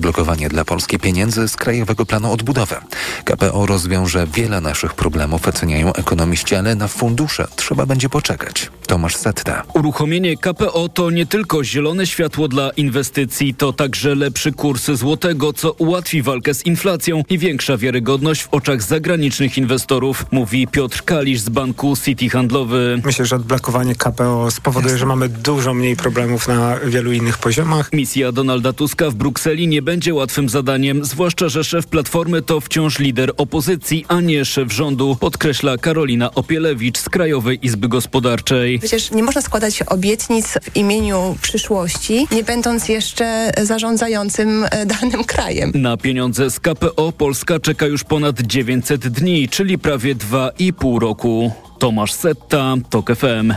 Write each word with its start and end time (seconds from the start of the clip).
odblokowanie 0.00 0.48
dla 0.48 0.64
Polski 0.64 0.98
pieniędzy 0.98 1.48
z 1.48 1.56
Krajowego 1.56 2.06
Planu 2.06 2.32
Odbudowy. 2.32 2.76
KPO 3.24 3.66
rozwiąże 3.66 4.26
wiele 4.26 4.60
naszych 4.60 4.94
problemów, 4.94 5.48
oceniają 5.48 5.92
ekonomiści, 5.92 6.54
ale 6.54 6.74
na 6.74 6.88
fundusze 6.88 7.48
trzeba 7.56 7.86
będzie 7.86 8.08
poczekać. 8.08 8.70
Tomasz 8.90 9.16
Setta. 9.16 9.62
Uruchomienie 9.74 10.36
KPO 10.36 10.88
to 10.88 11.10
nie 11.10 11.26
tylko 11.26 11.64
zielone 11.64 12.06
światło 12.06 12.48
dla 12.48 12.70
inwestycji, 12.70 13.54
to 13.54 13.72
także 13.72 14.14
lepszy 14.14 14.52
kurs 14.52 14.90
złotego, 14.90 15.52
co 15.52 15.72
ułatwi 15.72 16.22
walkę 16.22 16.54
z 16.54 16.66
inflacją 16.66 17.22
i 17.30 17.38
większa 17.38 17.76
wiarygodność 17.76 18.42
w 18.42 18.48
oczach 18.54 18.82
zagranicznych 18.82 19.58
inwestorów, 19.58 20.26
mówi 20.30 20.66
Piotr 20.66 21.02
Kalisz 21.04 21.40
z 21.40 21.48
banku 21.48 21.94
City 22.04 22.28
Handlowy. 22.28 23.02
Myślę, 23.04 23.26
że 23.26 23.36
odblokowanie 23.36 23.94
KPO 23.94 24.50
spowoduje, 24.50 24.98
że 24.98 25.06
mamy 25.06 25.28
dużo 25.28 25.74
mniej 25.74 25.96
problemów 25.96 26.48
na 26.48 26.76
wielu 26.76 27.12
innych 27.12 27.38
poziomach. 27.38 27.92
Misja 27.92 28.32
Donalda 28.32 28.72
Tuska 28.72 29.10
w 29.10 29.14
Brukseli 29.14 29.68
nie 29.68 29.82
będzie 29.82 30.14
łatwym 30.14 30.48
zadaniem, 30.48 31.04
zwłaszcza, 31.04 31.48
że 31.48 31.64
szef 31.64 31.86
Platformy 31.86 32.42
to 32.42 32.60
wciąż 32.60 32.98
lider 32.98 33.32
opozycji, 33.36 34.04
a 34.08 34.20
nie 34.20 34.44
szef 34.44 34.72
rządu, 34.72 35.16
podkreśla 35.20 35.78
Karolina 35.78 36.34
Opielewicz 36.34 36.98
z 36.98 37.08
Krajowej 37.08 37.66
Izby 37.66 37.88
Gospodarczej. 37.88 38.79
Przecież 38.80 39.10
nie 39.10 39.22
można 39.22 39.40
składać 39.42 39.82
obietnic 39.82 40.46
w 40.62 40.76
imieniu 40.76 41.36
przyszłości, 41.42 42.26
nie 42.32 42.44
będąc 42.44 42.88
jeszcze 42.88 43.52
zarządzającym 43.62 44.64
e, 44.70 44.86
danym 44.86 45.24
krajem. 45.24 45.72
Na 45.74 45.96
pieniądze 45.96 46.50
z 46.50 46.60
KPO 46.60 47.12
Polska 47.12 47.60
czeka 47.60 47.86
już 47.86 48.04
ponad 48.04 48.40
900 48.40 49.08
dni, 49.08 49.48
czyli 49.48 49.78
prawie 49.78 50.14
2,5 50.14 50.98
roku. 50.98 51.52
Tomasz 51.80 52.12
Setta, 52.12 52.74
TOK 52.90 53.10
FM. 53.16 53.54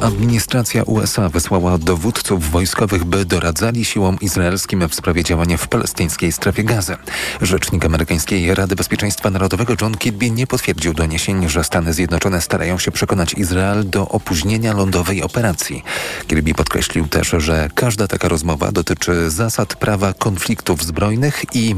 Administracja 0.00 0.82
USA 0.82 1.28
wysłała 1.28 1.78
dowódców 1.78 2.50
wojskowych, 2.50 3.04
by 3.04 3.24
doradzali 3.24 3.84
siłom 3.84 4.16
izraelskim 4.20 4.88
w 4.88 4.94
sprawie 4.94 5.24
działania 5.24 5.56
w 5.56 5.68
palestyńskiej 5.68 6.32
strefie 6.32 6.64
gazy. 6.64 6.96
Rzecznik 7.42 7.84
amerykańskiej 7.84 8.54
Rady 8.54 8.76
Bezpieczeństwa 8.76 9.30
Narodowego 9.30 9.74
John 9.80 9.94
Kirby 9.94 10.30
nie 10.30 10.46
potwierdził 10.46 10.94
doniesień, 10.94 11.48
że 11.48 11.64
Stany 11.64 11.92
Zjednoczone 11.92 12.40
starają 12.40 12.78
się 12.78 12.90
przekonać 12.90 13.34
Izrael 13.34 13.90
do 13.90 14.08
opóźnienia 14.08 14.72
lądowej 14.72 15.22
operacji. 15.22 15.82
Kirby 16.26 16.54
podkreślił 16.54 17.08
też, 17.08 17.34
że 17.38 17.68
każda 17.74 18.08
taka 18.08 18.28
rozmowa 18.28 18.72
dotyczy 18.72 19.30
zasad 19.30 19.76
prawa 19.76 20.12
konfliktów 20.12 20.84
zbrojnych 20.84 21.44
i 21.54 21.74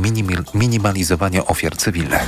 minimalizowania 0.55 1.47
ofiar 1.47 1.77
cywilnych. 1.77 2.27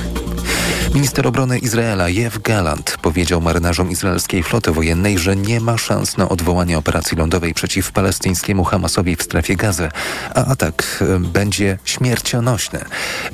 Minister 0.93 1.27
obrony 1.27 1.59
Izraela 1.59 2.09
Jew 2.09 2.41
Galant 2.41 2.97
powiedział 3.01 3.41
marynarzom 3.47 3.91
izraelskiej 3.91 4.43
floty 4.43 4.71
wojennej, 4.71 5.19
że 5.19 5.35
nie 5.35 5.59
ma 5.59 5.77
szans 5.77 6.17
na 6.17 6.29
odwołanie 6.29 6.77
operacji 6.77 7.17
lądowej 7.17 7.53
przeciw 7.53 7.91
palestyńskiemu 7.91 8.63
Hamasowi 8.63 9.15
w 9.15 9.23
strefie 9.23 9.55
gazy, 9.55 9.89
a 10.35 10.45
atak 10.45 11.03
będzie 11.19 11.79
śmiercionośny. 11.85 12.79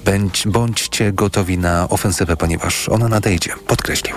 Bądź, 0.05 0.47
bądźcie 0.47 1.13
gotowi 1.13 1.57
na 1.57 1.89
ofensywę, 1.89 2.37
ponieważ 2.37 2.89
ona 2.89 3.07
nadejdzie, 3.07 3.53
podkreślił. 3.67 4.15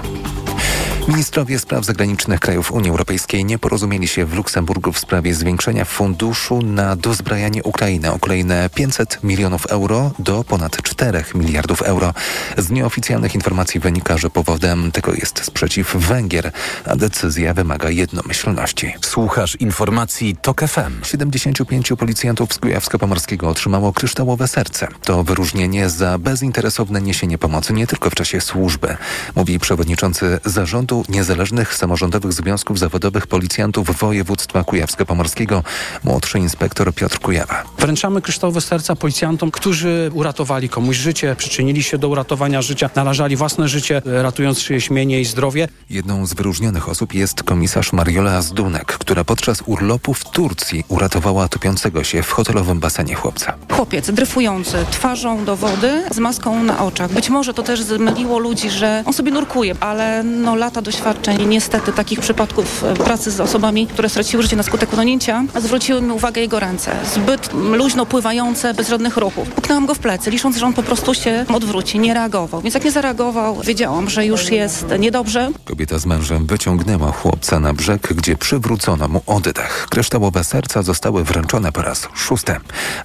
Ministrowie 1.09 1.59
spraw 1.59 1.85
zagranicznych 1.85 2.41
krajów 2.41 2.73
Unii 2.73 2.91
Europejskiej 2.91 3.45
nie 3.45 3.59
porozumieli 3.59 4.09
się 4.09 4.25
w 4.25 4.35
Luksemburgu 4.35 4.93
w 4.93 4.99
sprawie 4.99 5.35
zwiększenia 5.35 5.85
funduszu 5.85 6.63
na 6.63 6.97
dozbrajanie 6.97 7.63
Ukrainy 7.63 8.13
o 8.13 8.19
kolejne 8.19 8.71
500 8.75 9.19
milionów 9.23 9.67
euro 9.67 10.11
do 10.19 10.45
ponad 10.45 10.83
4 10.83 11.25
miliardów 11.35 11.83
euro. 11.83 12.15
Z 12.59 12.71
nieoficjalnych 12.71 13.35
informacji 13.35 13.81
wynika, 13.81 14.19
że 14.19 14.31
powodem 14.31 14.93
tego 14.93 15.15
jest 15.15 15.45
sprzeciw 15.45 15.86
Węgier, 15.95 16.53
a 16.85 16.97
decyzja 16.97 17.55
wymaga 17.55 17.91
jednomyślności. 17.91 18.95
Słuchasz 19.05 19.57
informacji 19.57 20.37
TOK 20.43 20.61
FM. 20.61 21.05
75 21.05 21.93
policjantów 21.99 22.53
z 22.53 22.59
Kujawsko-Pomorskiego 22.59 23.49
otrzymało 23.49 23.93
kryształowe 23.93 24.49
serce. 24.49 24.89
To 25.05 25.25
wyróżnienie 25.25 25.89
za 25.89 26.19
bezinteresowne 26.19 27.01
niesienie 27.01 27.39
pomocy 27.39 27.73
nie 27.73 27.87
tylko 27.87 28.11
w 28.11 28.15
czasie 28.15 28.41
służby, 28.41 28.97
mówi 29.37 29.59
przewodniczący 29.59 30.39
zarządu 30.45 31.05
Niezależnych 31.09 31.75
Samorządowych 31.75 32.33
Związków 32.33 32.79
Zawodowych 32.79 33.27
Policjantów 33.27 33.99
Województwa 33.99 34.65
Kujawsko-Pomorskiego, 34.65 35.63
młodszy 36.05 36.39
inspektor 36.39 36.95
Piotr 36.95 37.19
Kujawa. 37.19 37.63
Wręczamy 37.79 38.23
kryształowe 38.23 38.61
serca 38.61 38.97
policjantom, 38.97 39.51
którzy 39.51 40.11
uratowali 40.15 40.69
komuś 40.69 40.97
życie, 40.97 41.37
przyczynili 41.39 41.83
się 41.83 41.99
do 41.99 42.09
uratowania 42.09 42.63
życia, 42.63 42.91
narażali 42.95 43.37
własne 43.37 43.69
życie, 43.69 44.03
ratując 44.05 44.59
czyjeś 44.59 44.91
mienie 44.91 45.21
i 45.21 45.25
zdrowie. 45.25 45.69
Jedną 45.91 46.27
z 46.27 46.35
wyróżnionych 46.35 46.89
osób 46.89 47.15
jest 47.15 47.43
komisarz 47.43 47.93
Mariola 47.93 48.43
Zdunek, 48.43 48.85
która 48.87 49.25
podczas 49.25 49.63
urlopu 49.67 50.15
w 50.15 50.25
Turcji 50.25 50.85
uratowała 50.89 51.49
topiącego 51.49 52.05
się 52.05 52.23
w 52.23 52.31
hotelowym 52.31 52.81
basenie 52.81 53.15
chłopca. 53.15 53.55
Chłopiec 53.73 54.11
dryfujący 54.11 54.77
twarzą 54.91 55.45
do 55.45 55.57
wody 55.57 56.03
z 56.11 56.19
maską 56.19 56.63
na 56.63 56.85
oczach. 56.85 57.13
Być 57.13 57.31
może 57.31 57.55
to 57.55 57.63
też 57.63 57.83
zmyliło 57.83 58.39
ludzi, 58.39 58.71
że 58.71 59.03
on 59.07 59.13
sobie 59.13 59.31
nurkuje, 59.31 59.75
ale 59.81 60.23
no 60.23 60.57
lata 60.57 60.83
doświadczeń 60.83 61.47
niestety 61.49 61.93
takich 61.93 62.21
przypadków 62.21 62.85
e, 62.85 62.95
pracy 62.95 63.31
z 63.31 63.41
osobami, 63.41 63.87
które 63.87 64.09
straciły 64.09 64.43
życie 64.43 64.57
na 64.57 64.63
skutek 64.63 64.93
utonięcia, 64.93 65.45
zwróciły 65.61 66.03
mi 66.03 66.11
uwagę 66.13 66.41
jego 66.41 66.61
ręce. 66.61 66.97
Zbyt 67.15 67.53
luźno 67.53 68.07
pływające, 68.07 68.75
bez 68.75 68.89
żadnych 68.89 69.17
ruchów. 69.17 69.49
Puknęłam 69.49 69.87
go 69.87 69.95
w 69.95 69.99
plecy, 69.99 70.31
licząc, 70.31 70.57
że 70.57 70.67
on 70.67 70.73
po 70.73 70.83
prostu 70.83 71.15
się 71.15 71.45
odwróci, 71.55 71.99
nie 71.99 72.15
reagował. 72.15 72.61
Więc 72.61 72.75
jak 72.75 72.85
nie 72.85 72.91
zareagował, 72.91 73.61
wiedziałam, 73.61 74.11
że 74.11 74.27
już 74.27 74.51
jest 74.51 74.87
niedobrze. 74.99 75.51
Kobieta 75.65 75.99
z 75.99 76.07
mężem 76.07 76.47
wyciągnęła 76.47 77.13
chłopca 77.13 77.61
na 77.61 77.73
brzeg, 77.73 78.15
gdzie 78.15 78.37
przywrócono 78.37 79.09
mu 79.09 79.23
oddech. 79.27 79.87
Kryształowe 79.91 80.45
serca 80.45 80.83
zostały 80.83 81.25
wręczone 81.25 81.73
po 81.73 81.83
raz 81.83 82.09
szósty. 82.15 82.57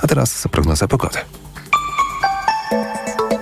A 0.02 0.08
teraz 0.08 0.48
prognoza 0.52 0.88
pogody. 0.88 1.20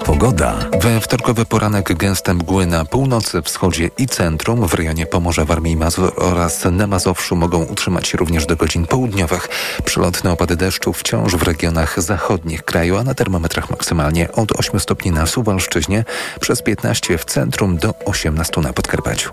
Pogoda. 0.09 0.55
We 0.81 1.01
wtorkowy 1.01 1.45
poranek 1.45 1.93
gęste 1.93 2.33
mgły 2.33 2.65
na 2.65 2.85
północy, 2.85 3.41
wschodzie 3.41 3.89
i 3.97 4.07
centrum 4.07 4.67
w 4.67 4.73
rejonie 4.73 5.05
Pomorza, 5.05 5.45
Warmii 5.45 5.73
i 5.73 5.77
Mazur 5.77 6.13
oraz 6.15 6.65
na 6.71 6.87
Mazowszu 6.87 7.35
mogą 7.35 7.63
utrzymać 7.63 8.07
się 8.07 8.17
również 8.17 8.45
do 8.45 8.55
godzin 8.55 8.87
południowych. 8.87 9.47
Przelotne 9.85 10.31
opady 10.31 10.55
deszczu 10.55 10.93
wciąż 10.93 11.35
w 11.35 11.43
regionach 11.43 12.01
zachodnich 12.01 12.63
kraju, 12.63 12.97
a 12.97 13.03
na 13.03 13.13
termometrach 13.13 13.69
maksymalnie 13.69 14.31
od 14.31 14.51
8 14.51 14.79
stopni 14.79 15.11
na 15.11 15.25
Suwalszczyźnie, 15.25 16.05
przez 16.39 16.61
15 16.61 17.17
w 17.17 17.25
centrum 17.25 17.77
do 17.77 17.93
18 18.05 18.61
na 18.61 18.73
Podkarpaciu. 18.73 19.31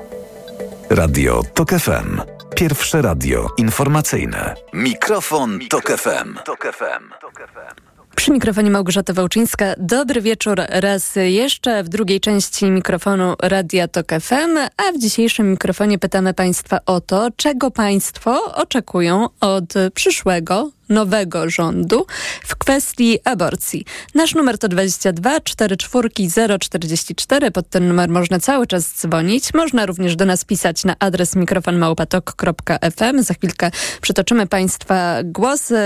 Radio 0.91 1.43
TOK 1.55 1.71
FM. 1.71 2.21
Pierwsze 2.57 3.03
radio 3.03 3.47
informacyjne. 3.57 4.55
Mikrofon, 4.73 5.59
Tok 5.71 5.87
FM. 5.87 6.35
Tok 6.45 6.73
FM. 6.73 7.86
Przy 8.17 8.33
mikrofonie 8.33 8.71
Małgorzata 8.71 9.13
Wałczyńska. 9.13 9.75
Dobry 9.79 10.21
wieczór 10.21 10.61
raz 10.69 11.15
jeszcze 11.17 11.85
w 11.85 11.89
drugiej 11.89 12.21
części 12.21 12.71
mikrofonu 12.71 13.35
Radia 13.43 13.89
Tok 13.89 14.07
FM, 14.21 14.59
a 14.77 14.93
w 14.93 14.99
dzisiejszym 14.99 15.51
mikrofonie 15.51 15.99
pytamy 15.99 16.35
Państwa 16.35 16.79
o 16.87 17.01
to, 17.01 17.29
czego 17.37 17.71
Państwo 17.71 18.55
oczekują 18.55 19.29
od 19.41 19.75
przyszłego 19.95 20.71
nowego 20.89 21.51
rządu 21.51 22.07
w 22.45 22.57
kwestii 22.57 23.19
aborcji. 23.25 23.85
Nasz 24.15 24.35
numer 24.35 24.59
to 24.59 24.69
22 24.69 25.41
44 25.41 26.11
044. 26.59 27.51
Pod 27.51 27.69
ten 27.69 27.89
numer 27.89 28.09
można 28.09 28.41
cały 28.41 28.67
czas 28.67 28.95
dzwonić. 28.95 29.55
Można 29.55 29.87
również 29.87 30.17
do 30.17 30.25
nas 30.25 30.45
pisać 30.45 30.85
na 30.85 30.97
adres 30.99 31.37
mikrofonmałpatok.fm. 31.37 33.23
Za 33.23 33.35
chwilkę 33.35 33.71
przytoczymy 34.01 34.47
Państwa 34.47 35.17
głosy, 35.25 35.77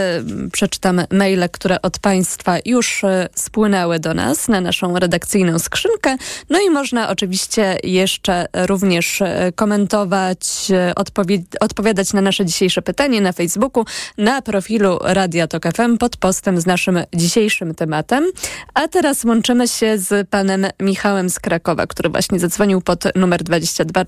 przeczytamy 0.53 1.06
maile, 1.11 1.49
które 1.53 1.82
od 1.82 1.99
Państwa 1.99 2.56
już 2.65 3.05
e, 3.05 3.28
spłynęły 3.34 3.99
do 3.99 4.15
nas 4.15 4.49
na 4.49 4.61
naszą 4.61 4.99
redakcyjną 4.99 5.59
skrzynkę. 5.59 6.17
No 6.50 6.61
i 6.61 6.71
można 6.71 7.09
oczywiście 7.09 7.78
jeszcze 7.84 8.47
również 8.55 9.22
e, 9.22 9.53
komentować, 9.55 10.71
e, 10.71 10.93
odpowiadać 11.61 12.12
na 12.12 12.21
nasze 12.21 12.47
dzisiejsze 12.47 12.82
pytanie 12.82 13.21
na 13.21 13.32
Facebooku, 13.32 13.84
na 14.19 14.43
profilu 14.43 14.90
profilu 14.91 15.15
Radia 15.15 15.47
Tok 15.47 15.62
FM 15.77 15.99
pod 15.99 16.17
postem 16.17 16.61
z 16.61 16.67
naszym 16.67 16.99
dzisiejszym 17.15 17.75
tematem. 17.75 18.25
A 18.75 18.88
teraz 18.88 19.25
łączymy 19.25 19.69
się 19.69 19.99
z 19.99 20.29
panem 20.29 20.67
Michałem 20.81 21.31
z 21.31 21.41
Krakowa, 21.41 21.87
który 21.87 22.09
właśnie 22.09 22.38
zadzwonił 22.38 22.81
pod 22.81 23.05
numer 23.17 23.43
22 23.43 24.05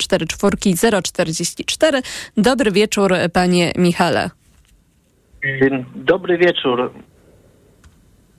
044. 1.03 2.03
Dobry 2.37 2.71
wieczór, 2.71 3.15
panie 3.33 3.73
Michale. 3.79 4.31
Dobry 5.95 6.39
wieczór. 6.39 6.93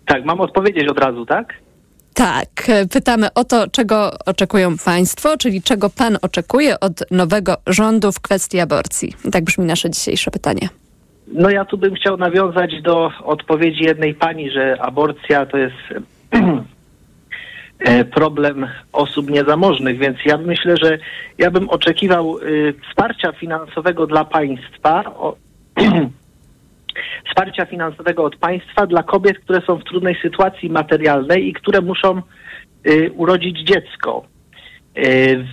Tak, 0.06 0.26
mam 0.26 0.42
odpowiedzieć 0.42 0.88
od 0.88 1.00
razu, 1.00 1.26
tak? 1.26 1.54
Tak, 2.14 2.50
pytamy 2.92 3.34
o 3.34 3.44
to, 3.44 3.68
czego 3.68 4.12
oczekują 4.26 4.78
państwo, 4.78 5.38
czyli 5.38 5.62
czego 5.62 5.90
pan 5.90 6.18
oczekuje 6.22 6.80
od 6.80 7.12
nowego 7.12 7.58
rządu 7.68 8.12
w 8.12 8.20
kwestii 8.20 8.60
aborcji. 8.60 9.14
Tak 9.32 9.44
brzmi 9.44 9.66
nasze 9.66 9.90
dzisiejsze 9.90 10.32
pytanie. 10.32 10.70
No 11.28 11.50
ja 11.50 11.66
tu 11.66 11.78
bym 11.78 11.94
chciał 11.94 12.18
nawiązać 12.18 12.82
do 12.82 13.12
odpowiedzi 13.24 13.84
jednej 13.84 14.14
pani, 14.14 14.52
że 14.52 14.82
aborcja 14.82 15.46
to 15.46 15.58
jest 15.58 15.76
e, 17.80 18.06
problem 18.06 18.68
osób 18.92 19.30
niezamożnych, 19.30 19.98
więc 19.98 20.18
ja 20.26 20.38
myślę, 20.38 20.76
że 20.84 20.98
ja 21.38 21.52
bym 21.52 21.70
oczekiwał 21.70 22.38
y, 22.38 22.74
wsparcia 22.90 23.32
finansowego 23.32 24.08
dla 24.08 24.26
państwa 24.26 25.04
wsparcia 27.30 27.66
finansowego 27.66 28.24
od 28.24 28.36
państwa 28.36 28.88
dla 28.88 29.04
kobiet, 29.04 29.40
które 29.40 29.62
są 29.62 29.76
w 29.76 29.84
trudnej 29.84 30.18
sytuacji 30.22 30.70
materialnej 30.70 31.48
i 31.48 31.54
które 31.54 31.82
muszą 31.82 32.22
y, 32.88 33.12
urodzić 33.16 33.60
dziecko. 33.60 34.26
Y, 34.98 35.46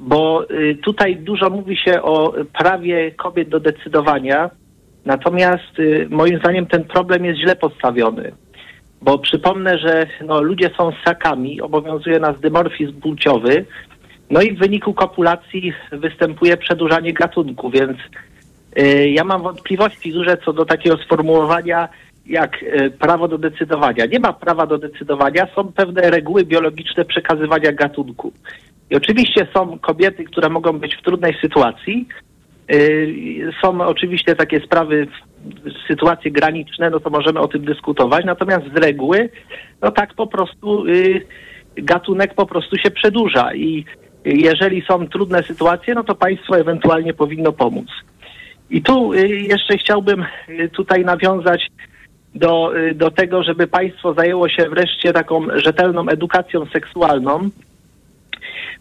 bo 0.00 0.46
tutaj 0.82 1.16
dużo 1.16 1.50
mówi 1.50 1.76
się 1.76 2.02
o 2.02 2.32
prawie 2.58 3.10
kobiet 3.10 3.48
do 3.48 3.60
decydowania, 3.60 4.50
natomiast 5.04 5.78
y, 5.78 6.06
moim 6.10 6.38
zdaniem 6.38 6.66
ten 6.66 6.84
problem 6.84 7.24
jest 7.24 7.40
źle 7.40 7.56
postawiony. 7.56 8.32
Bo 9.02 9.18
przypomnę, 9.18 9.78
że 9.78 10.06
no, 10.26 10.42
ludzie 10.42 10.70
są 10.78 10.92
ssakami, 10.92 11.60
obowiązuje 11.60 12.18
nas 12.18 12.40
dymorfizm 12.40 13.00
płciowy, 13.00 13.64
no 14.30 14.42
i 14.42 14.56
w 14.56 14.58
wyniku 14.58 14.94
kopulacji 14.94 15.72
występuje 15.92 16.56
przedłużanie 16.56 17.12
gatunku, 17.12 17.70
więc 17.70 17.98
y, 18.78 19.10
ja 19.10 19.24
mam 19.24 19.42
wątpliwości 19.42 20.12
duże 20.12 20.36
co 20.44 20.52
do 20.52 20.64
takiego 20.64 20.96
sformułowania 20.96 21.88
jak 22.26 22.62
y, 22.62 22.90
prawo 22.90 23.28
do 23.28 23.38
decydowania. 23.38 24.06
Nie 24.06 24.20
ma 24.20 24.32
prawa 24.32 24.66
do 24.66 24.78
decydowania, 24.78 25.46
są 25.56 25.72
pewne 25.72 26.10
reguły 26.10 26.44
biologiczne 26.44 27.04
przekazywania 27.04 27.72
gatunku. 27.72 28.32
I 28.90 28.96
oczywiście 28.96 29.46
są 29.54 29.78
kobiety, 29.78 30.24
które 30.24 30.48
mogą 30.48 30.72
być 30.78 30.96
w 30.96 31.02
trudnej 31.02 31.36
sytuacji. 31.40 32.08
Y, 32.72 33.50
Są 33.62 33.80
oczywiście 33.80 34.36
takie 34.36 34.60
sprawy, 34.60 35.06
sytuacje 35.88 36.30
graniczne, 36.30 36.90
no 36.90 37.00
to 37.00 37.10
możemy 37.10 37.40
o 37.40 37.48
tym 37.48 37.64
dyskutować. 37.64 38.24
Natomiast 38.24 38.64
z 38.74 38.76
reguły, 38.76 39.28
no 39.82 39.90
tak 39.90 40.14
po 40.14 40.26
prostu 40.26 40.86
y, 40.86 41.26
gatunek 41.76 42.34
po 42.34 42.46
prostu 42.46 42.76
się 42.76 42.90
przedłuża 42.90 43.54
i 43.54 43.84
jeżeli 44.24 44.82
są 44.82 45.08
trudne 45.08 45.42
sytuacje, 45.42 45.94
no 45.94 46.04
to 46.04 46.14
państwo 46.14 46.58
ewentualnie 46.58 47.14
powinno 47.14 47.52
pomóc. 47.52 47.86
I 48.70 48.82
tu 48.82 49.12
y, 49.12 49.28
jeszcze 49.28 49.78
chciałbym 49.78 50.24
tutaj 50.72 51.04
nawiązać 51.04 51.66
do, 52.34 52.72
do 52.94 53.10
tego, 53.10 53.42
żeby 53.42 53.66
państwo 53.66 54.14
zajęło 54.14 54.48
się 54.48 54.68
wreszcie 54.68 55.12
taką 55.12 55.46
rzetelną 55.54 56.08
edukacją 56.08 56.66
seksualną, 56.66 57.50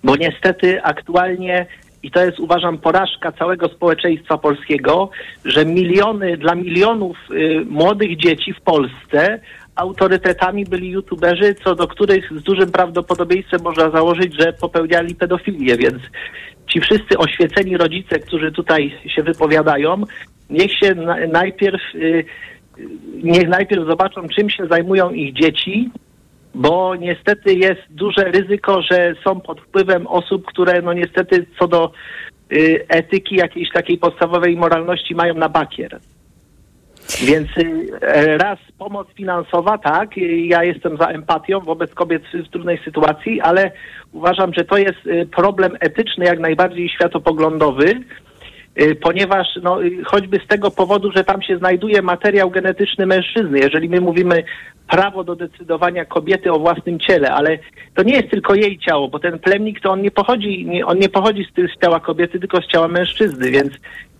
bo 0.03 0.15
niestety 0.15 0.83
aktualnie, 0.83 1.65
i 2.03 2.11
to 2.11 2.25
jest 2.25 2.39
uważam 2.39 2.77
porażka 2.77 3.31
całego 3.31 3.67
społeczeństwa 3.67 4.37
polskiego, 4.37 5.09
że 5.45 5.65
miliony, 5.65 6.37
dla 6.37 6.55
milionów 6.55 7.17
y, 7.31 7.65
młodych 7.69 8.17
dzieci 8.17 8.53
w 8.53 8.61
Polsce 8.61 9.39
autorytetami 9.75 10.65
byli 10.65 10.89
youtuberzy, 10.89 11.55
co 11.63 11.75
do 11.75 11.87
których 11.87 12.31
z 12.39 12.43
dużym 12.43 12.71
prawdopodobieństwem 12.71 13.61
można 13.63 13.89
założyć, 13.89 14.35
że 14.39 14.53
popełniali 14.53 15.15
pedofilię, 15.15 15.77
więc 15.77 15.97
ci 16.73 16.79
wszyscy 16.81 17.17
oświeceni 17.17 17.77
rodzice, 17.77 18.19
którzy 18.19 18.51
tutaj 18.51 18.97
się 19.15 19.23
wypowiadają, 19.23 20.03
niech 20.49 20.77
się 20.77 20.95
na, 20.95 21.15
najpierw 21.27 21.81
y, 21.95 21.97
y, 21.97 22.25
niech 23.23 23.47
najpierw 23.47 23.87
zobaczą, 23.87 24.27
czym 24.27 24.49
się 24.49 24.67
zajmują 24.67 25.11
ich 25.11 25.33
dzieci, 25.33 25.89
bo 26.59 26.95
niestety 26.95 27.53
jest 27.53 27.81
duże 27.89 28.23
ryzyko, 28.23 28.81
że 28.81 29.13
są 29.23 29.39
pod 29.41 29.61
wpływem 29.61 30.07
osób, 30.07 30.45
które 30.45 30.81
no 30.81 30.93
niestety 30.93 31.45
co 31.59 31.67
do 31.67 31.91
y, 32.51 32.85
etyki 32.87 33.35
jakiejś 33.35 33.71
takiej 33.71 33.97
podstawowej 33.97 34.57
moralności 34.57 35.15
mają 35.15 35.33
na 35.33 35.49
bakier. 35.49 35.99
Więc 37.23 37.47
y, 37.57 37.87
raz 38.37 38.59
pomoc 38.77 39.07
finansowa, 39.15 39.77
tak, 39.77 40.17
y, 40.17 40.21
ja 40.21 40.63
jestem 40.63 40.97
za 40.97 41.05
empatią 41.05 41.59
wobec 41.59 41.93
kobiet 41.93 42.23
w, 42.33 42.49
trudnej 42.49 42.79
sytuacji, 42.85 43.41
ale 43.41 43.71
uważam, 44.11 44.53
że 44.53 44.65
to 44.65 44.77
jest 44.77 45.07
y, 45.07 45.27
problem 45.35 45.71
etyczny, 45.79 46.25
jak 46.25 46.39
najbardziej 46.39 46.89
światopoglądowy, 46.89 47.93
ponieważ 49.01 49.47
no, 49.63 49.83
y, 49.83 50.03
choćby 50.05 50.39
z 50.45 50.47
tego 50.47 50.71
powodu, 50.71 51.11
że 51.11 51.23
tam 51.23 51.41
się 51.41 51.57
znajduje 51.57 52.01
materiał 52.01 52.49
genetyczny 52.49 53.05
mężczyzny. 53.05 53.59
Jeżeli 53.59 53.89
my 53.89 54.01
mówimy 54.01 54.43
prawo 54.87 55.23
do 55.23 55.35
decydowania 55.35 56.05
kobiety 56.05 56.51
o 56.51 56.59
własnym 56.59 56.99
ciele, 56.99 57.31
ale 57.31 57.59
to 57.95 58.03
nie 58.03 58.13
jest 58.13 58.29
tylko 58.29 58.55
jej 58.55 58.79
ciało, 58.79 59.07
bo 59.07 59.19
ten 59.19 59.39
plemnik 59.39 59.81
to 59.81 59.91
on 59.91 60.01
nie 60.01 60.11
pochodzi, 60.11 60.65
nie, 60.65 60.85
on 60.85 60.99
nie 60.99 61.09
pochodzi 61.09 61.45
z, 61.45 61.71
z 61.75 61.81
ciała 61.81 61.99
kobiety, 61.99 62.39
tylko 62.39 62.61
z 62.61 62.67
ciała 62.67 62.87
mężczyzny, 62.87 63.51
więc 63.51 63.73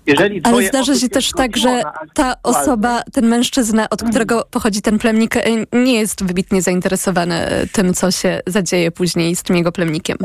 jeżeli 0.08 0.42
Ale 0.44 0.64
zdarza 0.64 0.96
się 0.96 1.10
też 1.10 1.32
tak, 1.32 1.58
że 1.58 1.82
ta 2.14 2.34
osoba, 2.44 3.02
ten 3.14 3.28
mężczyzna, 3.28 3.90
od 3.90 4.04
którego 4.04 4.44
pochodzi 4.52 4.82
ten 4.82 5.00
plemnik, 5.00 5.36
y, 5.36 5.42
nie 5.74 6.00
jest 6.00 6.28
wybitnie 6.28 6.62
zainteresowany 6.62 7.36
y, 7.36 7.68
tym, 7.68 7.94
co 7.94 8.12
się 8.12 8.40
zadzieje 8.48 8.92
później 8.92 9.36
z 9.36 9.44
tym 9.44 9.56
jego 9.56 9.72
plemnikiem. 9.72 10.18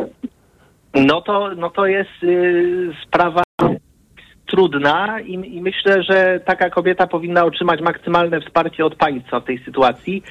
No 0.94 1.20
to, 1.20 1.50
no 1.56 1.70
to 1.70 1.86
jest 1.86 2.22
y, 2.22 2.92
sprawa 3.06 3.43
trudna 4.46 5.20
i, 5.20 5.32
i 5.32 5.60
myślę, 5.62 6.02
że 6.02 6.40
taka 6.46 6.70
kobieta 6.70 7.06
powinna 7.06 7.44
otrzymać 7.44 7.80
maksymalne 7.80 8.40
wsparcie 8.40 8.84
od 8.84 8.94
państwa 8.94 9.40
w 9.40 9.44
tej 9.44 9.58
sytuacji. 9.64 10.22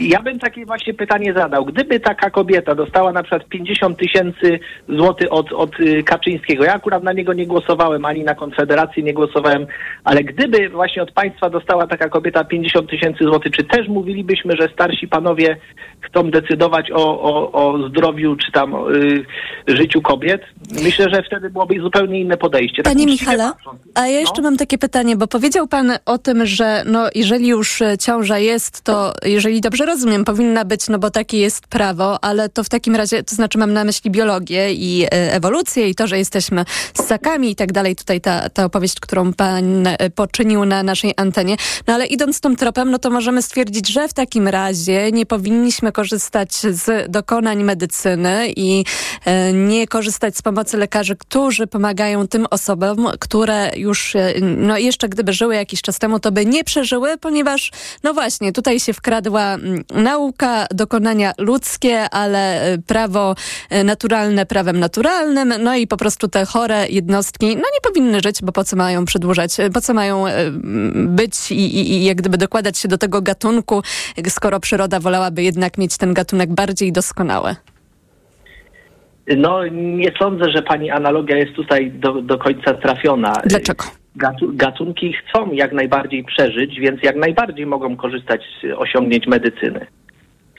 Ja 0.00 0.22
bym 0.22 0.38
takie 0.38 0.66
właśnie 0.66 0.94
pytanie 0.94 1.32
zadał. 1.32 1.64
Gdyby 1.64 2.00
taka 2.00 2.30
kobieta 2.30 2.74
dostała 2.74 3.12
na 3.12 3.22
przykład 3.22 3.48
50 3.48 3.98
tysięcy 3.98 4.60
złotych 4.88 5.32
od, 5.32 5.52
od 5.52 5.80
y, 5.80 6.02
Kaczyńskiego, 6.02 6.64
ja 6.64 6.74
akurat 6.74 7.02
na 7.02 7.12
niego 7.12 7.32
nie 7.32 7.46
głosowałem, 7.46 8.04
ani 8.04 8.24
na 8.24 8.34
Konfederację 8.34 9.02
nie 9.02 9.14
głosowałem, 9.14 9.66
ale 10.04 10.24
gdyby 10.24 10.68
właśnie 10.68 11.02
od 11.02 11.12
państwa 11.12 11.50
dostała 11.50 11.86
taka 11.86 12.08
kobieta 12.08 12.44
50 12.44 12.90
tysięcy 12.90 13.24
złotych, 13.24 13.52
czy 13.52 13.64
też 13.64 13.88
mówilibyśmy, 13.88 14.56
że 14.60 14.68
starsi 14.72 15.08
panowie 15.08 15.56
chcą 16.00 16.30
decydować 16.30 16.90
o, 16.90 17.22
o, 17.22 17.52
o 17.52 17.88
zdrowiu 17.88 18.36
czy 18.36 18.52
tam 18.52 18.74
y, 18.74 19.24
życiu 19.66 20.02
kobiet? 20.02 20.42
Myślę, 20.84 21.06
że 21.14 21.22
wtedy 21.22 21.50
byłoby 21.50 21.80
zupełnie 21.80 22.20
inne 22.20 22.36
podejście. 22.36 22.82
Tak 22.82 22.92
Panie 22.92 23.04
uczciwie 23.04 23.32
Michale, 23.32 23.52
a 23.94 24.06
ja 24.06 24.20
jeszcze 24.20 24.42
No. 24.42 24.48
mam 24.48 24.56
takie 24.56 24.78
pytanie, 24.78 25.16
bo 25.16 25.26
powiedział 25.26 25.68
pan 25.68 25.92
o 26.06 26.18
tym, 26.18 26.46
że 26.46 26.82
no, 26.86 27.08
jeżeli 27.14 27.48
już 27.48 27.82
e, 27.82 27.98
ciąża 27.98 28.38
jest, 28.38 28.84
to 28.84 29.12
jeżeli 29.24 29.47
dobrze 29.60 29.86
rozumiem, 29.86 30.24
powinna 30.24 30.64
być, 30.64 30.88
no 30.88 30.98
bo 30.98 31.10
takie 31.10 31.38
jest 31.38 31.66
prawo, 31.66 32.24
ale 32.24 32.48
to 32.48 32.64
w 32.64 32.68
takim 32.68 32.96
razie, 32.96 33.22
to 33.22 33.34
znaczy 33.34 33.58
mam 33.58 33.72
na 33.72 33.84
myśli 33.84 34.10
biologię 34.10 34.72
i 34.72 35.04
e, 35.04 35.08
ewolucję 35.10 35.88
i 35.88 35.94
to, 35.94 36.06
że 36.06 36.18
jesteśmy 36.18 36.64
ssakami 37.02 37.50
i 37.50 37.56
tak 37.56 37.72
dalej. 37.72 37.96
Tutaj 37.96 38.20
ta, 38.20 38.48
ta 38.48 38.64
opowieść, 38.64 39.00
którą 39.00 39.32
pan 39.32 39.86
e, 39.86 40.10
poczynił 40.10 40.64
na 40.64 40.82
naszej 40.82 41.14
antenie. 41.16 41.56
No 41.86 41.94
ale 41.94 42.06
idąc 42.06 42.40
tym 42.40 42.56
tropem, 42.56 42.90
no 42.90 42.98
to 42.98 43.10
możemy 43.10 43.42
stwierdzić, 43.42 43.88
że 43.88 44.08
w 44.08 44.12
takim 44.12 44.48
razie 44.48 45.12
nie 45.12 45.26
powinniśmy 45.26 45.92
korzystać 45.92 46.52
z 46.54 47.10
dokonań 47.10 47.64
medycyny 47.64 48.52
i 48.56 48.84
e, 49.24 49.52
nie 49.52 49.86
korzystać 49.86 50.36
z 50.36 50.42
pomocy 50.42 50.76
lekarzy, 50.76 51.16
którzy 51.16 51.66
pomagają 51.66 52.28
tym 52.28 52.46
osobom, 52.50 53.08
które 53.20 53.70
już, 53.76 54.16
no 54.40 54.78
jeszcze 54.78 55.08
gdyby 55.08 55.32
żyły 55.32 55.54
jakiś 55.54 55.82
czas 55.82 55.98
temu, 55.98 56.20
to 56.20 56.32
by 56.32 56.46
nie 56.46 56.64
przeżyły, 56.64 57.18
ponieważ, 57.18 57.70
no 58.02 58.14
właśnie, 58.14 58.52
tutaj 58.52 58.80
się 58.80 58.92
wkradła 58.92 59.37
mm, 59.42 59.84
nauka, 59.94 60.66
dokonania 60.70 61.32
ludzkie, 61.38 62.10
ale 62.10 62.62
e, 62.62 62.78
prawo 62.78 63.34
e, 63.70 63.84
naturalne 63.84 64.46
prawem 64.46 64.80
naturalnym, 64.80 65.54
no 65.60 65.74
i 65.74 65.86
po 65.86 65.96
prostu 65.96 66.28
te 66.28 66.44
chore 66.44 66.86
jednostki, 66.88 67.46
no 67.46 67.62
nie 67.62 67.80
powinny 67.82 68.20
żyć, 68.20 68.42
bo 68.42 68.52
po 68.52 68.64
co 68.64 68.76
mają 68.76 69.04
przedłużać, 69.04 69.60
e, 69.60 69.70
po 69.70 69.80
co 69.80 69.94
mają 69.94 70.24
być 70.94 71.50
i, 71.50 71.54
i, 71.54 71.92
i 71.92 72.04
jak 72.04 72.16
gdyby 72.16 72.38
dokładać 72.38 72.78
się 72.78 72.88
do 72.88 72.98
tego 72.98 73.22
gatunku, 73.22 73.82
skoro 74.28 74.60
przyroda 74.60 75.00
wolałaby 75.00 75.42
jednak 75.42 75.78
mieć 75.78 75.98
ten 75.98 76.14
gatunek 76.14 76.54
bardziej 76.54 76.92
doskonały. 76.92 77.56
No 79.36 79.66
nie 79.72 80.12
sądzę, 80.18 80.50
że 80.50 80.62
pani 80.62 80.90
analogia 80.90 81.36
jest 81.36 81.52
tutaj 81.52 81.90
do, 81.90 82.22
do 82.22 82.38
końca 82.38 82.74
trafiona. 82.74 83.32
Dlaczego? 83.44 83.84
Gatu, 84.18 84.50
gatunki 84.54 85.12
chcą 85.12 85.52
jak 85.52 85.72
najbardziej 85.72 86.24
przeżyć, 86.24 86.80
więc 86.80 87.02
jak 87.02 87.16
najbardziej 87.16 87.66
mogą 87.66 87.96
korzystać 87.96 88.42
z 88.60 88.64
osiągnięć 88.76 89.26
medycyny. 89.26 89.86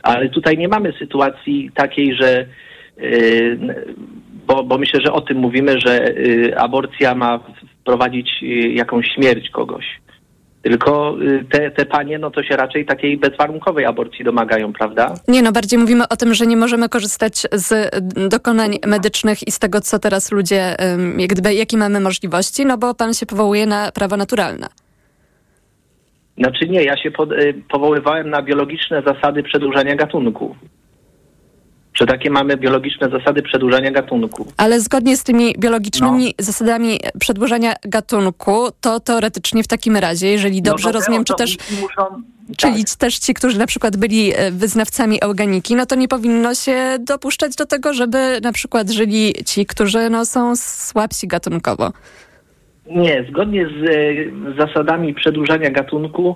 Ale 0.04 0.30
tutaj 0.30 0.58
nie 0.58 0.68
mamy 0.68 0.94
sytuacji 1.00 1.72
takiej, 1.74 2.16
że 2.16 2.46
yy, 2.98 3.58
bo, 4.48 4.64
bo 4.64 4.78
myślę, 4.78 5.00
że 5.06 5.14
o 5.14 5.22
tym 5.22 5.38
mówimy, 5.38 5.80
że 5.86 6.14
yy, 6.18 6.58
aborcja 6.58 7.16
ma 7.16 7.40
wprowadzić 7.82 8.42
yy, 8.42 8.70
jakąś 8.70 9.08
śmierć 9.16 9.50
kogoś. 9.50 9.86
Tylko 10.62 11.16
yy, 11.20 11.46
te, 11.52 11.72
te 11.72 11.86
panie, 11.86 12.20
no 12.20 12.32
to 12.32 12.44
się 12.44 12.56
raczej 12.56 12.86
takiej 12.86 13.18
bezwarunkowej 13.18 13.86
aborcji 13.86 14.26
domagają, 14.26 14.74
prawda? 14.74 15.14
Nie 15.28 15.42
no, 15.42 15.52
bardziej 15.52 15.80
mówimy 15.80 16.08
o 16.08 16.16
tym, 16.16 16.34
że 16.34 16.48
nie 16.48 16.58
możemy 16.58 16.90
korzystać 16.90 17.34
z 17.52 17.96
dokonań 18.30 18.78
medycznych 18.88 19.48
i 19.48 19.52
z 19.52 19.60
tego, 19.60 19.82
co 19.82 20.00
teraz 20.00 20.32
ludzie, 20.32 20.76
jak 21.18 21.30
gdyby, 21.30 21.54
jakie 21.54 21.78
mamy 21.78 22.00
możliwości, 22.00 22.66
no 22.66 22.78
bo 22.78 22.96
pan 22.96 23.14
się 23.14 23.26
powołuje 23.26 23.66
na 23.66 23.92
prawo 23.92 24.18
naturalne. 24.18 24.68
Znaczy 26.38 26.70
nie, 26.70 26.84
ja 26.84 26.98
się 26.98 27.12
pod, 27.12 27.32
y, 27.32 27.54
powoływałem 27.70 28.30
na 28.30 28.42
biologiczne 28.42 29.02
zasady 29.02 29.44
przedłużania 29.44 29.96
gatunku. 29.96 30.56
Że 31.94 32.06
takie 32.06 32.30
mamy 32.30 32.58
biologiczne 32.58 33.10
zasady 33.10 33.42
przedłużania 33.42 33.92
gatunku. 33.92 34.46
Ale 34.58 34.80
zgodnie 34.80 35.18
z 35.18 35.24
tymi 35.24 35.56
biologicznymi 35.60 36.34
zasadami 36.40 37.00
przedłużania 37.20 37.74
gatunku, 37.86 38.68
to 38.82 39.00
teoretycznie 39.00 39.64
w 39.64 39.68
takim 39.68 39.98
razie, 39.98 40.28
jeżeli 40.28 40.62
dobrze 40.62 40.88
No 40.88 40.94
to 40.94 41.00
te 41.00 41.00
rozumiem, 41.00 41.24
czy 41.24 41.34
też, 41.34 41.58
Muszą, 41.82 42.24
czyli 42.58 42.86
tak. 42.86 42.96
też 42.96 43.20
ci, 43.20 43.34
którzy 43.34 43.60
na 43.60 43.68
przykład 43.68 43.98
byli 43.98 44.32
e, 44.36 44.52
wyznawcami 44.52 45.18
eugeniki, 45.22 45.76
no 45.76 45.86
to 45.86 45.96
nie 45.96 46.08
powinno 46.08 46.56
się 46.56 46.98
dopuszczać 47.00 47.56
do 47.56 47.66
tego, 47.66 47.94
żeby 47.94 48.40
na 48.44 48.52
przykład 48.52 48.90
żyli 48.90 49.34
ci, 49.46 49.66
którzy 49.66 50.10
no, 50.10 50.26
są 50.26 50.56
słabsi 50.56 51.28
gatunkowo. 51.28 51.92
Nie, 52.90 53.26
zgodnie 53.30 53.68
z 53.68 53.90
e, 53.90 54.66
zasadami 54.68 55.14
przedłużania 55.14 55.70
gatunku 55.70 56.36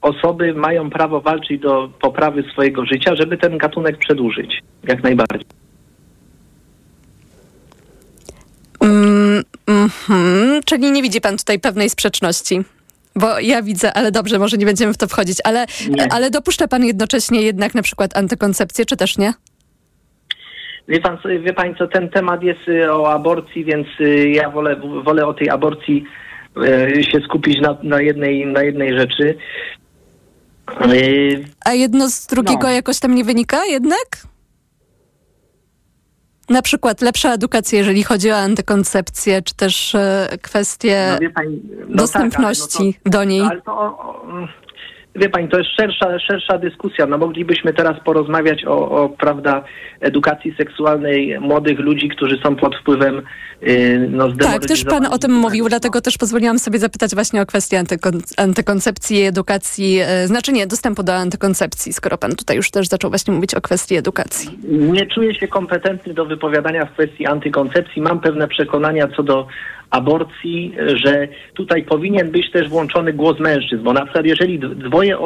osoby 0.00 0.54
mają 0.54 0.90
prawo 0.90 1.20
walczyć 1.20 1.60
do 1.60 1.90
poprawy 2.00 2.44
swojego 2.52 2.86
życia, 2.86 3.16
żeby 3.16 3.36
ten 3.38 3.58
gatunek 3.58 3.98
przedłużyć. 3.98 4.62
Jak 4.88 5.02
najbardziej. 5.02 5.46
Mm, 8.80 9.42
mhm, 9.66 10.60
czyli 10.64 10.92
nie 10.92 11.02
widzi 11.02 11.20
pan 11.20 11.36
tutaj 11.36 11.60
pewnej 11.60 11.90
sprzeczności. 11.90 12.60
Bo 13.16 13.40
ja 13.40 13.62
widzę, 13.62 13.92
ale 13.92 14.12
dobrze, 14.12 14.38
może 14.38 14.56
nie 14.56 14.66
będziemy 14.66 14.92
w 14.92 14.98
to 14.98 15.08
wchodzić, 15.08 15.38
ale, 15.44 15.66
Nie. 15.90 16.12
ale 16.12 16.30
dopuszcza 16.30 16.68
pan 16.68 16.84
jednocześnie 16.84 17.42
jednak 17.42 17.74
na 17.74 17.82
przykład 17.82 18.16
antykoncepcję, 18.16 18.86
czy 18.86 18.96
też 18.96 19.18
nie? 19.18 19.32
Wie 20.88 21.00
pan, 21.00 21.18
wie 21.40 21.52
pani 21.52 21.74
co, 21.78 21.86
ten 21.86 22.08
temat 22.08 22.42
jest 22.42 22.68
y, 22.68 22.92
o 22.92 23.12
aborcji, 23.12 23.64
więc 23.64 23.86
y, 24.00 24.30
ja 24.30 24.50
wolę, 24.50 24.76
wolę 25.04 25.26
o 25.26 25.34
tej 25.34 25.50
aborcji 25.50 26.04
y, 26.04 26.22
się 27.12 27.20
skupić 27.24 27.60
na, 27.60 27.76
na, 27.82 28.00
jednej, 28.00 28.46
na 28.46 28.62
jednej 28.62 28.98
rzeczy. 28.98 29.36
Y, 30.92 31.44
A 31.64 31.72
jedno 31.72 32.10
z 32.10 32.26
drugiego 32.26 32.62
No. 32.66 32.70
jakoś 32.70 32.98
tam 33.00 33.14
nie 33.14 33.24
wynika 33.24 33.64
jednak? 33.64 34.06
Na 36.50 36.62
przykład 36.62 37.00
lepsza 37.02 37.32
edukacja, 37.34 37.78
jeżeli 37.78 38.02
chodzi 38.02 38.30
o 38.30 38.36
antykoncepcję, 38.36 39.42
czy 39.42 39.54
też 39.54 39.94
e, 39.94 40.28
kwestie 40.42 41.18
No 41.22 41.30
pani, 41.34 41.60
no 41.88 41.96
dostępności 41.96 42.94
tak, 42.94 43.04
no 43.04 43.10
to, 43.12 43.18
do 43.18 43.24
niej. 43.24 43.40
Ale 43.40 43.62
to, 43.62 43.98
wie 45.16 45.28
pani, 45.28 45.48
to 45.48 45.58
jest 45.58 45.70
szersza, 45.70 46.18
szersza 46.18 46.58
dyskusja. 46.58 47.06
No 47.06 47.18
moglibyśmy 47.18 47.72
teraz 47.72 48.00
porozmawiać 48.04 48.64
o, 48.64 48.90
o 48.90 49.08
prawda, 49.08 49.64
edukacji 50.00 50.54
seksualnej 50.58 51.40
młodych 51.40 51.78
ludzi, 51.78 52.08
którzy 52.08 52.38
są 52.42 52.56
pod 52.56 52.76
wpływem 52.76 53.22
yy, 53.62 54.08
no, 54.10 54.32
Tak, 54.32 54.66
też 54.66 54.84
pan 54.84 55.06
o 55.06 55.18
tym 55.18 55.32
mówił, 55.32 55.68
dlatego 55.68 56.00
też 56.00 56.18
pozwoliłam 56.18 56.58
sobie 56.58 56.78
zapytać 56.78 57.14
właśnie 57.14 57.42
o 57.42 57.46
kwestię 57.46 57.82
antykon- 57.82 58.34
antykoncepcji 58.36 59.18
i 59.18 59.22
edukacji, 59.22 59.98
e, 60.00 60.26
znaczy 60.26 60.52
nie, 60.52 60.66
dostępu 60.66 61.02
do 61.02 61.14
antykoncepcji, 61.14 61.92
skoro 61.92 62.18
pan 62.18 62.36
tutaj 62.36 62.56
już 62.56 62.70
też 62.70 62.88
zaczął 62.88 63.10
właśnie 63.10 63.34
mówić 63.34 63.54
o 63.54 63.60
kwestii 63.60 63.96
edukacji. 63.96 64.58
Nie 64.68 65.06
czuję 65.06 65.34
się 65.34 65.48
kompetentny 65.48 66.14
do 66.14 66.24
wypowiadania 66.24 66.86
w 66.86 66.92
kwestii 66.92 67.26
antykoncepcji. 67.26 68.02
Mam 68.02 68.20
pewne 68.20 68.48
przekonania 68.48 69.08
co 69.16 69.22
do 69.22 69.46
aborcji, 69.92 70.74
że 71.04 71.28
tutaj 71.54 71.82
powinien 71.82 72.30
być 72.30 72.50
też 72.50 72.68
włączony 72.68 73.12
głos 73.12 73.40
mężczyzn, 73.40 73.82
bo 73.82 73.92
na 73.92 74.04
przykład 74.04 74.26
jeżeli 74.26 74.58
dwoje, 74.58 75.16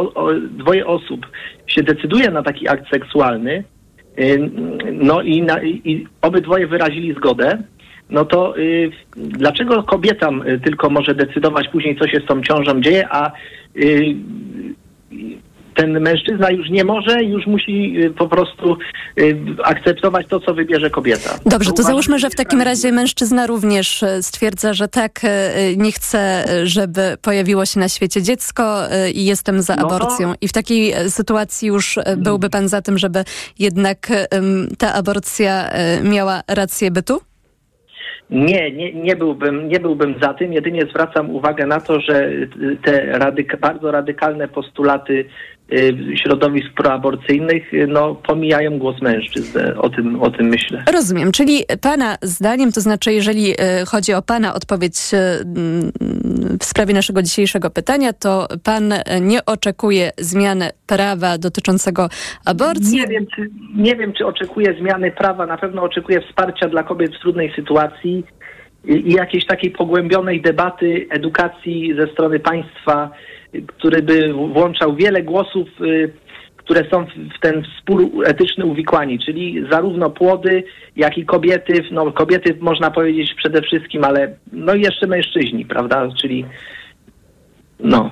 dwoje 0.51 0.87
osób 0.87 1.27
się 1.67 1.83
decyduje 1.83 2.31
na 2.31 2.43
taki 2.43 2.69
akt 2.69 2.91
seksualny, 2.91 3.65
no 4.93 5.23
i, 5.23 5.43
na, 5.43 5.63
i 5.63 6.07
obydwoje 6.23 6.67
wyrazili 6.67 7.15
zgodę, 7.15 7.59
no 8.11 8.25
to 8.25 8.59
y, 8.59 8.91
dlaczego 9.17 9.83
kobietam 9.83 10.43
y, 10.49 10.61
tylko 10.61 10.91
może 10.91 11.15
decydować 11.15 11.69
później, 11.69 11.97
co 11.97 12.09
się 12.09 12.21
z 12.21 12.27
tą 12.27 12.43
ciążą 12.43 12.81
dzieje, 12.81 13.09
a 13.11 13.33
y, 13.77 14.17
ten 15.77 16.01
mężczyzna 16.01 16.51
już 16.51 16.71
nie 16.71 16.85
może, 16.85 17.25
już 17.25 17.47
musi 17.47 18.01
y, 18.05 18.11
po 18.11 18.29
prostu 18.29 18.77
y, 19.21 19.37
akceptować 19.65 20.27
to, 20.27 20.41
co 20.41 20.55
wybierze 20.55 20.91
kobieta. 20.91 21.31
Dobrze, 21.47 21.69
to 21.71 21.75
uważam, 21.75 21.91
załóżmy, 21.91 22.19
że 22.19 22.31
w 22.31 22.35
takim 22.35 22.59
sprawiedliwe. 22.61 22.65
razie 22.71 22.93
mężczyzna 22.93 23.47
również 23.47 24.03
e, 24.03 24.23
stwierdza, 24.23 24.75
że 24.75 24.89
tak, 24.89 25.21
nie 25.77 25.93
chce, 25.93 26.45
żeby 26.65 27.01
pojawiło 27.23 27.67
się 27.67 27.81
na 27.81 27.89
świecie 27.89 28.23
dziecko 28.23 28.79
i 29.15 29.25
jestem 29.25 29.63
za 29.63 29.77
No 29.77 29.89
to- 29.89 29.97
aborcją. 29.97 30.33
I 30.41 30.49
w 30.49 30.53
takiej 30.53 30.93
sytuacji 31.09 31.69
już 31.69 31.99
e, 31.99 32.17
byłby 32.17 32.51
pan 32.51 32.69
za 32.69 32.83
tym, 32.83 32.99
żeby 32.99 33.25
jednak 33.59 34.09
ta 34.79 34.95
aborcja 34.95 35.71
miała 36.03 36.41
rację 36.49 36.91
bytu? 36.91 37.21
Nie, 38.31 38.71
nie, 38.73 38.93
nie, 38.93 39.17
byłbym, 39.17 39.69
nie 39.69 39.81
byłbym 39.81 40.15
za 40.23 40.35
tym. 40.35 40.53
Jedynie 40.53 40.83
zwracam 40.91 41.31
uwagę 41.31 41.67
na 41.67 41.81
to, 41.81 42.01
że 42.01 42.25
y, 42.29 42.49
te 42.85 43.19
radyk- 43.19 43.57
bardzo 43.61 43.91
radykalne 43.91 44.49
postulaty 44.49 45.13
y, 45.13 45.27
środowisk 46.23 46.73
proaborcyjnych 46.77 47.75
y, 47.75 47.87
no, 47.87 48.15
pomijają 48.15 48.79
głos 48.79 49.03
mężczyzn. 49.03 49.59
O 49.79 49.89
tym, 49.89 50.23
o 50.23 50.31
tym 50.31 50.47
myślę. 50.47 50.85
Rozumiem, 50.93 51.33
czyli 51.33 51.63
pana 51.81 52.17
zdaniem, 52.23 52.73
to 52.73 52.81
znaczy 52.81 53.13
jeżeli 53.13 53.51
e, 53.51 53.85
chodzi 53.87 54.13
o 54.13 54.23
pana 54.23 54.55
odpowiedź 54.55 54.95
e, 55.15 55.45
w 56.61 56.65
sprawie 56.65 56.95
naszego 56.95 57.23
dzisiejszego 57.23 57.71
pytania, 57.71 58.13
to 58.13 58.47
pan 58.65 58.93
e, 58.93 59.21
nie 59.21 59.45
oczekuje 59.45 60.11
zmiany 60.19 60.71
prawa 60.87 61.39
dotyczącego 61.39 62.09
aborcji. 62.45 62.99
Nie 62.99 63.07
wiem, 63.07 63.27
czy, 63.35 63.51
nie 63.77 63.97
wiem, 63.97 64.13
czy 64.13 64.27
oczekuję 64.27 64.75
zmiany 64.81 65.11
prawa. 65.11 65.47
Na 65.47 65.59
pewno 65.59 65.83
oczekuję 65.83 66.21
wsparcia 66.21 66.69
dla 66.69 66.83
kobiet 66.83 67.17
w 67.17 67.21
trudnej 67.21 67.53
sytuacji 67.57 68.25
i, 68.85 68.93
i 68.93 69.13
jakiejś 69.13 69.47
takiej 69.47 69.71
pogłębionej 69.71 70.41
debaty, 70.41 71.07
edukacji 71.11 71.95
ze 71.99 72.07
strony 72.13 72.41
państwa, 72.41 73.11
y, 73.33 73.36
który 73.67 74.03
by 74.03 74.33
włączał 74.33 74.97
wiele 74.97 75.23
głosów, 75.23 75.69
y, 75.81 76.13
które 76.57 76.91
są 76.91 77.07
w 77.07 77.41
ten 77.41 77.63
spór 77.79 78.03
etyczny 78.25 78.65
uwikłani, 78.65 79.19
czyli 79.19 79.65
zarówno 79.71 80.11
płody, 80.11 80.65
jak 80.97 81.19
i 81.19 81.25
kobiety. 81.25 81.85
No, 81.93 82.13
kobiety 82.13 82.57
można 82.61 82.91
powiedzieć 82.91 83.35
przede 83.35 83.63
wszystkim, 83.63 84.05
ale 84.05 84.37
no 84.53 84.75
i 84.75 84.81
jeszcze 84.81 85.07
mężczyźni, 85.07 85.67
prawda? 85.67 86.09
Czyli 86.21 86.45
no. 87.81 88.11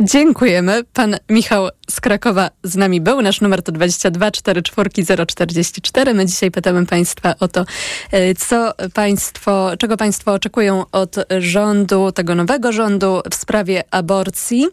Dziękujemy. 0.00 0.84
Pan 0.92 1.16
Michał 1.28 1.68
z 1.90 2.00
Krakowa 2.00 2.50
z 2.62 2.76
nami 2.76 3.00
był. 3.00 3.22
Nasz 3.22 3.40
numer 3.40 3.62
to 3.62 3.72
22 3.72 4.30
44 4.30 5.26
044. 5.26 6.14
My 6.14 6.26
dzisiaj 6.26 6.50
pytamy 6.50 6.86
Państwa 6.86 7.34
o 7.40 7.48
to, 7.48 7.64
e, 8.12 8.34
co 8.34 8.72
Państwo, 8.94 9.70
czego 9.78 9.96
Państwo 9.96 10.32
oczekują 10.32 10.84
od 10.92 11.16
rządu, 11.38 12.12
tego 12.12 12.34
nowego 12.34 12.72
rządu 12.72 13.20
w 13.30 13.34
sprawie 13.34 13.84
aborcji. 13.90 14.66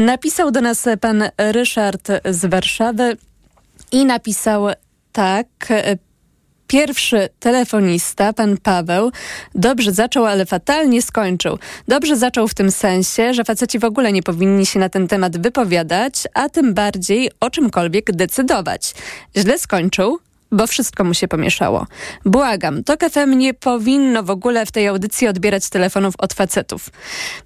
Napisał 0.00 0.50
do 0.50 0.60
nas 0.60 0.88
pan 1.00 1.24
Ryszard 1.38 2.08
z 2.24 2.46
Warszawy 2.46 3.16
i 3.92 4.04
napisał 4.04 4.66
tak. 5.12 5.46
Pierwszy 6.72 7.28
telefonista, 7.40 8.32
pan 8.32 8.56
Paweł, 8.56 9.10
dobrze 9.54 9.92
zaczął, 9.92 10.26
ale 10.26 10.46
fatalnie 10.46 11.02
skończył. 11.02 11.58
Dobrze 11.88 12.16
zaczął 12.16 12.48
w 12.48 12.54
tym 12.54 12.70
sensie, 12.70 13.34
że 13.34 13.44
faceci 13.44 13.78
w 13.78 13.84
ogóle 13.84 14.12
nie 14.12 14.22
powinni 14.22 14.66
się 14.66 14.78
na 14.78 14.88
ten 14.88 15.08
temat 15.08 15.42
wypowiadać, 15.42 16.14
a 16.34 16.48
tym 16.48 16.74
bardziej 16.74 17.30
o 17.40 17.50
czymkolwiek 17.50 18.12
decydować. 18.12 18.94
Źle 19.36 19.58
skończył, 19.58 20.18
bo 20.52 20.66
wszystko 20.66 21.04
mu 21.04 21.14
się 21.14 21.28
pomieszało. 21.28 21.86
Błagam, 22.24 22.84
to 22.84 22.96
FM 23.10 23.38
nie 23.38 23.54
powinno 23.54 24.22
w 24.22 24.30
ogóle 24.30 24.66
w 24.66 24.72
tej 24.72 24.88
audycji 24.88 25.28
odbierać 25.28 25.68
telefonów 25.68 26.14
od 26.18 26.32
facetów. 26.32 26.90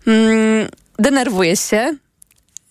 Mm, 0.07 0.69
denerwuję 0.99 1.57
się, 1.57 1.97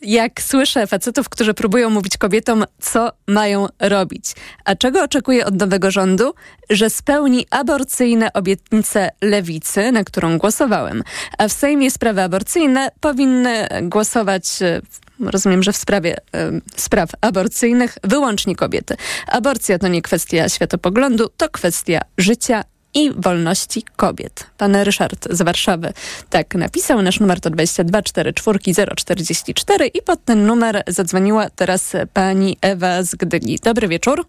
jak 0.01 0.41
słyszę 0.41 0.87
facetów, 0.87 1.29
którzy 1.29 1.53
próbują 1.53 1.89
mówić 1.89 2.17
kobietom, 2.17 2.65
co 2.81 3.11
mają 3.27 3.67
robić. 3.79 4.25
A 4.65 4.75
czego 4.75 5.03
oczekuję 5.03 5.45
od 5.45 5.59
nowego 5.59 5.91
rządu? 5.91 6.33
Że 6.69 6.89
spełni 6.89 7.45
aborcyjne 7.49 8.33
obietnice 8.33 9.09
lewicy, 9.21 9.91
na 9.91 10.03
którą 10.03 10.37
głosowałem. 10.37 11.03
A 11.37 11.47
w 11.47 11.51
Sejmie 11.51 11.91
sprawy 11.91 12.21
aborcyjne 12.21 12.91
powinny 12.99 13.67
głosować. 13.81 14.61
e, 14.61 14.81
Rozumiem, 15.19 15.63
że 15.63 15.73
w 15.73 15.77
sprawie 15.77 16.15
e, 16.17 16.51
spraw 16.75 17.09
aborcyjnych 17.21 17.97
wyłącznie 18.03 18.55
kobiety. 18.55 18.95
Aborcja 19.27 19.79
to 19.79 19.87
nie 19.87 20.01
kwestia 20.01 20.49
światopoglądu, 20.49 21.29
to 21.37 21.49
kwestia 21.49 22.01
życia 22.17 22.63
i 22.95 23.11
wolności 23.17 23.83
kobiet. 23.95 24.49
Pan 24.57 24.75
Ryszard 24.75 25.27
z 25.29 25.41
Warszawy 25.41 25.89
tak 26.29 26.55
napisał. 26.55 27.01
Nasz 27.01 27.19
numer 27.19 27.39
to 27.39 27.49
22 27.49 28.01
44 28.01 28.59
044 28.95 29.87
i 29.87 30.01
pod 30.01 30.25
ten 30.25 30.45
numer 30.45 30.83
zadzwoniła 30.87 31.45
teraz 31.55 31.95
pani 32.13 32.57
Ewa 32.61 33.03
z 33.03 33.15
Gdyni. 33.15 33.57
Dobry 33.63 33.87
wieczór. 33.87 34.25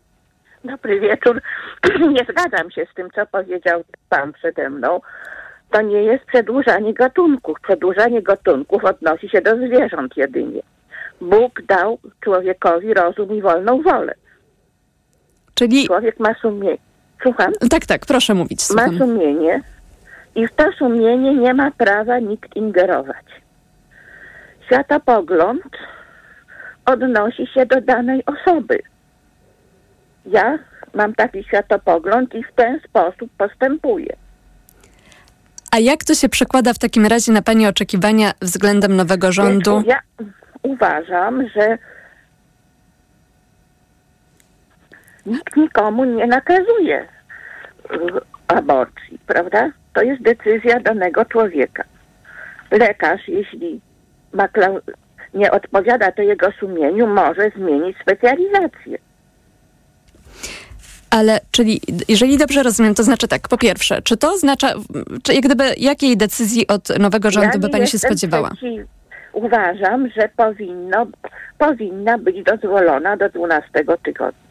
Dobry 0.64 1.00
wieczór. 1.00 1.42
Nie 2.14 2.26
zgadzam 2.30 2.70
się 2.70 2.86
z 2.92 2.94
tym, 2.94 3.08
co 3.14 3.26
powiedział 3.26 3.84
pan 4.08 4.32
przede 4.32 4.70
mną. 4.70 5.00
To 5.70 5.82
nie 5.82 6.02
jest 6.02 6.24
przedłużanie 6.24 6.94
gatunków. 6.94 7.60
Przedłużanie 7.60 8.22
gatunków 8.22 8.84
odnosi 8.84 9.28
się 9.28 9.40
do 9.40 9.56
zwierząt 9.56 10.16
jedynie. 10.16 10.62
Bóg 11.20 11.62
dał 11.62 11.98
człowiekowi 12.20 12.94
rozum 12.94 13.36
i 13.36 13.42
wolną 13.42 13.82
wolę. 13.82 14.14
Czyli 15.54 15.86
Człowiek 15.86 16.20
ma 16.20 16.34
sumienie. 16.34 16.85
Słucham? 17.22 17.52
tak, 17.70 17.86
tak, 17.86 18.06
proszę 18.06 18.34
mówić. 18.34 18.70
Ma 18.70 18.84
Słucham. 18.84 18.98
sumienie 18.98 19.62
i 20.34 20.46
w 20.46 20.52
to 20.52 20.72
sumienie 20.72 21.34
nie 21.34 21.54
ma 21.54 21.70
prawa 21.70 22.18
nikt 22.18 22.56
ingerować. 22.56 23.26
Światopogląd 24.66 25.62
odnosi 26.84 27.46
się 27.46 27.66
do 27.66 27.80
danej 27.80 28.22
osoby. 28.26 28.78
Ja 30.26 30.58
mam 30.94 31.14
taki 31.14 31.44
światopogląd 31.44 32.34
i 32.34 32.42
w 32.44 32.52
ten 32.52 32.80
sposób 32.88 33.30
postępuję. 33.38 34.16
A 35.72 35.78
jak 35.78 36.04
to 36.04 36.14
się 36.14 36.28
przekłada 36.28 36.72
w 36.72 36.78
takim 36.78 37.06
razie 37.06 37.32
na 37.32 37.42
pani 37.42 37.66
oczekiwania 37.66 38.32
względem 38.42 38.96
nowego 38.96 39.32
rządu? 39.32 39.82
Ja 39.86 39.98
uważam, 40.62 41.48
że 41.48 41.78
nikt 45.26 45.56
nikomu 45.56 46.04
nie 46.04 46.26
nakazuje 46.26 47.06
aborcji, 48.48 49.18
prawda? 49.26 49.70
To 49.92 50.02
jest 50.02 50.22
decyzja 50.22 50.80
danego 50.80 51.24
człowieka. 51.24 51.84
Lekarz, 52.70 53.28
jeśli 53.28 53.80
ma 54.32 54.48
klau- 54.48 54.80
nie 55.34 55.50
odpowiada 55.50 56.12
to 56.12 56.22
jego 56.22 56.52
sumieniu, 56.60 57.06
może 57.06 57.50
zmienić 57.56 57.96
specjalizację. 58.02 58.98
Ale, 61.10 61.40
czyli, 61.50 61.80
jeżeli 62.08 62.38
dobrze 62.38 62.62
rozumiem, 62.62 62.94
to 62.94 63.02
znaczy 63.02 63.28
tak, 63.28 63.48
po 63.48 63.58
pierwsze, 63.58 64.02
czy 64.02 64.16
to 64.16 64.32
oznacza, 64.32 64.74
czy 65.22 65.34
jak 65.34 65.44
gdyby, 65.44 65.64
jakiej 65.76 66.16
decyzji 66.16 66.66
od 66.66 66.98
nowego 66.98 67.30
rządu 67.30 67.50
ja 67.54 67.58
by 67.58 67.68
pani 67.68 67.86
się 67.86 67.98
spodziewała? 67.98 68.50
Przeciw... 68.50 68.86
Uważam, 69.32 70.08
że 70.16 70.28
powinno, 70.36 71.06
powinna 71.58 72.18
być 72.18 72.42
dozwolona 72.42 73.16
do 73.16 73.28
12 73.28 73.70
tygodnia. 74.02 74.45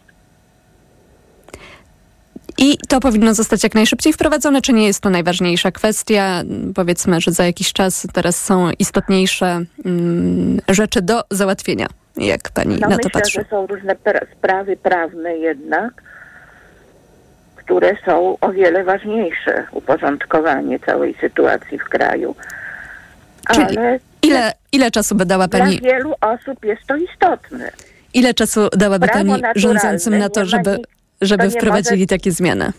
I 2.58 2.78
to 2.88 3.00
powinno 3.00 3.34
zostać 3.34 3.64
jak 3.64 3.76
najszybciej 3.76 4.14
wprowadzone, 4.14 4.62
czy 4.62 4.74
nie 4.74 4.88
jest 4.88 5.00
to 5.02 5.10
najważniejsza 5.10 5.72
kwestia? 5.72 6.44
Powiedzmy, 6.76 7.22
że 7.22 7.32
za 7.32 7.46
jakiś 7.46 7.74
czas 7.74 8.08
teraz 8.14 8.44
są 8.44 8.72
istotniejsze 8.80 9.62
mm, 9.86 10.60
rzeczy 10.70 11.02
do 11.02 11.22
załatwienia. 11.32 11.88
Jak 12.18 12.50
pani 12.50 12.78
No 12.80 12.88
na 12.90 12.98
to 12.98 13.04
myślę, 13.04 13.12
patrzy? 13.12 13.40
że 13.42 13.50
są 13.50 13.68
różne 13.68 13.96
pra- 13.96 14.26
sprawy 14.38 14.78
prawne 14.78 15.38
jednak, 15.38 15.94
które 17.56 17.92
są 18.06 18.38
o 18.42 18.52
wiele 18.52 18.84
ważniejsze. 18.84 19.68
Uporządkowanie 19.72 20.80
całej 20.80 21.16
sytuacji 21.22 21.80
w 21.80 21.84
kraju. 21.84 22.36
Czyli 23.54 23.78
Ale 23.78 24.00
Ile, 24.22 24.54
ile 24.72 24.92
czasu 24.92 25.16
by 25.16 25.26
dała 25.26 25.48
dla 25.48 25.60
pani, 25.60 25.80
wielu 25.82 26.14
osób 26.22 26.66
jest 26.66 26.82
to 26.88 26.96
istotne. 26.96 27.72
ile 28.14 28.34
czasu 28.34 28.70
dałaby 28.78 29.08
Prawo 29.08 29.32
pani 29.32 29.44
rządzącym 29.56 30.18
na 30.18 30.30
to, 30.30 30.46
żeby, 30.46 30.78
żeby 31.22 31.50
wprowadzili 31.50 32.02
może- 32.02 32.08
takie 32.08 32.32
zmiany? 32.32 32.72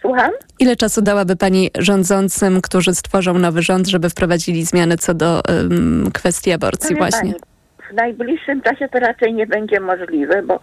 Słucham? 0.00 0.30
Ile 0.58 0.76
czasu 0.76 1.02
dałaby 1.02 1.36
pani 1.36 1.70
rządzącym, 1.78 2.60
którzy 2.60 2.94
stworzą 2.94 3.34
nowy 3.38 3.62
rząd, 3.62 3.86
żeby 3.88 4.10
wprowadzili 4.10 4.64
zmiany 4.64 4.96
co 4.96 5.14
do 5.14 5.42
ym, 5.50 6.10
kwestii 6.14 6.52
aborcji 6.52 6.96
Powiem 6.96 6.98
właśnie? 7.10 7.32
Pani, 7.32 7.90
w 7.90 7.94
najbliższym 7.94 8.62
czasie 8.62 8.88
to 8.88 8.98
raczej 8.98 9.34
nie 9.34 9.46
będzie 9.46 9.80
możliwe, 9.80 10.42
bo 10.42 10.60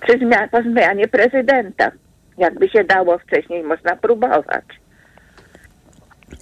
przy 0.00 0.18
zmian- 0.18 0.48
po 0.48 0.62
zmianie 0.62 1.08
prezydenta, 1.08 1.90
jakby 2.38 2.68
się 2.68 2.84
dało 2.84 3.18
wcześniej, 3.18 3.62
można 3.62 3.96
próbować. 3.96 4.64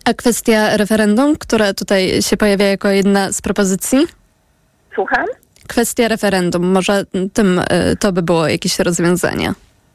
A 0.04 0.14
kwestia 0.14 0.76
referendum, 0.76 1.36
która 1.36 1.74
tutaj 1.74 2.22
się 2.22 2.36
pojawia 2.36 2.66
jako 2.66 2.88
jedna 2.88 3.32
z 3.32 3.42
propozycji? 3.42 3.98
Słucham? 4.94 5.26
Kwestia 5.68 6.08
referendum, 6.08 6.66
może 6.66 7.04
tym 7.32 7.58
y, 7.58 7.96
to 8.00 8.12
by 8.12 8.22
było 8.22 8.48
jakieś 8.48 8.78
rozwiązanie. 8.78 9.52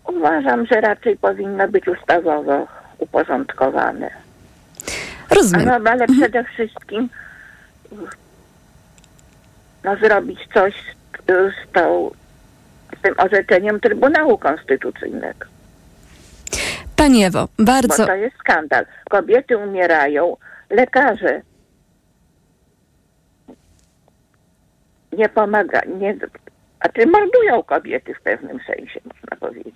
Uważam, 0.08 0.66
że 0.66 0.82
raczej 0.82 1.18
powinno 1.18 1.68
być 1.68 1.88
ustawowo 1.88 2.68
uporządkowane. 2.98 4.10
Rozumiem. 5.30 5.66
No, 5.66 5.92
ale 5.92 6.08
przede 6.08 6.44
wszystkim 6.44 7.10
no, 9.84 9.96
zrobić 9.96 10.40
coś 10.54 10.74
z, 10.74 11.26
z, 11.28 11.72
tą, 11.74 12.12
z 13.00 13.02
tym 13.02 13.16
orzeczeniem 13.18 13.80
Trybunału 13.80 14.38
Konstytucyjnego. 14.38 15.46
Pani 16.96 17.24
Ewo, 17.24 17.48
Bo 17.58 17.66
bardzo, 17.66 18.06
to 18.06 18.16
jest 18.16 18.36
skandal. 18.36 18.86
Kobiety 19.10 19.58
umierają, 19.58 20.38
lekarze 20.70 21.42
nie 25.14 25.30
pomaga, 25.30 25.82
nie, 26.00 26.18
a 26.80 26.90
czy 26.90 27.08
mordują 27.08 27.64
kobiety 27.64 28.14
w 28.14 28.22
pewnym 28.22 28.60
sensie, 28.68 29.00
można 29.06 29.36
powiedzieć. 29.40 29.76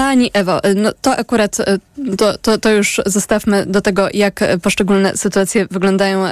Pani 0.00 0.30
Ewo, 0.34 0.64
y, 0.64 0.74
no 0.74 0.92
to 1.02 1.16
akurat 1.16 1.60
y, 1.60 2.16
to, 2.16 2.38
to, 2.38 2.58
to 2.58 2.70
już 2.70 3.00
zostawmy 3.06 3.66
do 3.66 3.80
tego, 3.80 4.08
jak 4.14 4.40
poszczególne 4.62 5.16
sytuacje 5.16 5.66
wyglądają. 5.70 6.24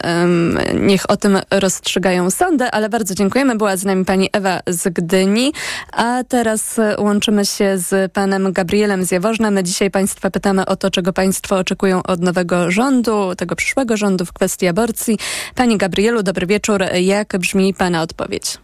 Niech 0.75 1.11
o 1.11 1.17
tym 1.17 1.39
rozstrzygają 1.51 2.31
sądy, 2.31 2.65
ale 2.65 2.89
bardzo 2.89 3.15
dziękujemy. 3.15 3.57
Była 3.57 3.77
z 3.77 3.85
nami 3.85 4.05
pani 4.05 4.29
Ewa 4.33 4.61
z 4.67 4.95
Gdyni, 4.95 5.53
a 5.93 6.25
teraz 6.29 6.79
y, 6.79 6.83
łączymy 6.99 7.47
się 7.47 7.79
z 7.79 8.13
panem 8.13 8.53
Gabrielem 8.53 9.05
z 9.05 9.11
Jaworzna. 9.11 9.51
My 9.51 9.65
dzisiaj 9.65 9.91
państwa 9.91 10.31
pytamy 10.31 10.67
o 10.67 10.77
to, 10.77 10.91
czego 10.91 11.13
państwo 11.13 11.57
oczekują 11.57 12.03
od 12.03 12.21
nowego 12.21 12.71
rządu, 12.71 13.35
tego 13.37 13.57
przyszłego 13.57 13.97
rządu 13.97 14.25
w 14.25 14.33
kwestii 14.33 14.67
aborcji. 14.67 15.19
Panie 15.55 15.79
Gabrielu, 15.79 16.23
dobry 16.23 16.47
wieczór. 16.47 16.85
Jak 16.95 17.39
brzmi 17.39 17.75
pana 17.75 18.03
odpowiedź? 18.03 18.59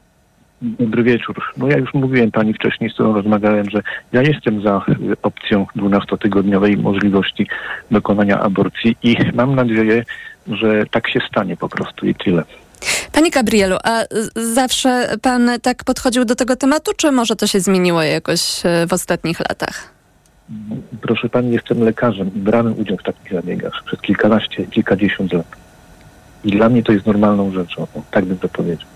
Dobry 0.65 1.03
wieczór. 1.03 1.43
No 1.57 1.69
ja 1.69 1.79
już 1.79 1.95
mówiłem 1.95 2.31
pani 2.31 2.55
wcześniej, 2.55 2.91
z 2.91 2.95
którą 2.95 3.15
rozmawiałem, 3.15 3.71
że 3.71 3.83
ja 4.13 4.23
jestem 4.23 4.63
za 4.63 4.85
y, 4.89 5.17
opcją 5.23 5.67
12-tygodniowej 5.77 6.77
możliwości 6.77 7.47
dokonania 7.91 8.41
aborcji 8.41 8.97
i 9.03 9.17
mam 9.35 9.55
nadzieję, 9.55 10.05
że 10.47 10.87
tak 10.91 11.11
się 11.11 11.21
stanie 11.31 11.57
po 11.57 11.69
prostu 11.69 12.07
i 12.07 12.15
tyle. 12.15 12.45
Panie 13.13 13.31
Gabrielu, 13.31 13.77
a 13.85 14.03
zawsze 14.55 15.17
pan 15.23 15.51
tak 15.63 15.85
podchodził 15.85 16.25
do 16.25 16.35
tego 16.35 16.57
tematu, 16.57 16.93
czy 16.97 17.13
może 17.13 17.37
to 17.37 17.47
się 17.47 17.61
zmieniło 17.61 18.03
jakoś 18.03 18.67
e, 18.67 18.87
w 18.87 18.93
ostatnich 18.93 19.41
latach? 19.41 19.95
Proszę 21.01 21.29
pani, 21.29 21.53
jestem 21.53 21.85
lekarzem 21.85 22.31
i 22.35 22.39
brałem 22.39 22.79
udział 22.79 22.97
w 22.97 23.03
takich 23.03 23.33
zabiegach 23.33 23.73
przez 23.87 24.01
kilkanaście, 24.01 24.67
kilkadziesiąt 24.67 25.33
lat. 25.33 25.47
I 26.45 26.51
dla 26.51 26.69
mnie 26.69 26.83
to 26.83 26.93
jest 26.93 27.07
normalną 27.07 27.53
rzeczą, 27.53 27.87
tak 28.11 28.25
bym 28.25 28.39
to 28.39 28.49
powiedział. 28.49 28.89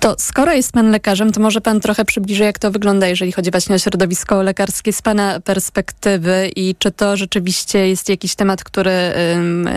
To 0.00 0.14
skoro 0.18 0.52
jest 0.52 0.72
pan 0.72 0.90
lekarzem, 0.90 1.32
to 1.32 1.40
może 1.40 1.60
pan 1.60 1.80
trochę 1.80 2.04
przybliży, 2.04 2.44
jak 2.44 2.58
to 2.58 2.70
wygląda, 2.70 3.06
jeżeli 3.06 3.32
chodzi 3.32 3.50
właśnie 3.50 3.74
o 3.74 3.78
środowisko 3.78 4.42
lekarskie 4.42 4.92
z 4.92 5.02
pana 5.02 5.40
perspektywy 5.40 6.50
i 6.56 6.74
czy 6.78 6.90
to 6.90 7.16
rzeczywiście 7.16 7.88
jest 7.88 8.08
jakiś 8.08 8.34
temat, 8.34 8.64
który 8.64 8.90
ym, 8.90 9.68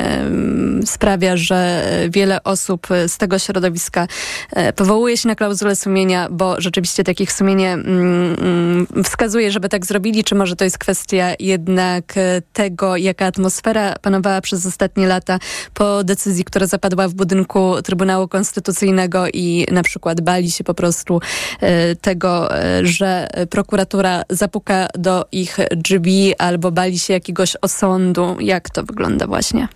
sprawia, 0.85 1.37
że 1.37 1.85
wiele 2.09 2.43
osób 2.43 2.87
z 3.07 3.17
tego 3.17 3.39
środowiska 3.39 4.07
e, 4.51 4.73
powołuje 4.73 5.17
się 5.17 5.27
na 5.27 5.35
klauzulę 5.35 5.75
sumienia, 5.75 6.27
bo 6.31 6.61
rzeczywiście 6.61 7.03
takich 7.03 7.31
sumienie 7.31 7.73
mm, 7.73 8.35
mm, 8.41 9.03
wskazuje, 9.03 9.51
żeby 9.51 9.69
tak 9.69 9.85
zrobili, 9.85 10.23
czy 10.23 10.35
może 10.35 10.55
to 10.55 10.63
jest 10.63 10.77
kwestia 10.77 11.27
jednak 11.39 12.17
e, 12.17 12.41
tego, 12.53 12.97
jaka 12.97 13.25
atmosfera 13.25 13.95
panowała 14.01 14.41
przez 14.41 14.65
ostatnie 14.65 15.07
lata 15.07 15.39
po 15.73 16.03
decyzji, 16.03 16.45
która 16.45 16.67
zapadła 16.67 17.07
w 17.07 17.13
budynku 17.13 17.81
Trybunału 17.81 18.27
Konstytucyjnego 18.27 19.25
i 19.33 19.65
na 19.71 19.83
przykład 19.83 20.10
bali 20.19 20.51
się 20.51 20.63
po 20.63 20.73
prostu 20.73 21.21
e, 21.61 21.95
tego, 21.95 22.57
e, 22.57 22.85
że 22.85 23.27
prokuratura 23.49 24.23
zapuka 24.29 24.87
do 24.97 25.25
ich 25.31 25.57
drzwi 25.71 26.33
albo 26.37 26.71
bali 26.71 26.99
się 26.99 27.13
jakiegoś 27.13 27.55
osądu. 27.61 28.37
Jak 28.39 28.69
to 28.69 28.83
wygląda 28.83 29.27
właśnie? 29.27 29.67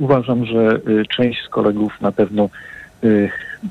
Uważam, 0.00 0.46
że 0.46 0.80
y, 0.88 1.06
część 1.16 1.44
z 1.46 1.48
kolegów 1.48 1.92
na 2.00 2.12
pewno 2.12 2.48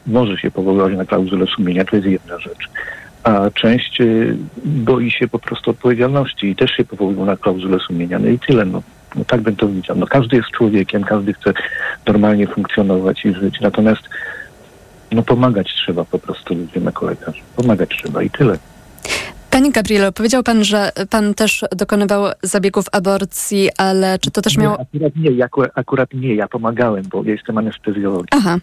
może 0.08 0.38
się 0.38 0.52
powoływać 0.52 0.94
na 0.98 1.06
klauzulę 1.06 1.46
sumienia, 1.56 1.86
to 1.86 1.96
jest 1.96 2.08
jedna 2.08 2.40
rzecz. 2.40 2.70
A 3.24 3.50
część 3.52 3.98
boi 4.66 5.12
się 5.12 5.28
po 5.28 5.40
prostu 5.40 5.72
odpowiedzialności 5.72 6.48
i 6.48 6.56
też 6.56 6.72
się 6.72 6.86
powołują 6.86 7.26
na 7.26 7.38
klauzulę 7.38 7.80
sumienia. 7.80 8.20
No 8.20 8.28
i 8.28 8.40
tyle. 8.40 8.66
No, 8.66 8.82
no 9.16 9.26
tak 9.26 9.42
bym 9.42 9.56
to 9.56 9.68
widział. 9.68 9.98
No 9.98 10.08
każdy 10.08 10.36
jest 10.36 10.50
człowiekiem, 10.50 11.04
każdy 11.04 11.34
chce 11.34 11.54
normalnie 12.08 12.48
funkcjonować 12.48 13.26
i 13.26 13.34
żyć. 13.34 13.62
Natomiast 13.62 14.02
no 15.14 15.24
pomagać 15.24 15.74
trzeba 15.74 16.06
po 16.06 16.20
prostu 16.20 16.56
ludziom 16.56 16.84
jako 16.84 17.06
lekarz. 17.06 17.44
Pomagać 17.56 17.90
trzeba 17.90 18.24
i 18.24 18.30
tyle. 18.30 18.58
Panie 19.50 19.72
Gabrielo, 19.72 20.12
powiedział 20.12 20.44
pan, 20.44 20.64
że 20.64 20.92
pan 21.10 21.34
też 21.34 21.66
dokonywał 21.76 22.32
zabiegów 22.44 22.86
aborcji, 22.92 23.70
ale 23.78 24.20
czy 24.20 24.32
to 24.32 24.42
też 24.42 24.58
Nie, 24.58 24.64
miało... 24.64 24.78
akurat 24.80 25.16
nie, 25.16 25.32
ja, 25.32 25.48
akurat 25.76 26.14
nie, 26.14 26.36
ja 26.36 26.48
pomagałem, 26.48 27.04
bo 27.12 27.24
ja 27.24 27.32
jestem 27.32 27.58
anestezjologiem. 27.58 28.28
Aha. 28.32 28.58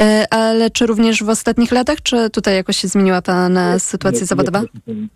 E, 0.00 0.24
Ale 0.30 0.70
czy 0.70 0.86
również 0.86 1.24
w 1.24 1.28
ostatnich 1.28 1.72
latach, 1.72 2.02
czy 2.02 2.30
tutaj 2.30 2.54
jakoś 2.54 2.76
się 2.76 2.88
zmieniła 2.88 3.22
pana 3.22 3.78
sytuacja 3.78 4.20
Nie, 4.20 4.26
zawodowa? 4.26 4.62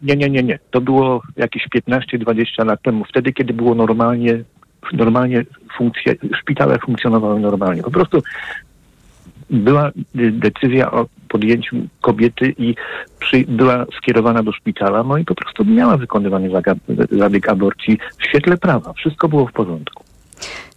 Nie, 0.02 0.16
nie, 0.16 0.30
nie, 0.30 0.42
nie. 0.42 0.58
To 0.70 0.80
było 0.80 1.22
jakieś 1.36 1.68
15-20 1.88 2.66
lat 2.66 2.82
temu, 2.82 3.04
wtedy, 3.04 3.32
kiedy 3.32 3.52
było 3.52 3.74
normalnie, 3.74 4.44
normalnie 4.92 5.44
funkcje, 5.76 6.14
szpitale 6.40 6.78
funkcjonowały 6.78 7.40
normalnie. 7.40 7.82
Po 7.82 7.90
prostu 7.90 8.22
była 9.52 9.88
y, 9.88 10.30
decyzja 10.30 10.90
o 10.90 11.06
podjęciu 11.28 11.76
kobiety 12.00 12.54
i 12.58 12.74
przy, 13.18 13.44
była 13.48 13.86
skierowana 13.98 14.42
do 14.42 14.52
szpitala, 14.52 15.02
no 15.02 15.18
i 15.18 15.24
po 15.24 15.34
prostu 15.34 15.64
miała 15.64 15.96
wykonywany 15.96 16.50
zabieg 17.10 17.48
aborcji 17.48 17.98
w 18.18 18.24
świetle 18.24 18.56
prawa. 18.56 18.92
Wszystko 18.92 19.28
było 19.28 19.46
w 19.46 19.52
porządku. 19.52 20.11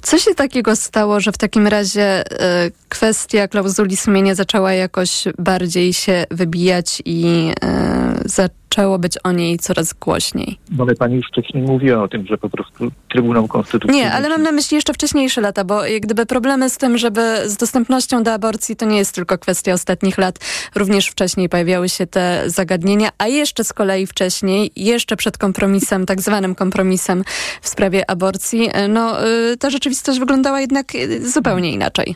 Co 0.01 0.17
się 0.17 0.35
takiego 0.35 0.75
stało, 0.75 1.19
że 1.19 1.31
w 1.31 1.37
takim 1.37 1.67
razie 1.67 2.03
e, 2.41 2.71
kwestia 2.89 3.47
klauzuli 3.47 3.97
sumienia 3.97 4.35
zaczęła 4.35 4.73
jakoś 4.73 5.23
bardziej 5.37 5.93
się 5.93 6.25
wybijać 6.31 7.01
i 7.05 7.51
e, 7.63 8.15
zaczęła 8.25 8.65
zaczęło 8.75 8.99
być 8.99 9.17
o 9.23 9.31
niej 9.31 9.59
coraz 9.59 9.93
głośniej. 9.93 10.59
No 10.71 10.83
ale 10.83 10.95
pani 10.95 11.15
już 11.15 11.27
wcześniej 11.27 11.63
mówiła 11.63 12.03
o 12.03 12.07
tym, 12.07 12.25
że 12.25 12.37
po 12.37 12.49
prostu 12.49 12.91
Trybunał 13.09 13.47
Konstytucyjny... 13.47 13.97
Nie, 13.97 14.13
ale 14.13 14.29
mam 14.29 14.41
na 14.41 14.51
myśli 14.51 14.75
jeszcze 14.75 14.93
wcześniejsze 14.93 15.41
lata, 15.41 15.63
bo 15.63 15.85
jak 15.85 16.01
gdyby 16.01 16.25
problemy 16.25 16.69
z 16.69 16.77
tym, 16.77 16.97
żeby 16.97 17.21
z 17.45 17.57
dostępnością 17.57 18.23
do 18.23 18.33
aborcji 18.33 18.75
to 18.75 18.85
nie 18.85 18.97
jest 18.97 19.15
tylko 19.15 19.37
kwestia 19.37 19.73
ostatnich 19.73 20.17
lat. 20.17 20.39
Również 20.75 21.07
wcześniej 21.07 21.49
pojawiały 21.49 21.89
się 21.89 22.07
te 22.07 22.43
zagadnienia, 22.45 23.09
a 23.17 23.27
jeszcze 23.27 23.63
z 23.63 23.73
kolei 23.73 24.07
wcześniej, 24.07 24.71
jeszcze 24.75 25.15
przed 25.15 25.37
kompromisem, 25.37 26.05
tak 26.05 26.21
zwanym 26.21 26.55
kompromisem 26.55 27.23
w 27.61 27.67
sprawie 27.67 28.09
aborcji, 28.09 28.69
no 28.89 29.27
y, 29.27 29.54
ta 29.57 29.69
rzeczywistość 29.69 30.19
wyglądała 30.19 30.61
jednak 30.61 30.95
y, 30.95 31.29
zupełnie 31.29 31.71
inaczej. 31.71 32.15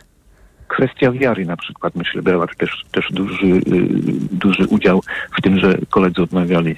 Kwestia 0.67 1.11
wiary 1.11 1.45
na 1.45 1.57
przykład, 1.57 1.95
myślę, 1.95 2.21
brała 2.21 2.47
też, 2.57 2.85
też 2.91 3.07
duży, 3.11 3.45
y, 3.45 3.61
duży 4.31 4.67
udział 4.67 5.03
w 5.37 5.41
tym, 5.41 5.59
że 5.59 5.77
koledzy 5.89 6.21
odmawiali 6.21 6.75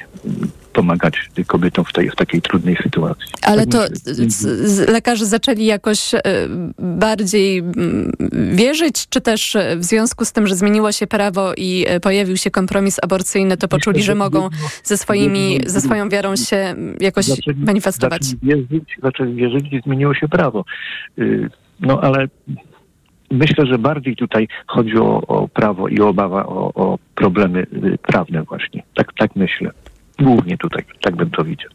pomagać 0.73 1.29
kobietom 1.47 1.85
w, 1.85 1.93
tej, 1.93 2.09
w 2.09 2.15
takiej 2.15 2.41
trudnej 2.41 2.75
sytuacji. 2.83 3.25
Ale 3.41 3.67
Tak 3.67 3.71
to 3.71 3.93
myślę. 4.19 4.51
lekarze 4.93 5.25
zaczęli 5.25 5.65
jakoś 5.65 6.13
y, 6.13 6.19
bardziej 6.79 7.57
mm, 7.57 8.11
wierzyć, 8.55 9.07
czy 9.09 9.21
też 9.21 9.55
y, 9.55 9.75
w 9.77 9.83
związku 9.83 10.25
z 10.25 10.31
tym, 10.31 10.47
że 10.47 10.55
zmieniło 10.55 10.91
się 10.91 11.07
prawo 11.07 11.53
i 11.57 11.85
y, 11.95 11.99
pojawił 11.99 12.37
się 12.37 12.51
kompromis 12.51 12.99
aborcyjny, 13.03 13.57
to 13.57 13.67
poczuli, 13.67 14.03
że 14.03 14.15
mogą 14.15 14.49
ze 14.83 14.97
swoimi, 14.97 15.59
ze 15.65 15.81
swoją 15.81 16.09
wiarą 16.09 16.35
się 16.35 16.75
jakoś 16.99 17.25
Zaczęli- 17.25 17.65
manifestować. 17.65 18.23
Zaczęli 18.25 18.39
wierzyć, 18.43 18.97
zaczęli 19.03 19.35
wierzyć 19.35 19.73
i 19.73 19.81
zmieniło 19.85 20.13
się 20.13 20.27
prawo. 20.27 20.65
Y, 21.19 21.49
No 21.79 22.01
ale 22.01 22.27
myślę, 23.31 23.65
że 23.65 23.77
bardziej 23.77 24.15
tutaj 24.15 24.47
chodzi 24.67 24.97
o, 24.97 25.21
o 25.27 25.47
prawo 25.47 25.87
i 25.87 25.99
obawa 25.99 26.45
o, 26.45 26.73
o 26.73 26.99
problemy 27.15 27.59
y, 27.59 27.97
prawne 28.01 28.43
właśnie. 28.43 28.83
Tak, 28.95 29.07
tak 29.17 29.35
myślę. 29.35 29.71
Głównie 30.21 30.57
tutaj, 30.57 30.85
tak 31.01 31.15
bym 31.15 31.31
to 31.31 31.43
widział. 31.43 31.69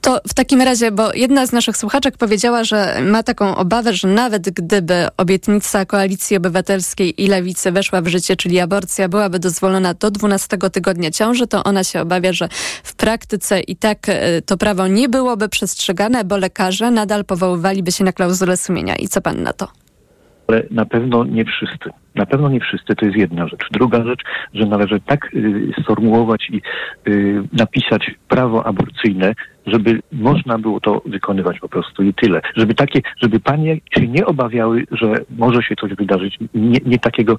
To 0.00 0.20
w 0.28 0.34
takim 0.34 0.62
razie, 0.62 0.90
bo 0.90 1.14
jedna 1.14 1.46
z 1.46 1.52
naszych 1.52 1.76
słuchaczek 1.76 2.16
powiedziała, 2.16 2.64
że 2.64 3.00
ma 3.02 3.22
taką 3.22 3.56
obawę, 3.56 3.92
że 3.92 4.08
nawet 4.08 4.50
gdyby 4.50 5.06
obietnica 5.16 5.84
Koalicji 5.84 6.36
Obywatelskiej 6.36 7.22
i 7.22 7.26
Lewicy 7.26 7.72
weszła 7.72 8.00
w 8.00 8.08
życie, 8.08 8.36
czyli 8.36 8.60
aborcja 8.60 9.08
byłaby 9.08 9.38
dozwolona 9.38 9.94
do 9.94 10.10
12 10.10 10.58
tygodnia 10.72 11.10
ciąży, 11.10 11.46
to 11.46 11.64
ona 11.64 11.84
się 11.84 12.00
obawia, 12.00 12.32
że 12.32 12.48
w 12.82 12.94
praktyce 12.94 13.60
i 13.60 13.76
tak 13.76 14.08
e, 14.08 14.42
to 14.42 14.56
prawo 14.56 14.86
nie 14.86 15.08
byłoby 15.08 15.48
przestrzegane, 15.48 16.24
bo 16.24 16.36
lekarze 16.36 16.90
nadal 16.90 17.24
powoływaliby 17.24 17.92
się 17.92 18.04
na 18.04 18.12
klauzulę 18.12 18.56
sumienia. 18.56 18.96
I 18.96 19.08
co 19.08 19.20
pan 19.20 19.42
na 19.42 19.52
to? 19.52 19.68
Ale 20.48 20.62
na 20.70 20.84
pewno 20.86 21.24
nie 21.24 21.44
wszyscy. 21.44 21.90
Na 22.14 22.26
pewno 22.26 22.48
nie 22.48 22.60
wszyscy, 22.60 22.94
to 22.94 23.06
jest 23.06 23.18
jedna 23.18 23.48
rzecz. 23.48 23.60
Druga 23.72 24.04
rzecz, 24.04 24.20
że 24.54 24.66
należy 24.66 25.00
tak 25.00 25.34
y, 25.34 25.72
sformułować 25.82 26.50
i 26.50 26.60
y, 27.10 27.42
napisać 27.52 28.10
prawo 28.28 28.66
aborcyjne, 28.66 29.34
żeby 29.66 30.00
można 30.12 30.58
było 30.58 30.80
to 30.80 31.02
wykonywać 31.06 31.58
po 31.60 31.68
prostu 31.68 32.02
i 32.02 32.14
tyle. 32.14 32.40
Żeby 32.56 32.74
takie, 32.74 33.00
żeby 33.22 33.40
panie 33.40 33.80
się 33.94 34.08
nie 34.08 34.26
obawiały, 34.26 34.84
że 34.90 35.14
może 35.38 35.62
się 35.62 35.74
coś 35.80 35.94
wydarzyć, 35.94 36.38
nie, 36.54 36.78
nie 36.86 36.98
takiego, 36.98 37.36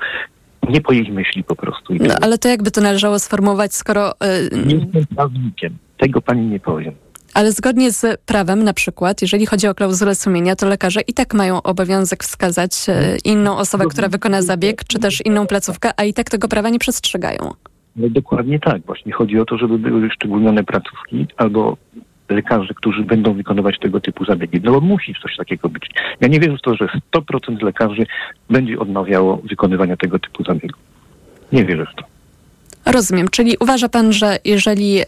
nie 0.69 0.81
po 0.81 0.93
ich 0.93 1.09
myśli 1.13 1.43
po 1.43 1.55
prostu. 1.55 1.93
I 1.93 1.99
No, 1.99 2.15
ale 2.21 2.37
to 2.37 2.47
jakby 2.49 2.71
to 2.71 2.81
należało 2.81 3.19
sformułować, 3.19 3.73
skoro... 3.73 4.11
y, 4.11 4.65
Nie 4.65 4.75
jestem 4.75 5.05
prawnikiem. 5.15 5.77
Tego 5.97 6.21
pani 6.21 6.41
nie 6.47 6.59
powiem. 6.59 6.93
Ale 7.33 7.51
zgodnie 7.51 7.91
z 7.91 8.21
prawem, 8.21 8.63
na 8.63 8.73
przykład, 8.73 9.21
jeżeli 9.21 9.45
chodzi 9.45 9.67
o 9.67 9.75
klauzulę 9.75 10.15
sumienia, 10.15 10.55
to 10.55 10.67
lekarze 10.67 11.01
i 11.01 11.13
tak 11.13 11.33
mają 11.33 11.61
obowiązek 11.61 12.23
wskazać 12.23 12.71
e, 12.87 13.17
inną 13.25 13.57
osobę, 13.57 13.85
która 13.85 14.09
wykona 14.09 14.41
zabieg, 14.41 14.83
czy 14.83 14.99
też 14.99 15.25
inną 15.25 15.47
placówkę, 15.47 15.91
a 15.97 16.03
i 16.03 16.13
tak 16.13 16.29
tego 16.29 16.47
prawa 16.47 16.69
nie 16.69 16.79
przestrzegają. 16.79 17.53
No 17.95 18.09
dokładnie 18.09 18.59
tak. 18.59 18.81
Właśnie 18.85 19.11
chodzi 19.11 19.39
o 19.39 19.45
to, 19.45 19.57
żeby 19.57 19.79
były 19.79 20.01
wyszczególnione 20.01 20.63
placówki 20.63 21.27
albo 21.37 21.77
lekarze, 22.29 22.73
którzy 22.73 23.03
będą 23.03 23.33
wykonywać 23.33 23.79
tego 23.79 23.99
typu 23.99 24.25
zabiegi. 24.25 24.61
No 24.63 24.71
bo 24.71 24.81
musi 24.81 25.15
coś 25.21 25.35
takiego 25.37 25.69
być. 25.69 25.89
Ja 26.21 26.27
nie 26.27 26.39
wierzę 26.39 26.57
w 26.57 26.61
to, 26.61 26.75
że 26.75 26.87
100% 27.15 27.63
lekarzy 27.63 28.05
będzie 28.49 28.79
odmawiało 28.79 29.37
wykonywania 29.37 29.97
tego 29.97 30.19
typu 30.19 30.43
zabiegu. 30.43 30.79
Nie 31.51 31.65
wierzę 31.65 31.85
w 31.85 31.95
to. 31.95 32.18
Rozumiem, 32.91 33.27
czyli 33.27 33.57
uważa 33.59 33.89
pan, 33.89 34.13
że 34.13 34.37
jeżeli, 34.45 34.99
e, 34.99 35.05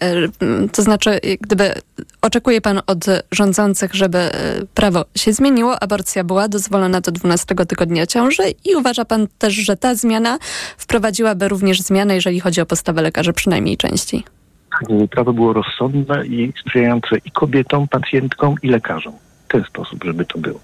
to 0.71 0.81
znaczy, 0.81 1.19
jak 1.23 1.39
gdyby 1.39 1.73
oczekuje 2.21 2.61
pan 2.61 2.81
od 2.87 3.05
rządzących, 3.31 3.93
żeby 3.93 4.17
e, 4.17 4.31
prawo 4.73 5.05
się 5.15 5.33
zmieniło, 5.33 5.83
aborcja 5.83 6.23
była 6.23 6.47
dozwolona 6.47 7.01
do 7.01 7.11
12 7.11 7.55
tygodnia 7.65 8.05
ciąży 8.05 8.43
i 8.65 8.75
uważa 8.75 9.05
pan 9.05 9.27
też, 9.37 9.53
że 9.53 9.77
ta 9.77 9.95
zmiana 9.95 10.37
wprowadziłaby 10.77 11.47
również 11.47 11.81
zmianę, 11.81 12.15
jeżeli 12.15 12.39
chodzi 12.39 12.61
o 12.61 12.65
postawę 12.65 13.01
lekarzy 13.01 13.33
przynajmniej 13.33 13.77
częściej. 13.77 14.23
Y, 14.89 15.07
Prawo 15.07 15.33
było 15.33 15.53
rozsądne 15.53 16.25
i 16.27 16.53
sprzyjające 16.61 17.17
i 17.25 17.31
kobietom, 17.31 17.87
pacjentkom, 17.87 18.55
i 18.63 18.67
lekarzom. 18.67 19.13
W 19.47 19.51
ten 19.51 19.63
sposób, 19.63 20.03
żeby 20.03 20.25
to 20.25 20.39
było. 20.39 20.59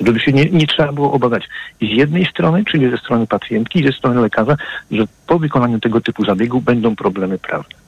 Żeby 0.00 0.20
się 0.20 0.32
nie, 0.32 0.44
nie 0.44 0.66
trzeba 0.66 0.92
było 0.92 1.12
obawiać 1.12 1.42
z 1.82 1.96
jednej 1.96 2.26
strony, 2.26 2.64
czyli 2.64 2.90
ze 2.90 2.98
strony 2.98 3.26
pacjentki, 3.26 3.80
i 3.80 3.86
ze 3.86 3.92
strony 3.92 4.20
lekarza, 4.20 4.56
że 4.90 5.04
po 5.26 5.38
wykonaniu 5.38 5.80
tego 5.80 6.00
typu 6.00 6.24
zabiegu 6.24 6.60
będą 6.60 6.96
problemy 6.96 7.38
prawne. 7.38 7.86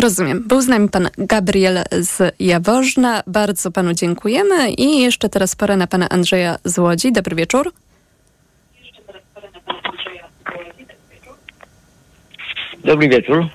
Rozumiem. 0.00 0.44
Był 0.48 0.60
z 0.60 0.68
nami 0.68 0.88
pan 0.88 1.08
Gabriel 1.18 1.84
z 2.00 2.34
Jaworzna. 2.40 3.22
Bardzo 3.26 3.70
panu 3.70 3.94
dziękujemy. 3.94 4.70
I 4.70 5.00
jeszcze 5.00 5.28
teraz 5.28 5.56
pora 5.56 5.76
na 5.76 5.86
pana 5.86 6.08
Andrzeja 6.08 6.56
z 6.64 6.78
Łodzi. 6.78 7.12
Dobry 7.12 7.36
wieczór. 7.36 7.72
Dobry 12.84 13.08
wieczór. 13.08 13.46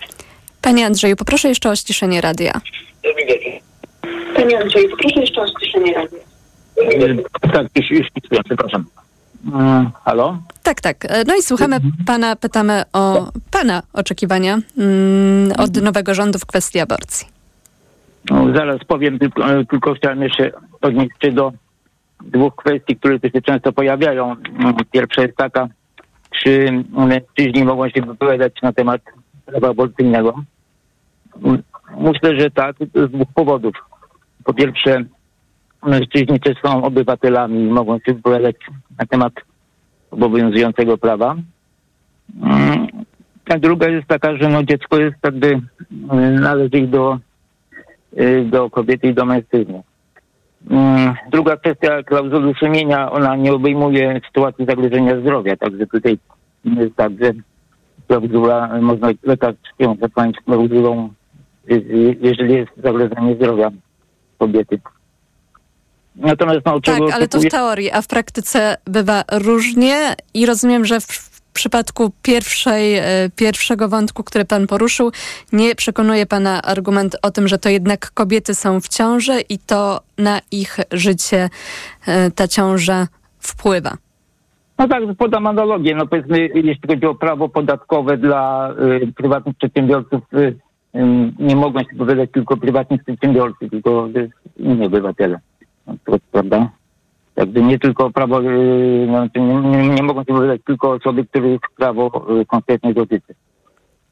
Panie 0.62 0.86
Andrzeju, 0.86 1.15
poproszę 1.15 1.49
jeszcze 1.49 1.69
o 1.69 1.75
ściszenie 1.75 2.21
radia. 2.21 2.62
Dobry 3.04 3.25
wieczór. 3.25 3.51
Panie 4.36 4.60
Andrzeju, 4.60 4.89
poproszę 4.89 5.21
jeszcze 5.21 5.41
o 5.41 5.47
ściszenie 5.47 5.93
radia. 5.93 6.31
Tak, 7.54 7.67
już, 7.76 7.91
już, 7.91 8.08
już 8.32 8.41
przepraszam. 8.46 8.86
Mm, 9.54 9.91
halo? 10.06 10.38
Tak, 10.63 10.82
tak. 10.82 11.06
E, 11.06 11.24
No 11.28 11.36
i 11.36 11.41
słuchamy 11.41 11.80
pana, 12.06 12.36
pytamy 12.36 12.84
o 12.94 13.32
pana 13.52 13.84
oczekiwania 13.94 14.58
mm, 14.78 15.52
od 15.58 15.82
nowego 15.82 16.13
rządu 16.13 16.39
w 16.39 16.46
kwestii 16.46 16.80
aborcji. 16.80 17.28
No, 18.30 18.54
zaraz 18.56 18.84
powiem, 18.88 19.20
tylko, 19.20 19.54
e, 19.54 19.65
tylko 19.65 19.94
chciałem 19.94 20.22
jeszcze 20.22 20.52
odnieść 20.82 21.12
się 21.24 21.32
do 21.32 21.52
dwóch 22.22 22.56
kwestii, 22.56 22.96
które 22.96 23.20
tu 23.20 23.30
się 23.30 23.41
często 23.41 23.72
pojawiają. 23.74 24.36
Mm, 24.60 24.76
Pierwsza 24.91 25.22
jest 25.22 25.38
taka, 25.38 25.67
czy 26.44 26.84
mężczyźni 26.89 27.63
mogą 27.63 27.89
się 27.89 28.02
wypowiadać 28.02 28.54
na 28.62 28.74
temat 28.74 29.02
prawa 29.46 29.70
aborcyjnego. 29.70 30.36
Myślę, 31.98 32.39
że 32.39 32.52
tak, 32.52 32.76
z 32.96 33.12
dwóch 33.12 33.28
powodów. 33.36 33.74
Po 34.44 34.54
pierwsze, 34.54 35.04
mężczyźni 35.86 36.39
też 36.39 36.58
są 36.65 36.84
obywatelami 36.84 37.60
i 37.60 37.72
mogą 37.72 38.00
się 38.00 38.13
wypowiadać 38.13 38.56
na 39.00 39.06
temat 39.06 39.34
obowiązującego 40.12 40.98
prawa. 40.98 41.36
Mm, 42.41 42.88
A 43.50 43.58
druga 43.60 43.89
jest 43.89 44.08
taka, 44.08 44.38
że 44.38 44.50
no 44.50 44.63
dziecko 44.63 45.00
jest 45.00 45.15
jakby 45.24 45.48
y, 45.48 45.62
należy 46.39 46.88
do, 46.88 47.20
y, 48.20 48.46
do 48.46 48.70
kobiety 48.70 49.08
i 49.08 49.13
do 49.13 49.26
mężczyzny. 49.26 49.84
Mm, 50.70 51.13
Druga 51.32 51.58
kwestia 51.58 52.04
klauzuli 52.04 52.54
sumienia, 52.60 53.12
ona 53.12 53.36
nie 53.36 53.54
obejmuje 53.54 54.22
sytuacji 54.28 54.65
zagrożenia 54.65 55.20
zdrowia, 55.20 55.56
także 55.56 55.88
tutaj 55.88 56.17
jest 56.65 56.96
tak, 56.96 57.12
że 57.22 57.32
klauzula, 58.08 58.80
można 58.82 59.08
lekarz 59.24 59.56
ją 59.80 59.96
zapłacić 60.02 60.38
klauzulą, 60.46 61.10
y, 61.72 61.74
y, 61.74 62.17
jeżeli 62.22 62.54
jest 62.54 62.72
zagrożenie 62.84 63.36
zdrowia 63.36 63.72
kobiety. 64.38 64.80
Natomiast 66.15 66.65
no, 66.65 66.71
Tak, 66.74 66.84
czego 66.84 67.13
ale 67.13 67.28
to 67.28 67.39
w 67.39 67.47
teorii, 67.47 67.91
a 67.91 68.02
w 68.02 68.08
praktyce 68.08 68.78
bywa 68.86 69.24
różnie 69.32 70.15
i 70.34 70.45
rozumiem, 70.45 70.86
że 70.86 71.00
w, 71.00 71.06
w 71.06 71.41
przypadku 71.54 72.12
pierwszej, 72.21 72.95
e, 72.97 73.04
pierwszego 73.36 73.89
wątku, 73.89 74.24
który 74.24 74.45
pan 74.45 74.67
poruszył, 74.67 75.12
nie 75.54 75.76
przekonuje 75.76 76.26
pana 76.26 76.62
argument 76.62 77.15
o 77.21 77.32
tym, 77.32 77.47
że 77.47 77.58
to 77.58 77.69
jednak 77.69 78.12
kobiety 78.12 78.56
są 78.56 78.82
w 78.82 78.88
ciąży 78.88 79.41
i 79.50 79.60
to 79.60 80.02
na 80.17 80.39
ich 80.52 80.80
życie 80.91 81.50
e, 82.08 82.32
ta 82.32 82.47
ciąża 82.47 83.08
wpływa. 83.39 83.97
No 84.82 84.88
tak, 84.88 85.04
podam 85.17 85.47
analogię. 85.47 85.95
No 85.95 86.08
powiedzmy, 86.08 86.39
jeśli 86.39 86.88
chodzi 86.88 87.06
o 87.06 87.15
prawo 87.15 87.50
podatkowe 87.50 88.17
dla 88.17 88.74
y, 89.04 89.13
prywatnych 89.13 89.56
przedsiębiorców, 89.58 90.21
y, 90.34 90.38
y, 90.38 90.54
nie 91.39 91.56
mogą 91.56 91.80
się 91.80 91.89
wypowiadać 91.91 92.30
tylko 92.32 92.58
prywatni 92.58 93.00
przedsiębiorcy, 93.00 93.69
tylko 93.69 94.10
inni 94.58 94.86
obywatele. 94.86 95.39
No, 95.88 95.94
prawda? 96.32 96.70
Także 97.36 97.62
nie 97.62 97.80
tylko 97.80 98.12
prawo, 98.12 98.41
y, 98.41 99.08
no, 99.08 99.30
to 99.34 99.39
nie, 99.39 99.56
nie, 99.56 99.89
nie 99.89 100.04
mogą 100.04 100.20
się 100.20 100.34
wypowiadać 100.34 100.62
tylko 100.65 100.91
osoby, 100.91 101.26
których 101.26 101.62
prawo 101.78 102.26
y, 102.41 102.46
konkretnie 102.46 102.94
dotyczy. 102.94 103.34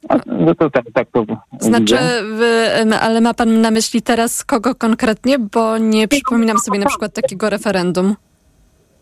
No, 0.09 0.19
no 0.25 0.55
to 0.55 0.69
tak, 0.69 0.85
tak 0.93 1.07
to 1.11 1.25
Znaczy, 1.59 1.95
wy, 2.37 2.45
em, 2.45 2.93
ale 3.01 3.21
ma 3.21 3.33
pan 3.33 3.61
na 3.61 3.71
myśli 3.71 4.01
teraz 4.01 4.43
kogo 4.45 4.75
konkretnie, 4.75 5.39
bo 5.39 5.77
nie 5.77 6.07
przypominam 6.07 6.57
sobie 6.57 6.79
na 6.79 6.85
przykład 6.85 7.13
takiego 7.13 7.49
referendum. 7.49 8.15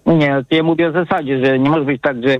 Nie, 0.05 0.45
to 0.49 0.55
ja 0.55 0.63
mówię 0.63 0.89
o 0.89 0.91
zasadzie, 0.91 1.45
że 1.45 1.59
nie 1.59 1.69
może 1.69 1.85
być 1.85 2.01
tak, 2.01 2.17
że 2.23 2.35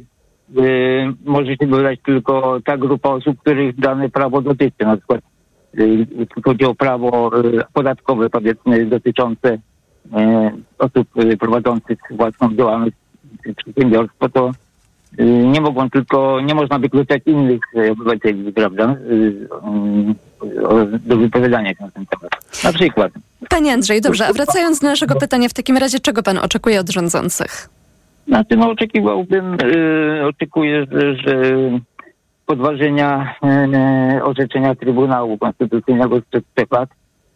y, 0.64 1.14
może 1.26 1.52
się 1.52 1.68
wybrać 1.68 2.00
tylko 2.06 2.60
ta 2.66 2.78
grupa 2.78 3.10
osób, 3.10 3.40
których 3.40 3.80
dane 3.80 4.10
prawo 4.10 4.42
dotyczy. 4.42 4.86
Na 4.86 4.98
przykład 4.98 5.22
y, 5.80 6.08
chodzi 6.46 6.66
o 6.66 6.76
prawo 6.76 7.32
y, 7.40 7.64
podatkowe, 7.74 8.30
powiedzmy, 8.30 8.86
dotyczące 8.86 9.58
osób 10.78 11.08
y, 11.24 11.38
prowadzących 11.38 12.00
własną 12.12 12.56
działalność, 12.56 12.96
przedsiębiorstwo, 13.58 14.30
to 14.30 14.52
y, 15.20 15.24
nie 15.26 15.62
mogą 15.62 15.90
tylko, 15.90 16.42
nie 16.42 16.56
można 16.56 16.80
wykluczać 16.80 17.22
innych 17.26 17.62
obywateli, 17.92 18.54
prawda, 18.54 18.96
do 21.06 21.18
wypowiadania 21.18 21.70
się 21.70 21.84
na 21.84 21.92
ten 21.92 22.06
temat. 22.06 22.32
Na 22.64 22.74
przykład. 22.74 23.12
Panie 23.50 23.74
Andrzej, 23.74 24.02
dobrze, 24.02 24.28
a 24.28 24.34
wracając 24.34 24.80
do 24.80 24.88
naszego 24.88 25.16
pytania, 25.16 25.50
w 25.50 25.54
takim 25.54 25.78
razie 25.78 26.00
czego 26.00 26.24
pan 26.24 26.38
oczekuje 26.38 26.80
od 26.80 26.90
rządzących? 26.90 27.70
Znaczy, 28.28 28.58
no 28.58 28.70
oczekiwałbym, 28.70 29.54
y, 29.54 30.26
oczekuję, 30.26 30.86
że, 30.92 31.16
że 31.16 31.54
podważenia 32.46 33.36
y, 34.18 34.24
orzeczenia 34.24 34.76
Trybunału 34.76 35.38
Konstytucyjnego 35.38 36.22
sprzed 36.22 36.46
trzech 36.56 36.72
lat, 36.72 36.90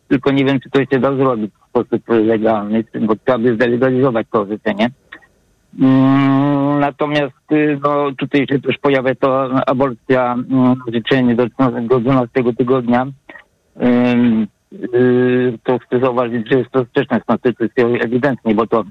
tylko 0.07 0.31
nie 0.31 0.45
wiem, 0.45 0.59
czy 0.59 0.69
to 0.69 0.85
się 0.85 0.99
da 0.99 1.15
zrobić 1.15 1.51
sposób 1.71 2.03
legalny, 2.09 2.83
bo 3.01 3.15
trzeba 3.15 3.37
by 3.37 3.55
zlegalizować 3.55 4.27
to 4.31 4.41
orzeczenie. 4.41 4.89
Mm, 5.79 6.79
Natomiast 6.79 7.51
y, 7.51 7.79
no, 7.83 8.11
tutaj 8.17 8.47
się 8.47 8.59
też 8.59 8.77
pojawia 8.77 9.15
to 9.15 9.49
aborcja, 9.67 10.33
mm, 10.33 10.75
życzenie 10.93 11.35
do, 11.35 11.45
do 11.89 11.99
12 11.99 12.29
tygodnia. 12.57 13.07
Y, 13.81 15.57
To 15.63 15.79
chcę 15.79 15.99
zauważyć, 15.99 16.49
że 16.51 16.57
jest 16.59 16.71
to 16.71 16.85
sprzeczne 16.85 17.19
z 17.19 17.23
konstytucją 17.23 17.87
ewidentnie, 17.87 18.55
bo 18.55 18.67
to 18.67 18.83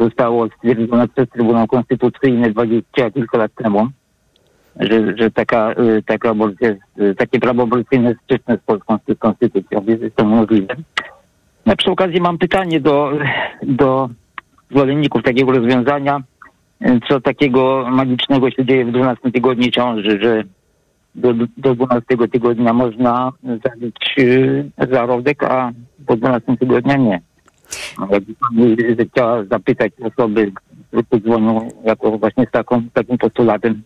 zostało 0.00 0.48
stwierdzone 0.48 1.08
przez 1.08 1.28
Trybunał 1.28 1.66
Konstytucyjny 1.66 2.50
20 2.50 3.10
kilka 3.10 3.38
lat 3.38 3.52
temu, 3.54 3.86
że, 4.80 5.16
że 5.16 5.30
taka, 5.30 5.72
y, 5.72 6.02
taka 6.06 6.30
aborcja, 6.30 6.68
takie 7.18 7.40
prawo 7.40 7.62
aborcyjne 7.62 8.08
jest 8.08 8.20
sprzeczne 8.20 8.56
z 8.56 8.60
polską 8.66 8.98
sty- 8.98 9.16
konstytucją, 9.16 9.84
jest 9.86 10.16
to 10.16 10.24
możliwe. 10.24 10.74
No, 11.66 11.76
przy 11.76 11.90
okazji 11.90 12.20
mam 12.20 12.38
pytanie 12.38 12.80
do, 12.80 13.12
do 13.62 14.08
zwolenników 14.70 15.22
takiego 15.22 15.52
rozwiązania. 15.52 16.22
Co 17.08 17.20
takiego 17.20 17.86
magicznego 17.90 18.50
się 18.50 18.64
dzieje 18.64 18.84
w 18.84 18.92
12 18.92 19.32
tygodniu 19.32 19.70
ciąży, 19.70 20.18
że 20.22 20.42
do, 21.14 21.34
do 21.56 21.74
12 21.74 22.06
tygodnia 22.32 22.72
można 22.72 23.32
zabić 23.64 23.96
y, 24.18 24.64
zarodek, 24.90 25.44
a 25.44 25.72
po 26.06 26.16
12 26.16 26.56
tygodnia 26.56 26.96
nie. 26.96 27.20
Jakby 28.10 28.34
pani 28.34 28.76
chciała 29.12 29.44
zapytać 29.44 29.92
osoby, 30.02 30.52
które 30.94 31.20
podzwonią 31.20 31.68
jako 31.84 32.18
właśnie 32.18 32.46
z 32.46 32.50
taką, 32.50 32.82
takim 32.92 33.18
postulatem, 33.18 33.82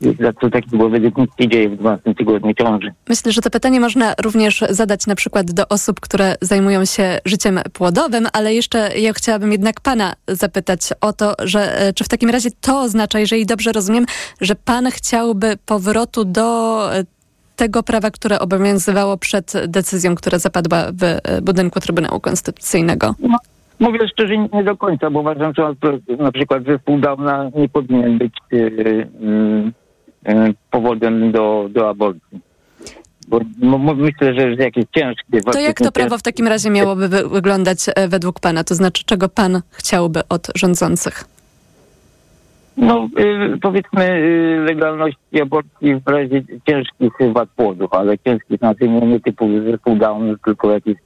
za 0.00 0.32
co 0.40 0.50
takiego 0.50 0.88
według 0.88 1.18
nich 1.18 1.30
się 1.40 1.48
dzieje 1.48 1.68
w 1.68 1.76
12 1.76 2.14
tygodniu 2.14 2.54
ciąży. 2.54 2.92
Myślę, 3.08 3.32
że 3.32 3.40
to 3.40 3.50
pytanie 3.50 3.80
można 3.80 4.14
również 4.22 4.64
zadać 4.70 5.06
na 5.06 5.14
przykład 5.14 5.50
do 5.50 5.68
osób, 5.68 6.00
które 6.00 6.34
zajmują 6.40 6.84
się 6.84 7.18
życiem 7.24 7.60
płodowym, 7.72 8.26
ale 8.32 8.54
jeszcze 8.54 8.98
ja 8.98 9.12
chciałabym 9.12 9.52
jednak 9.52 9.80
pana 9.80 10.12
zapytać 10.28 10.80
o 11.00 11.12
to, 11.12 11.34
że 11.38 11.80
e, 11.80 11.92
czy 11.92 12.04
w 12.04 12.08
takim 12.08 12.30
razie 12.30 12.50
to 12.60 12.80
oznacza, 12.80 13.18
jeżeli 13.18 13.46
dobrze 13.46 13.72
rozumiem, 13.72 14.06
że 14.40 14.54
pan 14.54 14.90
chciałby 14.90 15.56
powrotu 15.66 16.24
do 16.24 16.88
e, 16.94 17.04
tego 17.56 17.82
prawa, 17.82 18.10
które 18.10 18.38
obowiązywało 18.38 19.16
przed 19.16 19.52
decyzją, 19.66 20.14
która 20.14 20.38
zapadła 20.38 20.84
w 20.92 21.04
e, 21.04 21.42
budynku 21.42 21.80
Trybunału 21.80 22.20
Konstytucyjnego? 22.20 23.14
No, 23.18 23.38
mówię 23.80 24.08
szczerze, 24.08 24.38
nie 24.38 24.64
do 24.64 24.76
końca, 24.76 25.10
bo 25.10 25.20
uważam, 25.20 25.52
że 25.54 25.74
na 26.18 26.32
przykład 26.32 26.64
zespół 26.64 26.98
Downa 26.98 27.50
nie 27.54 27.68
powinien 27.68 28.18
być 28.18 28.34
y, 28.52 28.56
y, 28.56 30.32
y, 30.32 30.54
powodem 30.70 31.32
do, 31.32 31.68
do 31.70 31.88
aborcji. 31.88 32.40
Bo 33.28 33.40
myślę, 33.94 34.34
że, 34.34 34.56
że 34.56 34.62
jakieś 34.62 34.84
ciężkie... 34.94 35.40
To 35.52 35.60
jak 35.60 35.78
to 35.78 35.92
prawo 35.92 36.18
w 36.18 36.22
takim 36.22 36.46
razie 36.46 36.70
miałoby 36.70 37.08
wy- 37.08 37.28
wyglądać 37.28 37.78
e, 37.96 38.08
według 38.08 38.40
pana? 38.40 38.64
To 38.64 38.74
znaczy, 38.74 39.04
czego 39.06 39.28
pan 39.28 39.62
chciałby 39.70 40.20
od 40.28 40.48
rządzących? 40.54 41.24
No, 42.76 43.08
y, 43.54 43.58
powiedzmy 43.62 44.12
y, 44.12 44.64
legalności 44.66 45.42
aborcji 45.42 45.96
w 45.96 46.08
razie 46.08 46.42
ciężkich 46.68 47.12
wad 47.32 47.48
płodów, 47.48 47.94
ale 47.94 48.18
ciężkich 48.18 48.58
znaczy 48.58 48.88
nie, 48.88 49.00
nie 49.00 49.20
typu 49.20 49.48
zespół 49.70 49.96
Down, 49.96 50.36
tylko 50.44 50.70
jakieś 50.70 50.96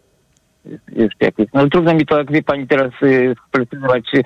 jeszcze 0.93 1.25
jakieś. 1.25 1.47
No 1.55 1.69
trudno 1.69 1.95
mi 1.95 2.07
to, 2.07 2.19
jak 2.19 2.33
wie 2.33 2.43
pani 2.43 2.67
teraz 2.67 2.93
y, 3.03 3.35
sprecyzować 3.49 4.15
y, 4.15 4.19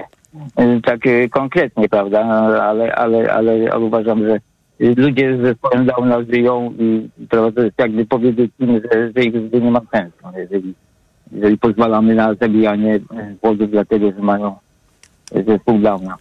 y, 0.62 0.80
tak 0.82 1.00
konkretnie, 1.30 1.88
prawda, 1.88 2.20
ale, 2.20 2.94
ale, 2.94 3.32
ale, 3.32 3.70
ale 3.72 3.78
uważam, 3.78 4.28
że 4.28 4.40
ludzie 4.96 5.36
z 5.36 5.42
zespołem 5.42 5.86
Downa 5.86 6.22
żyją 6.22 6.74
i 6.78 7.08
prawda, 7.28 7.52
to 7.52 7.62
jest 7.62 7.78
jakby 7.78 8.06
powiedzieć 8.06 8.50
im, 8.58 8.80
że, 8.80 9.12
że 9.16 9.22
ich 9.22 9.34
życie 9.34 9.60
nie 9.60 9.70
ma 9.70 9.80
sensu, 9.92 10.16
no, 10.22 10.38
jeżeli, 10.38 10.74
jeżeli 11.32 11.58
pozwalamy 11.58 12.14
na 12.14 12.34
zabijanie 12.34 13.00
płodów 13.40 13.70
dlatego, 13.70 14.12
że 14.12 14.22
mają 14.22 14.56
zespół 15.46 15.78
Downa. 15.78 16.16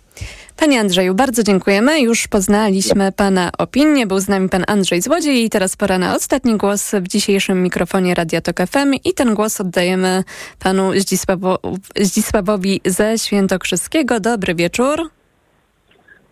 Panie 0.57 0.79
Andrzeju, 0.79 1.15
bardzo 1.15 1.43
dziękujemy. 1.43 2.01
Już 2.01 2.27
poznaliśmy 2.27 3.11
Pana 3.11 3.49
opinię. 3.57 4.07
Był 4.07 4.19
z 4.19 4.27
nami 4.27 4.49
Pan 4.49 4.63
Andrzej 4.67 5.01
Złodziej 5.01 5.43
i 5.43 5.49
teraz 5.49 5.77
pora 5.77 5.97
na 5.97 6.15
ostatni 6.15 6.57
głos 6.57 6.95
w 6.95 7.07
dzisiejszym 7.07 7.63
mikrofonie 7.63 8.15
Radia 8.15 8.41
Tok 8.41 8.57
FM 8.67 8.93
i 9.03 9.13
ten 9.13 9.33
głos 9.33 9.61
oddajemy 9.61 10.23
Panu 10.63 10.91
Zdzisławo, 10.95 11.59
Zdzisławowi 11.95 12.81
ze 12.85 13.17
Świętokrzyskiego. 13.17 14.19
Dobry 14.19 14.55
wieczór. 14.55 15.09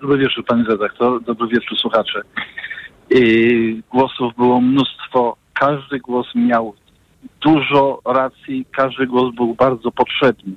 Dobry 0.02 0.18
wieczór, 0.18 0.46
pani 0.46 0.64
redaktor. 0.64 1.24
Dobry 1.24 1.48
wieczór, 1.48 1.78
słuchacze. 1.78 2.22
Yy, 3.10 3.82
głosów 3.92 4.36
było 4.38 4.62
mnóstwo. 4.62 5.38
Każdy 5.60 6.00
głos 6.00 6.28
miał 6.36 6.74
dużo 7.42 8.02
racji, 8.06 8.66
każdy 8.72 9.08
głos 9.08 9.36
był 9.36 9.54
bardzo 9.54 9.92
potrzebny. 9.92 10.54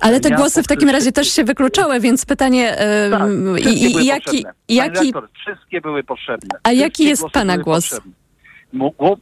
Ale 0.00 0.20
te 0.20 0.28
Ja 0.28 0.36
głosy 0.36 0.62
w 0.62 0.66
takim 0.66 0.88
razie 0.88 1.12
też 1.12 1.28
się 1.32 1.44
wykluczały, 1.44 2.00
więc 2.00 2.26
pytanie 2.26 2.76
Tak, 3.10 3.30
i, 3.58 3.68
i, 3.68 4.02
i 4.02 4.06
jaki, 4.06 4.44
jaki 4.68 5.12
wszystkie 5.40 5.80
były 5.80 6.04
potrzebne. 6.04 6.58
A 6.62 6.72
jaki 6.72 7.04
jest 7.04 7.24
pana 7.32 7.58
głos? 7.58 8.00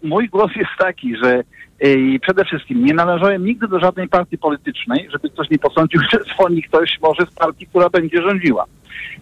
Mój 0.03 0.29
głos 0.29 0.51
jest 0.57 0.71
taki, 0.79 1.17
że 1.17 1.45
yy, 1.81 2.21
przede 2.21 2.45
wszystkim 2.45 2.85
nie 2.85 2.95
należałem 2.95 3.45
nigdy 3.45 3.69
do 3.69 3.81
żadnej 3.81 4.09
partii 4.09 4.39
politycznej, 4.39 5.09
żeby 5.13 5.31
ktoś 5.31 5.51
nie 5.51 5.59
posądził, 5.59 6.01
że 6.13 6.19
dzwoni 6.25 6.63
ktoś 6.63 6.99
może 7.03 7.27
z 7.27 7.35
partii, 7.35 7.67
która 7.67 7.91
będzie 7.91 8.23
rządziła. 8.23 8.65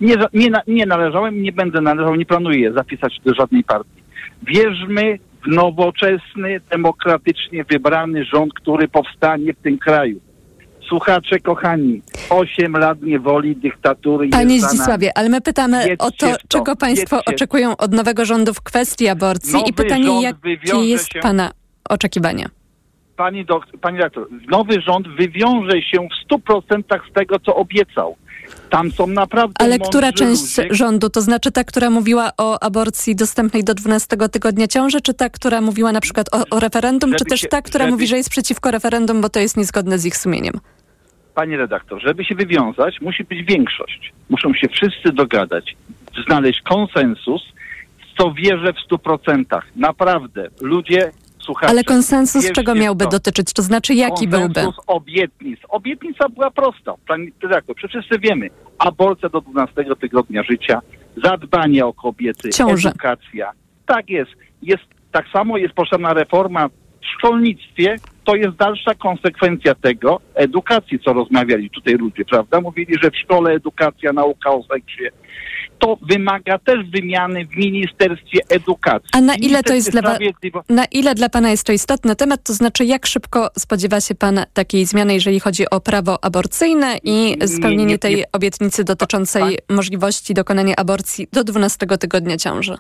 Nie, 0.01 0.17
nie, 0.35 0.51
nie 0.67 0.87
należałem 0.87 1.37
i 1.39 1.43
nie 1.43 1.53
będę 1.53 1.81
należał, 1.81 2.15
nie 2.15 2.27
planuję 2.27 2.73
zapisać 2.73 3.21
do 3.25 3.35
żadnej 3.35 3.65
partii. 3.65 4.03
Wierzmy 4.43 5.19
w 5.45 5.49
nowoczesny, 5.49 6.61
demokratycznie 6.71 7.65
wybrany 7.65 8.25
rząd, 8.25 8.55
który 8.55 8.89
powstanie 8.89 9.55
w 9.55 9.63
tym 9.63 9.79
kraju. 9.79 10.21
Słuchacze 10.89 11.39
kochani, 11.41 12.03
8 12.31 12.73
lat 12.73 13.03
niewoli, 13.03 13.57
dyktatury 13.57 14.29
Panie. 14.29 14.61
Zdzisławie, 14.61 15.11
ale 15.19 15.29
my 15.29 15.41
pytamy 15.41 15.85
o 15.99 16.11
to, 16.11 16.27
to, 16.27 16.37
czego 16.49 16.77
Państwo 16.77 17.21
oczekują 17.27 17.77
od 17.77 17.93
nowego 17.93 18.25
rządu 18.25 18.55
w 18.55 18.61
kwestii 18.63 19.09
aborcji 19.09 19.53
Nowy 19.53 19.65
i 19.69 19.73
pytanie, 19.73 20.23
jakie 20.23 20.85
jest 20.85 21.13
się- 21.13 21.21
Pana 21.21 21.51
oczekiwanie? 21.91 22.47
Pani, 23.17 23.47
dok- 23.47 23.79
pani 23.81 23.97
redaktor, 23.99 24.29
nowy 24.51 24.81
rząd 24.81 25.09
wywiąże 25.09 25.83
się 25.83 25.99
w 25.99 26.33
100% 26.35 27.01
z 27.11 27.13
tego, 27.13 27.39
co 27.39 27.57
obiecał. 27.57 28.17
Tam 28.71 28.91
są 28.93 29.07
naprawdę 29.07 29.55
Ale 29.65 29.79
która 29.79 30.13
część 30.13 30.59
ludzie. 30.59 30.75
rządu, 30.75 31.11
to 31.11 31.21
znaczy 31.21 31.53
ta, 31.53 31.65
która 31.65 31.91
mówiła 31.91 32.31
o 32.39 32.63
aborcji 32.63 33.17
dostępnej 33.17 33.65
do 33.65 33.75
12 33.75 34.17
tygodnia 34.33 34.67
ciąży, 34.67 35.01
czy 35.01 35.15
ta, 35.15 35.31
która 35.31 35.61
mówiła 35.61 35.93
na 35.93 36.01
przykład 36.01 36.27
o, 36.35 36.57
o 36.57 36.61
referendum, 36.61 37.11
Żeby 37.11 37.19
czy 37.19 37.25
też 37.25 37.41
się- 37.41 37.49
ta, 37.49 37.63
która 37.63 37.85
żeby- 37.85 37.93
mówi, 37.93 38.07
że 38.07 38.17
jest 38.17 38.31
przeciwko 38.31 38.71
referendum, 38.71 39.21
bo 39.21 39.29
to 39.29 39.41
jest 39.41 39.57
niezgodne 39.57 39.99
z 39.99 40.07
ich 40.07 40.17
sumieniem? 40.17 40.61
Panie 41.35 41.57
redaktor, 41.57 42.03
żeby 42.03 42.25
się 42.25 42.35
wywiązać, 42.35 43.01
musi 43.01 43.25
być 43.25 43.43
większość. 43.49 44.13
Muszą 44.31 44.55
się 44.55 44.69
wszyscy 44.69 45.13
dogadać, 45.13 45.77
znaleźć 46.27 46.63
konsensus, 46.63 47.43
co 48.19 48.33
wierzę 48.33 48.73
w 48.73 48.93
100%. 48.93 49.63
Naprawdę, 49.77 50.49
ludzie, 50.61 51.11
Ale 51.61 51.85
konsensus 51.85 52.53
czego 52.53 52.75
miałby 52.75 53.05
to. 53.05 53.11
dotyczyć? 53.11 53.53
To 53.53 53.63
znaczy 53.63 53.95
jaki 53.95 54.29
byłby? 54.29 54.55
Konsensus 54.55 54.85
obietnic. 54.87 55.61
Obietnica 55.69 56.29
była 56.29 56.51
prosta. 56.51 56.95
Redaktor, 57.43 57.77
przecież 57.77 58.01
wszyscy 58.01 58.19
wiemy. 58.19 58.51
Aborcja 58.79 59.29
do 59.29 59.41
12 59.41 59.85
tygodnia 60.01 60.43
życia, 60.43 60.81
zadbanie 61.25 61.87
o 61.87 61.93
kobiety, 61.93 62.51
Ciążę. 62.51 62.89
edukacja. 62.89 63.51
Tak 63.87 64.11
jest. 64.11 64.31
jest. 64.63 64.85
Tak 65.13 65.27
samo 65.33 65.57
jest 65.57 65.75
potrzebna 65.75 66.15
reforma 66.15 66.69
w 66.69 67.07
szkolnictwie. 67.19 67.97
To 68.25 68.37
jest 68.37 68.57
dalsza 68.57 68.95
konsekwencja 68.95 69.75
tego, 69.75 70.21
edukacji, 70.35 70.99
co 70.99 71.13
rozmawiali 71.13 71.71
tutaj 71.71 71.95
ludzie, 71.95 72.25
prawda? 72.25 72.61
Mówili, 72.61 72.95
że 73.03 73.11
w 73.11 73.17
szkole 73.17 73.53
edukacja, 73.53 74.13
nauka 74.13 74.51
o 74.51 74.63
seksie. 74.63 75.05
To 75.79 75.99
wymaga 76.11 76.59
też 76.59 76.91
wymiany 76.91 77.47
w 77.47 77.57
Ministerstwie 77.57 78.39
Edukacji. 78.49 79.09
A 79.13 79.21
na 79.21 79.35
ile 79.35 79.63
to 79.63 79.75
jest 79.75 79.91
dla, 79.91 80.19
na 80.69 80.85
ile 80.85 81.15
dla 81.15 81.29
Pana 81.29 81.51
jest 81.51 81.67
to 81.67 81.73
istotny 81.73 82.17
temat? 82.17 82.43
To 82.45 82.53
znaczy, 82.53 82.85
jak 82.85 83.07
szybko 83.07 83.49
spodziewa 83.59 84.01
się 84.01 84.15
Pan 84.15 84.41
takiej 84.55 84.85
zmiany, 84.87 85.15
jeżeli 85.15 85.41
chodzi 85.41 85.71
o 85.71 85.81
prawo 85.81 86.25
aborcyjne 86.25 86.99
i 87.05 87.37
Nie, 87.41 87.49
spełnienie 87.49 87.85
nie, 87.85 87.99
tej 87.99 88.17
nie. 88.17 88.25
obietnicy 88.33 88.85
dotyczącej 88.85 89.59
możliwości 89.71 90.35
dokonania 90.35 90.75
aborcji 90.77 91.29
do 91.33 91.45
12 91.45 91.87
tygodnia 91.87 92.37
ciąży? 92.37 92.75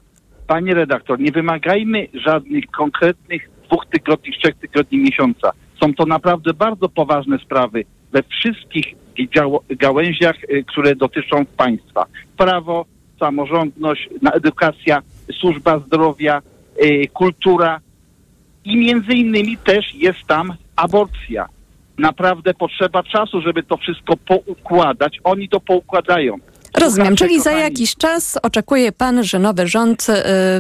Panie 0.47 0.75
redaktor, 0.75 1.21
nie 1.21 1.33
wymagajmy 1.33 2.09
żadnych 2.15 2.65
konkretnych 2.67 3.51
dwóch 3.69 3.87
tygodni, 3.93 4.33
trzech 4.33 4.55
tygodni, 4.55 4.99
miesiąca. 4.99 5.51
Są 5.81 5.95
to 5.95 6.07
naprawdę 6.07 6.55
bardzo 6.55 6.89
poważne 6.89 7.39
sprawy 7.39 7.85
we 8.13 8.23
wszystkich 8.23 8.85
gałęziach, 9.71 10.37
y, 10.45 10.65
które 10.65 10.97
dotyczą 10.97 11.47
państwa. 11.47 12.07
Prawo, 12.37 12.87
samorządność, 13.21 14.09
edukacja, 14.33 15.03
służba 15.41 15.79
zdrowia, 15.79 16.43
y, 16.85 17.09
kultura 17.13 17.81
i 18.65 18.77
między 18.77 19.13
innymi 19.13 19.57
też 19.57 19.95
jest 19.95 20.27
tam 20.27 20.53
aborcja. 20.77 21.47
Naprawdę 21.99 22.55
potrzeba 22.55 23.03
czasu, 23.03 23.41
żeby 23.41 23.63
to 23.63 23.77
wszystko 23.77 24.17
poukładać. 24.17 25.21
Oni 25.25 25.49
to 25.49 25.61
poukładają. 25.61 26.37
Rozumiem, 26.81 27.17
czyli 27.17 27.41
za 27.41 27.53
jakiś 27.53 27.97
czas 27.97 28.39
oczekuje 28.43 28.93
pan, 28.93 29.25
że 29.25 29.39
nowy 29.39 29.67
rząd 29.67 30.07
y, 30.09 30.13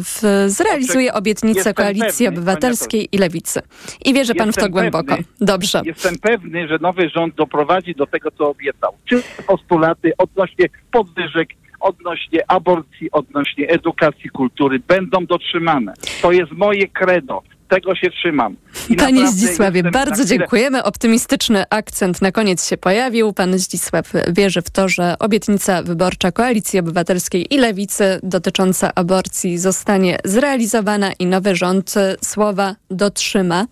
w, 0.02 0.44
zrealizuje 0.46 1.14
obietnicę 1.14 1.58
Jestem 1.58 1.74
Koalicji 1.74 2.26
pewny, 2.26 2.40
Obywatelskiej 2.40 3.08
i 3.12 3.18
Lewicy. 3.18 3.60
I 4.04 4.14
wierzy 4.14 4.34
pan 4.34 4.52
w 4.52 4.56
to 4.56 4.68
głęboko. 4.68 5.04
pewny. 5.04 5.24
Dobrze. 5.40 5.82
Jestem 5.84 6.18
pewny, 6.18 6.68
że 6.68 6.78
nowy 6.80 7.08
rząd 7.08 7.34
doprowadzi 7.34 7.94
do 7.94 8.06
tego, 8.06 8.30
co 8.30 8.50
obiecał. 8.50 8.92
Czy 9.04 9.22
postulaty 9.46 10.12
odnośnie 10.18 10.66
podwyżek, 10.92 11.48
odnośnie 11.80 12.50
aborcji, 12.50 13.10
odnośnie 13.12 13.68
edukacji, 13.68 14.30
kultury 14.30 14.80
będą 14.88 15.26
dotrzymane. 15.26 15.94
To 16.22 16.32
jest 16.32 16.52
moje 16.52 16.88
credo. 16.88 17.42
Tego 17.68 17.94
się 17.94 18.10
trzymam. 18.10 18.56
Panie 18.98 19.28
Zdzisławie, 19.28 19.82
bardzo 19.82 20.24
dziękujemy. 20.24 20.82
Optymistyczny 20.82 21.64
akcent 21.70 22.22
na 22.22 22.32
koniec 22.32 22.68
się 22.68 22.76
pojawił. 22.76 23.32
Pan 23.32 23.58
Zdzisław 23.58 24.12
wierzy 24.28 24.62
w 24.62 24.70
to, 24.70 24.88
że 24.88 25.16
obietnica 25.18 25.82
wyborcza 25.82 26.32
Koalicji 26.32 26.78
Obywatelskiej 26.78 27.54
i 27.54 27.58
Lewicy 27.58 28.20
dotycząca 28.22 28.94
aborcji 28.94 29.58
zostanie 29.58 30.18
zrealizowana 30.24 31.12
i 31.18 31.26
nowy 31.26 31.56
rząd 31.56 31.94
słowa 32.24 32.76
dotrzyma. 32.90 33.66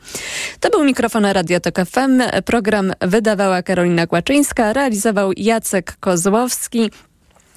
To 0.61 0.70
był 0.70 0.85
mikrofon 0.85 1.25
Radia 1.25 1.61
Tok 1.61 1.79
FM. 1.87 2.22
Program 2.44 2.92
wydawała 3.01 3.62
Karolina 3.62 4.07
Kłaczyńska, 4.07 4.72
realizował 4.72 5.33
Jacek 5.37 5.96
Kozłowski. 6.01 6.90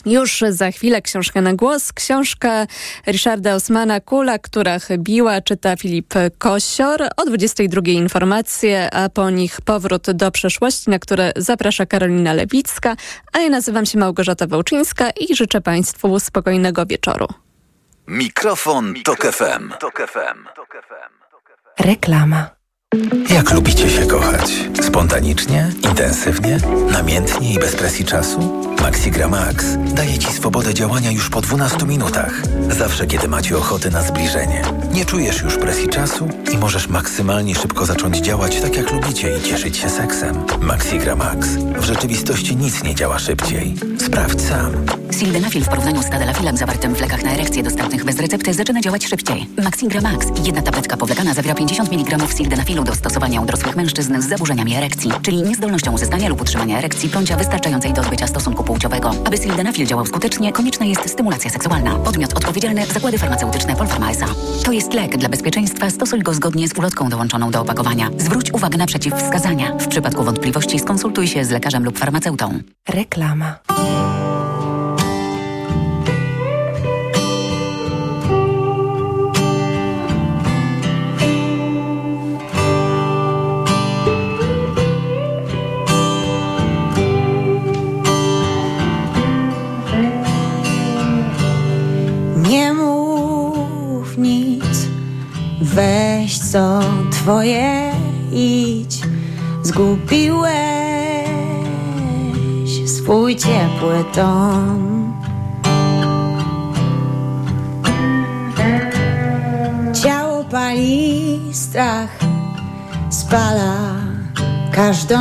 Już 0.05 0.43
za 0.49 0.71
chwilę 0.71 1.01
książka 1.01 1.41
na 1.41 1.53
głos. 1.53 1.93
Książka 1.93 2.67
Ryszarda 3.05 3.55
Osmana 3.55 3.99
Kula, 3.99 4.39
która 4.39 4.79
chybiła, 4.79 5.41
czyta 5.41 5.75
Filip 5.75 6.13
Kosior. 6.37 7.01
O 7.17 7.25
22 7.25 7.81
informacje, 7.85 8.93
a 8.93 9.09
po 9.09 9.29
nich 9.29 9.61
powrót 9.61 10.11
do 10.11 10.31
przeszłości, 10.31 10.89
na 10.89 10.99
które 10.99 11.31
zaprasza 11.35 11.85
Karolina 11.85 12.33
Lewicka. 12.33 12.95
A 13.33 13.39
ja 13.39 13.49
nazywam 13.49 13.85
się 13.85 13.99
Małgorzata 13.99 14.47
Wałczyńska 14.47 15.09
i 15.09 15.35
życzę 15.35 15.61
Państwu 15.61 16.19
spokojnego 16.19 16.85
wieczoru. 16.85 17.27
Mikrofon, 18.07 18.93
Tok 19.03 19.21
FM. 19.31 19.73
Reklama. 21.79 22.54
Jak 23.29 23.53
lubicie 23.53 23.89
się 23.89 24.05
kochać? 24.05 24.53
Spontanicznie, 24.81 25.71
intensywnie, 25.89 26.57
namiętnie 26.91 27.53
i 27.53 27.59
bez 27.59 27.75
presji 27.75 28.05
czasu? 28.05 28.65
Maxigra 28.81 29.27
Max 29.27 29.65
daje 29.93 30.17
Ci 30.19 30.27
swobodę 30.33 30.73
działania 30.73 31.11
już 31.11 31.29
po 31.29 31.41
12 31.41 31.85
minutach. 31.85 32.41
Zawsze, 32.69 33.07
kiedy 33.07 33.27
macie 33.27 33.57
ochotę 33.57 33.89
na 33.89 34.01
zbliżenie. 34.01 34.61
Nie 34.93 35.05
czujesz 35.05 35.41
już 35.41 35.57
presji 35.57 35.89
czasu 35.89 36.27
i 36.53 36.57
możesz 36.57 36.87
maksymalnie 36.87 37.55
szybko 37.55 37.85
zacząć 37.85 38.17
działać 38.17 38.61
tak, 38.61 38.77
jak 38.77 38.91
lubicie 38.91 39.37
i 39.37 39.41
cieszyć 39.41 39.77
się 39.77 39.89
seksem. 39.89 40.35
Maxigra 40.61 41.15
Max. 41.15 41.47
W 41.77 41.83
rzeczywistości 41.83 42.55
nic 42.55 42.83
nie 42.83 42.95
działa 42.95 43.19
szybciej. 43.19 43.75
Sprawdź 44.05 44.41
sam. 44.41 44.71
Sildenafil 45.11 45.63
w 45.63 45.69
porównaniu 45.69 46.03
z 46.03 46.09
tadalafilem 46.09 46.57
zawartym 46.57 46.95
w 46.95 47.01
lekach 47.01 47.23
na 47.23 47.31
erekcję 47.31 47.63
dostępnych 47.63 48.05
bez 48.05 48.19
recepty 48.19 48.53
zaczyna 48.53 48.81
działać 48.81 49.05
szybciej. 49.05 49.49
Maxigra 49.63 50.01
Max. 50.01 50.27
Jedna 50.45 50.61
tabletka 50.61 50.97
powlekana 50.97 51.33
zawiera 51.33 51.55
50 51.55 51.91
mg 51.93 52.17
sildenafilu 52.37 52.83
do 52.85 52.95
stosowania 52.95 53.41
u 53.41 53.45
dorosłych 53.45 53.75
mężczyzn 53.75 54.21
z 54.21 54.29
zaburzeniami 54.29 54.75
erekcji, 54.75 55.11
czyli 55.21 55.43
niezdolnością 55.43 55.93
uzyskania 55.93 56.29
lub 56.29 56.41
utrzymania 56.41 56.77
erekcji 56.77 57.09
bądź 57.09 57.33
wystarczającej 57.33 57.93
do 57.93 58.01
odbycia 58.01 58.27
stosunku 58.27 58.63
płciowego. 58.63 59.11
Aby 59.25 59.37
sildenafil 59.37 59.87
działał 59.87 60.05
skutecznie, 60.05 60.51
konieczna 60.51 60.85
jest 60.85 61.09
stymulacja 61.09 61.49
seksualna. 61.49 61.95
Podmiot 61.95 62.33
odpowiedzialny 62.33 62.85
zakłady 62.85 63.17
farmaceutyczne 63.17 63.75
Polpharma 63.75 64.11
S.A. 64.11 64.27
To 64.65 64.71
jest 64.71 64.93
lek. 64.93 65.17
Dla 65.17 65.29
bezpieczeństwa 65.29 65.89
stosuj 65.89 66.19
go 66.19 66.33
zgodnie 66.33 66.67
z 66.67 66.77
ulotką 66.77 67.09
dołączoną 67.09 67.51
do 67.51 67.61
opakowania. 67.61 68.09
Zwróć 68.17 68.53
uwagę 68.53 68.77
na 68.77 68.85
przeciwwskazania. 68.85 69.71
W 69.77 69.87
przypadku 69.87 70.23
wątpliwości 70.23 70.79
skonsultuj 70.79 71.27
się 71.27 71.45
z 71.45 71.49
lekarzem 71.49 71.83
lub 71.83 71.99
farmaceutą. 71.99 72.59
Reklama. 72.89 73.55
Weź 95.75 96.39
co 96.39 96.79
twoje, 97.11 97.91
idź. 98.31 99.01
Zgubiłeś 99.63 100.49
swój 102.85 103.35
ciepły 103.35 104.05
dom. 104.15 105.13
Ciało 110.03 110.43
pali 110.43 111.39
strach, 111.51 112.19
spala 113.09 113.75
każdą 114.71 115.19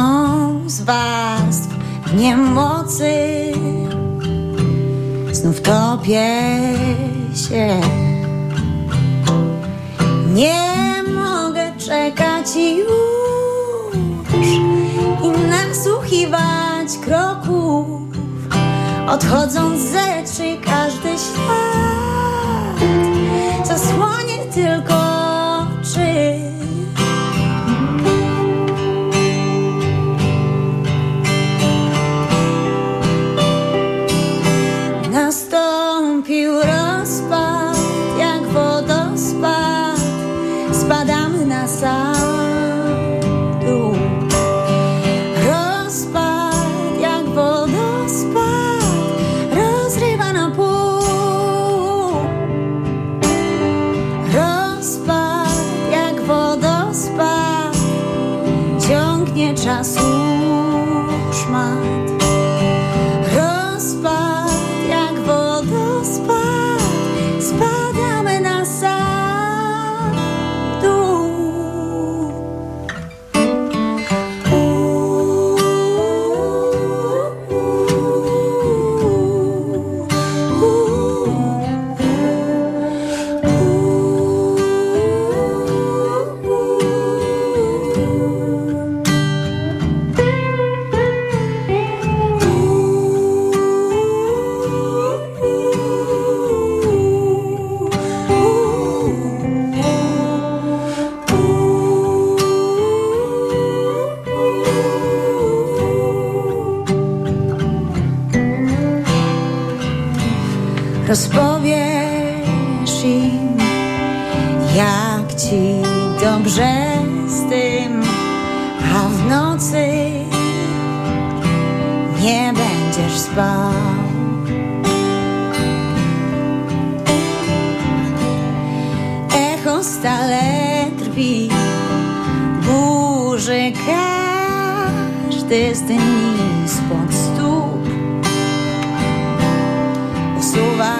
z 0.66 0.80
warstw 0.80 1.68
w 2.06 2.14
niemocy 2.14 3.12
znów 5.32 5.60
topię 5.60 6.50
się. 7.48 7.80
Nie 10.34 11.02
mogę 11.14 11.72
czekać 11.78 12.46
już. 12.56 13.96
I 15.22 15.48
nasłuchiwać 15.48 16.98
kroków, 17.04 17.86
odchodząc 19.08 19.80
z 19.80 19.92
rzeczy 19.92 20.56
każdy 20.64 21.08
ślad 21.08 22.78
zasłonię 23.64 24.38
tylko 24.54 24.94
oczy. 25.80 26.34
Nastąpił 35.10 36.52
rozpad, 36.52 36.73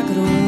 milagro. 0.03 0.43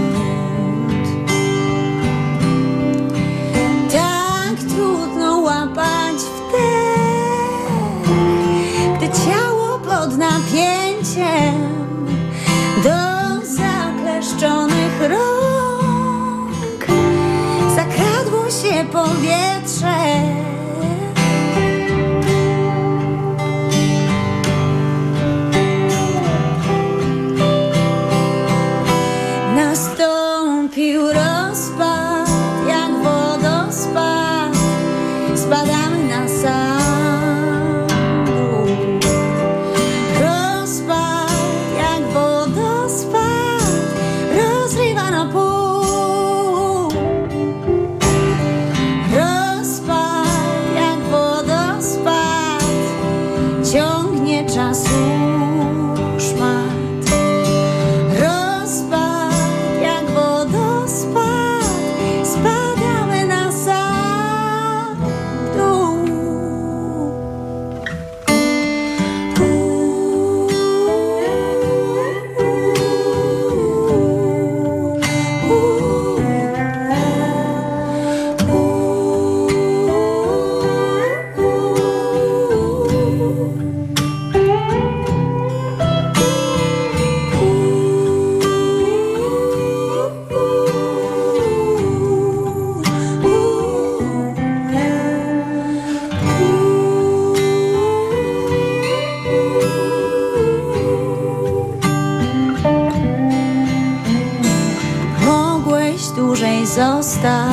Dłużej 106.36 106.66
zostać. 106.66 107.52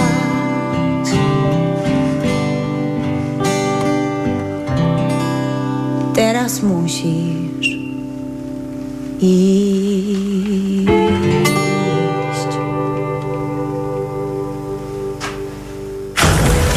Teraz 6.16 6.64
musisz 6.64 7.68
iść. 9.22 10.14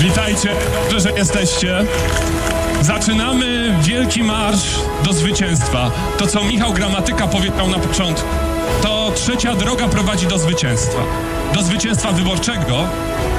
Witajcie, 0.01 0.49
dobrze, 0.75 1.01
że 1.01 1.11
jesteście. 1.19 1.85
Zaczynamy 2.81 3.75
wielki 3.81 4.23
marsz 4.23 4.81
do 5.05 5.13
zwycięstwa. 5.13 5.91
To, 6.19 6.27
co 6.27 6.45
Michał 6.45 6.73
Gramatyka 6.73 7.27
powiedział 7.27 7.69
na 7.69 7.79
początku, 7.79 8.46
to 8.83 9.13
trzecia 9.15 9.55
droga 9.55 9.89
prowadzi 9.89 10.27
do 10.27 10.39
zwycięstwa. 10.39 10.99
Do 11.55 11.63
zwycięstwa 11.63 12.13
wyborczego, 12.13 12.89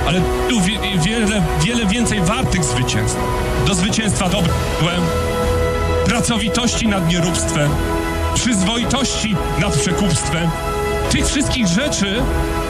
ale 0.08 0.22
tu 0.50 0.62
wie, 0.62 0.80
wiele, 0.98 1.42
wiele 1.62 1.86
więcej 1.86 2.22
wartych 2.22 2.64
zwycięstw. 2.64 3.18
Do 3.68 3.74
zwycięstwa 3.74 4.30
dobrem, 4.30 5.02
pracowitości 6.06 6.88
nad 6.88 7.10
nieróbstwem, 7.10 7.72
przyzwoitości 8.36 9.36
nad 9.60 9.74
przekupstwem. 9.78 10.50
Tych 11.10 11.28
wszystkich 11.28 11.68
rzeczy, 11.68 12.24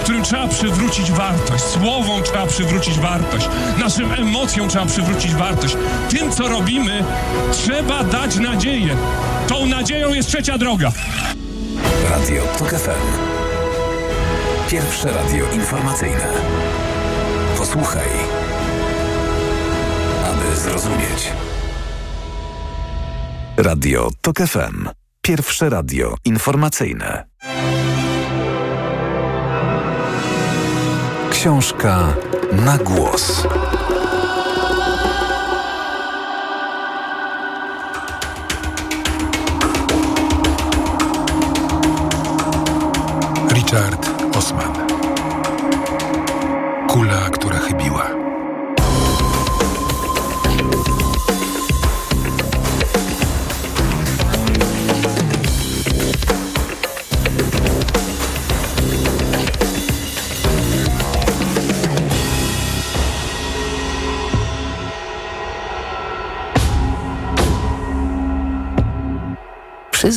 którym 0.04 0.24
trzeba 0.24 0.48
przywrócić 0.48 1.12
wartość. 1.12 1.64
Słowom 1.64 2.24
trzeba 2.24 2.46
przywrócić 2.46 3.00
wartość. 3.00 3.50
Naszym 3.80 4.14
emocjom 4.14 4.70
trzeba 4.70 4.86
przywrócić 4.86 5.36
wartość. 5.36 5.78
Tym, 6.10 6.32
co 6.32 6.48
robimy, 6.48 7.04
trzeba 7.52 8.04
dać 8.04 8.36
nadzieję. 8.36 8.96
Tą 9.48 9.66
nadzieją 9.66 10.14
jest 10.14 10.30
trzecia 10.30 10.58
droga. 10.58 10.92
Radio 12.18 12.44
TOK 12.58 12.70
FM. 12.70 13.06
Pierwsze 14.70 15.12
radio 15.12 15.46
informacyjne. 15.54 16.28
Posłuchaj, 17.58 18.10
aby 20.26 20.56
zrozumieć. 20.56 21.32
Radio 23.58 24.10
TOK 24.22 24.38
FM. 24.38 24.90
Pierwsze 25.22 25.70
radio 25.70 26.16
informacyjne. 26.26 27.28
Książka 31.32 32.14
na 32.52 32.78
głos. 32.78 33.48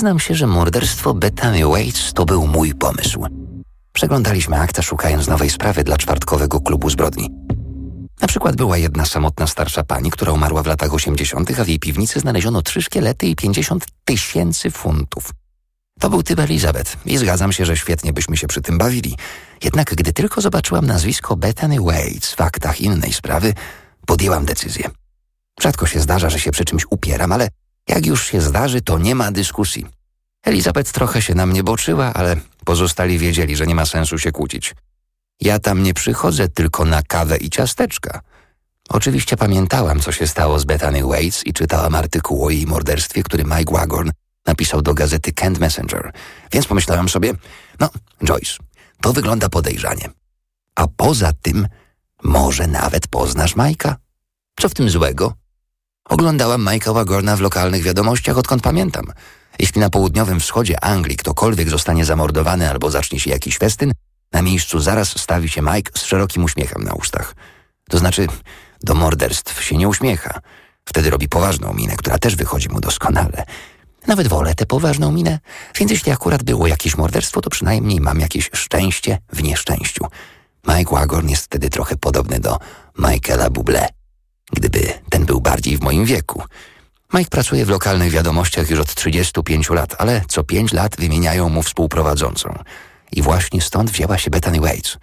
Przyznam 0.01 0.21
się, 0.21 0.35
że 0.35 0.47
morderstwo 0.47 1.15
Bethany 1.15 1.67
Waits 1.67 2.13
to 2.13 2.25
był 2.25 2.47
mój 2.47 2.75
pomysł. 2.75 3.27
Przeglądaliśmy 3.93 4.57
akta 4.57 4.83
szukając 4.83 5.29
nowej 5.29 5.51
sprawy 5.51 5.85
dla 5.85 5.99
czwartkowego 5.99 6.61
klubu 6.61 6.91
zbrodni. 6.91 7.31
Na 8.21 8.29
przykład 8.29 8.57
była 8.57 8.79
jedna 8.79 9.05
samotna 9.05 9.47
starsza 9.47 9.85
pani, 9.85 10.11
która 10.11 10.33
umarła 10.33 10.63
w 10.63 10.67
latach 10.67 10.95
80., 10.95 11.61
a 11.61 11.65
w 11.65 11.69
jej 11.69 11.79
piwnicy 11.79 12.21
znaleziono 12.21 12.63
trzy 12.63 12.83
szkielety 12.83 13.27
i 13.27 13.37
50 13.37 13.87
tysięcy 14.05 14.71
funtów. 14.71 15.31
To 15.99 16.11
był 16.11 16.23
typ 16.23 16.39
Elizabeth 16.39 16.97
i 17.07 17.19
zgadzam 17.19 17.53
się, 17.53 17.67
że 17.67 17.77
świetnie 17.77 18.13
byśmy 18.13 18.37
się 18.37 18.47
przy 18.47 18.61
tym 18.61 18.79
bawili. 18.79 19.17
Jednak 19.65 19.95
gdy 19.95 20.13
tylko 20.13 20.41
zobaczyłam 20.41 20.87
nazwisko 20.87 21.37
Bethany 21.37 21.81
Waits 21.81 22.35
w 22.35 22.41
aktach 22.41 22.81
innej 22.81 23.13
sprawy, 23.13 23.55
podjęłam 24.07 24.45
decyzję. 24.45 24.91
Rzadko 25.63 25.87
się 25.87 26.01
zdarza, 26.01 26.31
że 26.31 26.41
się 26.41 26.51
przy 26.51 26.65
czymś 26.65 26.85
upieram, 26.91 27.33
ale 27.33 27.49
jak 27.91 28.07
już 28.07 28.27
się 28.27 28.41
zdarzy, 28.41 28.81
to 28.81 28.99
nie 28.99 29.15
ma 29.15 29.33
dyskusji. 29.33 29.87
Elizabeth 30.43 30.93
trochę 30.93 31.23
się 31.23 31.35
na 31.35 31.47
mnie 31.47 31.63
boczyła, 31.63 32.15
ale 32.15 32.37
pozostali 32.65 33.19
wiedzieli, 33.19 33.57
że 33.57 33.67
nie 33.67 33.75
ma 33.75 33.87
sensu 33.87 34.19
się 34.19 34.33
kłócić. 34.33 34.75
Ja 35.41 35.59
tam 35.59 35.83
nie 35.83 35.95
przychodzę 35.95 36.49
tylko 36.49 36.85
na 36.85 37.03
kawę 37.03 37.37
i 37.37 37.51
ciasteczka. 37.51 38.21
Oczywiście 38.89 39.37
pamiętałam, 39.37 40.01
co 40.01 40.13
się 40.13 40.27
stało 40.27 40.59
z 40.59 40.65
Bethany 40.65 41.03
Waits 41.03 41.47
i 41.47 41.53
czytałam 41.53 41.95
artykuł 41.95 42.45
o 42.45 42.51
jej 42.51 42.67
morderstwie, 42.67 43.23
który 43.23 43.45
Mike 43.45 43.73
Wagorn 43.73 44.11
napisał 44.47 44.83
do 44.83 44.95
gazety 44.95 45.33
Kent 45.33 45.59
Messenger. 45.59 46.13
Więc 46.53 46.67
pomyślałam 46.67 47.09
sobie, 47.09 47.35
no, 47.81 47.91
Joyce, 48.25 48.55
to 49.03 49.13
wygląda 49.13 49.49
podejrzanie. 49.49 50.11
A 50.75 50.87
poza 50.97 51.33
tym, 51.43 51.69
może 52.23 52.67
nawet 52.67 53.09
poznasz 53.09 53.57
Majka? 53.57 53.97
Co 54.61 54.69
w 54.69 54.75
tym 54.75 54.91
złego? 54.91 55.40
Oglądałam 56.11 56.63
Majka 56.63 56.93
Wagorna 56.93 57.37
w 57.37 57.41
lokalnych 57.41 57.83
wiadomościach, 57.83 58.39
odkąd 58.39 58.63
pamiętam. 58.63 59.07
Jeśli 59.59 59.81
na 59.81 59.91
południowym 59.91 60.41
wschodzie 60.41 60.85
Anglii 60.85 61.17
ktokolwiek 61.17 61.71
zostanie 61.71 62.05
zamordowany 62.05 62.71
albo 62.71 62.91
zacznie 62.91 63.21
się 63.21 63.31
jakiś 63.31 63.59
festyn, 63.59 63.93
na 64.33 64.43
miejscu 64.43 64.81
zaraz 64.81 65.21
stawi 65.21 65.49
się 65.49 65.63
Mike 65.63 65.93
z 65.99 66.05
szerokim 66.05 66.45
uśmiechem 66.45 66.83
na 66.83 66.93
ustach. 66.93 67.35
To 67.91 67.99
znaczy, 67.99 68.27
do 68.83 68.95
morderstw 68.95 69.63
się 69.63 69.77
nie 69.77 69.89
uśmiecha. 69.89 70.41
Wtedy 70.85 71.11
robi 71.11 71.29
poważną 71.29 71.75
minę, 71.75 71.97
która 71.97 72.19
też 72.19 72.37
wychodzi 72.37 72.69
mu 72.69 72.81
doskonale. 72.81 73.45
Nawet 74.07 74.29
wolę 74.29 74.55
tę 74.55 74.67
poważną 74.67 75.13
minę, 75.13 75.39
więc 75.79 75.91
jeśli 75.91 76.13
akurat 76.13 76.43
było 76.43 76.67
jakieś 76.67 76.97
morderstwo, 76.97 77.41
to 77.41 77.51
przynajmniej 77.51 78.01
mam 78.01 78.21
jakieś 78.21 78.51
szczęście 78.53 79.19
w 79.33 79.43
nieszczęściu. 79.43 80.05
Mike 80.69 80.95
Wagorn 80.95 81.29
jest 81.29 81.45
wtedy 81.45 81.71
trochę 81.71 81.97
podobny 81.97 82.41
do 82.41 82.59
Michaela 82.99 83.51
Bublé, 83.51 84.00
gdyby 84.53 84.93
ten 85.11 85.25
był 85.25 85.41
bardziej 85.41 85.79
w 85.79 85.83
moim 85.83 86.05
wieku. 86.05 86.43
Mike 87.15 87.31
pracuje 87.31 87.65
w 87.65 87.69
lokalnych 87.69 88.11
wiadomościach 88.11 88.71
już 88.71 88.81
od 88.81 88.95
35 88.95 89.71
lat, 89.71 89.95
ale 89.99 90.23
co 90.29 90.45
5 90.45 90.73
lat 90.73 90.97
wymieniają 90.97 91.49
mu 91.49 91.63
współprowadzącą. 91.63 92.59
I 93.13 93.23
właśnie 93.23 93.61
stąd 93.61 93.91
wzięła 93.91 94.19
się 94.19 94.31
Bethany 94.31 94.61
Waits. 94.61 94.99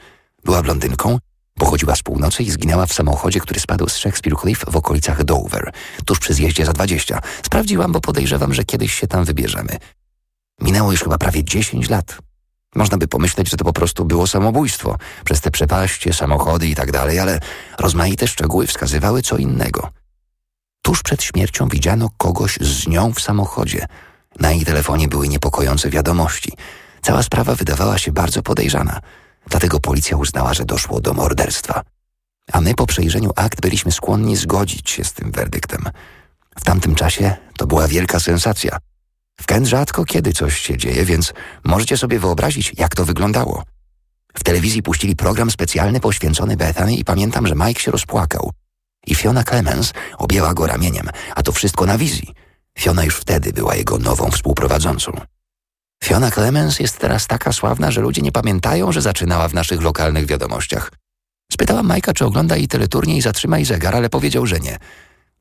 Była 0.46 0.62
blondynką, 0.62 1.20
pochodziła 1.58 1.96
z 1.96 2.04
północy 2.04 2.44
i 2.44 2.52
zginęła 2.52 2.86
w 2.86 2.94
samochodzie, 2.94 3.40
który 3.40 3.60
spadł 3.60 3.90
z 3.90 3.96
Shakespeare 3.96 4.38
Cliff 4.42 4.66
w 4.68 4.76
okolicach 4.76 5.24
Dover, 5.24 5.72
tuż 6.06 6.20
przy 6.20 6.34
zjeździe 6.34 6.66
za 6.66 6.74
20. 6.74 7.22
Sprawdziłam, 7.46 7.92
bo 7.92 8.02
podejrzewam, 8.02 8.54
że 8.54 8.64
kiedyś 8.64 8.94
się 8.94 9.08
tam 9.08 9.26
wybierzemy. 9.26 9.78
Minęło 10.62 10.92
już 10.92 11.04
chyba 11.04 11.18
prawie 11.18 11.44
10 11.44 11.90
lat. 11.90 12.18
Można 12.76 12.98
by 12.98 13.08
pomyśleć, 13.08 13.50
że 13.50 13.58
to 13.58 13.66
po 13.66 13.74
prostu 13.74 14.06
było 14.06 14.28
samobójstwo, 14.28 14.98
przez 15.26 15.42
te 15.42 15.52
przepaście, 15.52 16.14
samochody 16.14 16.68
i 16.68 16.76
tak 16.76 16.92
dalej, 16.92 17.20
ale 17.20 17.40
rozmaite 17.80 18.28
szczegóły 18.28 18.68
wskazywały 18.68 19.22
co 19.22 19.38
innego. 19.38 19.90
Tuż 20.82 21.04
przed 21.04 21.24
śmiercią 21.24 21.68
widziano 21.68 22.10
kogoś 22.18 22.58
z 22.62 22.88
nią 22.88 23.14
w 23.14 23.22
samochodzie. 23.22 23.86
Na 24.40 24.52
jej 24.52 24.66
telefonie 24.66 25.08
były 25.08 25.28
niepokojące 25.28 25.90
wiadomości. 25.90 26.52
Cała 27.02 27.24
sprawa 27.24 27.56
wydawała 27.56 27.98
się 27.98 28.12
bardzo 28.12 28.44
podejrzana. 28.44 29.00
Dlatego 29.50 29.80
policja 29.80 30.18
uznała, 30.18 30.54
że 30.54 30.66
doszło 30.66 31.02
do 31.02 31.14
morderstwa. 31.14 31.82
A 32.52 32.62
my 32.62 32.76
po 32.76 32.86
przejrzeniu 32.86 33.32
akt 33.36 33.62
byliśmy 33.62 33.92
skłonni 33.92 34.36
zgodzić 34.36 34.90
się 34.90 35.04
z 35.04 35.14
tym 35.14 35.32
werdyktem. 35.32 35.84
W 36.60 36.64
tamtym 36.64 36.96
czasie 36.96 37.36
to 37.58 37.68
była 37.68 37.88
wielka 37.88 38.20
sensacja. 38.20 38.78
W 39.42 39.46
Kent 39.46 39.68
rzadko 39.68 40.06
kiedy 40.06 40.34
coś 40.34 40.60
się 40.60 40.78
dzieje, 40.78 41.06
więc 41.06 41.34
możecie 41.64 41.98
sobie 41.98 42.20
wyobrazić, 42.20 42.74
jak 42.78 42.96
to 42.96 43.06
wyglądało. 43.06 43.64
W 44.34 44.44
telewizji 44.44 44.84
puścili 44.84 45.16
program 45.16 45.52
specjalny 45.52 46.00
poświęcony 46.00 46.58
Bethany 46.58 46.96
i 46.96 47.04
pamiętam, 47.04 47.48
że 47.48 47.56
Mike 47.56 47.82
się 47.82 47.92
rozpłakał. 47.92 48.52
I 49.08 49.16
Fiona 49.16 49.44
Clemens 49.44 49.94
objęła 50.18 50.54
go 50.54 50.68
ramieniem, 50.68 51.10
a 51.36 51.44
to 51.44 51.52
wszystko 51.52 51.86
na 51.86 51.98
wizji. 51.98 52.34
Fiona 52.80 53.04
już 53.04 53.16
wtedy 53.16 53.54
była 53.54 53.76
jego 53.76 53.98
nową 53.98 54.32
współprowadzącą. 54.32 55.12
Fiona 56.04 56.32
Clemens 56.32 56.80
jest 56.80 56.98
teraz 56.98 57.28
taka 57.28 57.54
sławna, 57.54 57.92
że 57.92 58.02
ludzie 58.02 58.22
nie 58.22 58.32
pamiętają, 58.32 58.92
że 58.92 59.02
zaczynała 59.02 59.48
w 59.48 59.54
naszych 59.54 59.82
lokalnych 59.82 60.26
wiadomościach. 60.26 60.92
Spytałam 61.52 61.88
Majka, 61.88 62.14
czy 62.14 62.26
ogląda 62.26 62.58
jej 62.58 62.68
teleturniej 62.68 63.18
i 63.18 63.22
zatrzyma 63.22 63.58
jej 63.58 63.66
zegar, 63.66 63.96
ale 63.96 64.10
powiedział, 64.10 64.46
że 64.46 64.60
nie. 64.60 64.78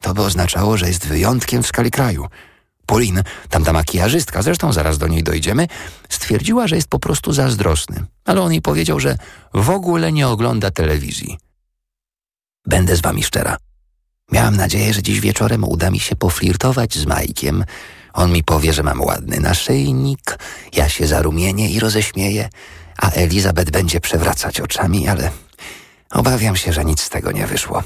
To 0.00 0.14
by 0.14 0.22
oznaczało, 0.22 0.76
że 0.76 0.88
jest 0.88 1.06
wyjątkiem 1.06 1.62
w 1.62 1.66
skali 1.66 1.90
kraju. 1.90 2.26
Pauline, 2.86 3.22
tamta 3.50 3.72
makijażystka, 3.72 4.42
zresztą 4.42 4.72
zaraz 4.72 4.98
do 4.98 5.08
niej 5.08 5.22
dojdziemy, 5.22 5.68
stwierdziła, 6.08 6.66
że 6.66 6.76
jest 6.76 6.88
po 6.88 6.98
prostu 6.98 7.32
zazdrosny, 7.32 8.04
ale 8.24 8.42
on 8.42 8.52
jej 8.52 8.62
powiedział, 8.62 9.00
że 9.00 9.18
w 9.54 9.70
ogóle 9.70 10.12
nie 10.12 10.28
ogląda 10.28 10.70
telewizji. 10.70 11.38
Będę 12.66 12.96
z 12.96 13.00
wami 13.00 13.22
szczera. 13.22 13.56
Miałam 14.32 14.56
nadzieję, 14.56 14.94
że 14.94 15.02
dziś 15.02 15.20
wieczorem 15.20 15.64
uda 15.64 15.90
mi 15.90 16.00
się 16.00 16.16
poflirtować 16.16 16.98
z 16.98 17.06
Majkiem. 17.06 17.64
On 18.12 18.32
mi 18.32 18.44
powie, 18.44 18.72
że 18.72 18.82
mam 18.82 19.00
ładny 19.00 19.40
naszyjnik, 19.40 20.38
ja 20.72 20.88
się 20.88 21.06
zarumienię 21.06 21.70
i 21.70 21.80
roześmieję, 21.80 22.48
a 22.98 23.10
Elizabeth 23.10 23.70
będzie 23.70 24.00
przewracać 24.00 24.60
oczami, 24.60 25.08
ale 25.08 25.30
obawiam 26.10 26.56
się, 26.56 26.72
że 26.72 26.84
nic 26.84 27.00
z 27.00 27.10
tego 27.10 27.32
nie 27.32 27.46
wyszło. 27.46 27.82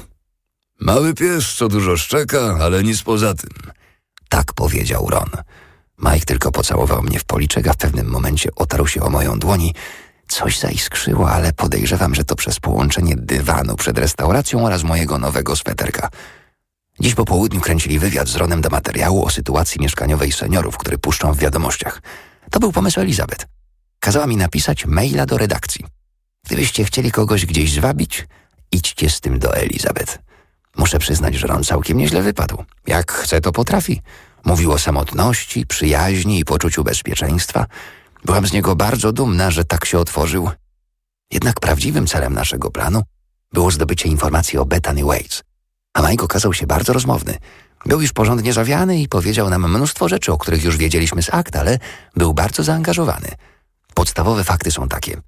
Mały 0.79 1.13
pies, 1.13 1.53
co 1.55 1.67
dużo 1.67 1.97
szczeka, 1.97 2.57
ale 2.61 2.83
nic 2.83 3.01
poza 3.01 3.33
tym. 3.33 3.71
Tak 4.31 4.53
powiedział 4.53 5.07
Ron. 5.09 5.29
Mike 5.99 6.25
tylko 6.25 6.51
pocałował 6.51 7.01
mnie 7.03 7.19
w 7.19 7.23
policzek, 7.23 7.67
a 7.67 7.73
w 7.73 7.77
pewnym 7.77 8.07
momencie 8.07 8.49
otarł 8.55 8.87
się 8.87 9.01
o 9.01 9.09
moją 9.09 9.39
dłoni. 9.39 9.73
Coś 10.27 10.59
zaiskrzyło, 10.59 11.31
ale 11.31 11.53
podejrzewam, 11.53 12.15
że 12.15 12.23
to 12.23 12.35
przez 12.35 12.59
połączenie 12.59 13.15
dywanu 13.15 13.75
przed 13.75 13.97
restauracją 13.97 14.65
oraz 14.65 14.83
mojego 14.83 15.17
nowego 15.17 15.55
sweterka. 15.55 16.09
Dziś 16.99 17.15
po 17.15 17.25
południu 17.25 17.61
kręcili 17.61 17.99
wywiad 17.99 18.27
z 18.27 18.35
Ronem 18.35 18.61
do 18.61 18.69
materiału 18.69 19.25
o 19.25 19.29
sytuacji 19.29 19.81
mieszkaniowej 19.81 20.31
seniorów, 20.31 20.77
który 20.77 20.97
puszczą 20.97 21.33
w 21.33 21.37
wiadomościach. 21.37 22.01
To 22.51 22.59
był 22.59 22.71
pomysł 22.71 22.99
Elizabeth. 22.99 23.45
Kazała 23.99 24.27
mi 24.27 24.37
napisać 24.37 24.85
maila 24.85 25.25
do 25.25 25.37
redakcji. 25.37 25.85
Gdybyście 26.45 26.83
chcieli 26.83 27.11
kogoś 27.11 27.45
gdzieś 27.45 27.71
zwabić, 27.71 28.27
idźcie 28.71 29.09
z 29.09 29.21
tym 29.21 29.39
do 29.39 29.55
Elizabeth. 29.55 30.30
Muszę 30.77 30.99
przyznać, 30.99 31.35
że 31.35 31.47
Ron 31.47 31.63
całkiem 31.63 31.97
nieźle 31.97 32.21
wypadł. 32.21 32.63
Jak 32.87 33.11
chce, 33.11 33.41
to 33.41 33.51
potrafi. 33.51 34.01
Mówił 34.45 34.71
o 34.71 34.79
samotności, 34.79 35.65
przyjaźni 35.65 36.39
i 36.39 36.45
poczuciu 36.45 36.83
bezpieczeństwa. 36.83 37.65
Byłam 38.25 38.47
z 38.47 38.53
niego 38.53 38.75
bardzo 38.75 39.11
dumna, 39.11 39.51
że 39.51 39.65
tak 39.65 39.85
się 39.85 39.99
otworzył. 39.99 40.49
Jednak 41.31 41.59
prawdziwym 41.59 42.07
celem 42.07 42.33
naszego 42.33 42.71
planu 42.71 43.03
było 43.53 43.71
zdobycie 43.71 44.09
informacji 44.09 44.59
o 44.59 44.65
Bethany 44.65 45.03
Waits. 45.03 45.43
A 45.93 46.09
Mike 46.09 46.23
okazał 46.23 46.53
się 46.53 46.67
bardzo 46.67 46.93
rozmowny. 46.93 47.37
Był 47.85 48.01
już 48.01 48.13
porządnie 48.13 48.53
zawiany 48.53 49.01
i 49.01 49.07
powiedział 49.07 49.49
nam 49.49 49.71
mnóstwo 49.75 50.09
rzeczy, 50.09 50.31
o 50.31 50.37
których 50.37 50.63
już 50.63 50.77
wiedzieliśmy 50.77 51.23
z 51.23 51.33
akt, 51.33 51.55
ale 51.55 51.79
był 52.15 52.33
bardzo 52.33 52.63
zaangażowany. 52.63 53.27
Podstawowe 53.93 54.43
fakty 54.43 54.71
są 54.71 54.87
takie. 54.87 55.21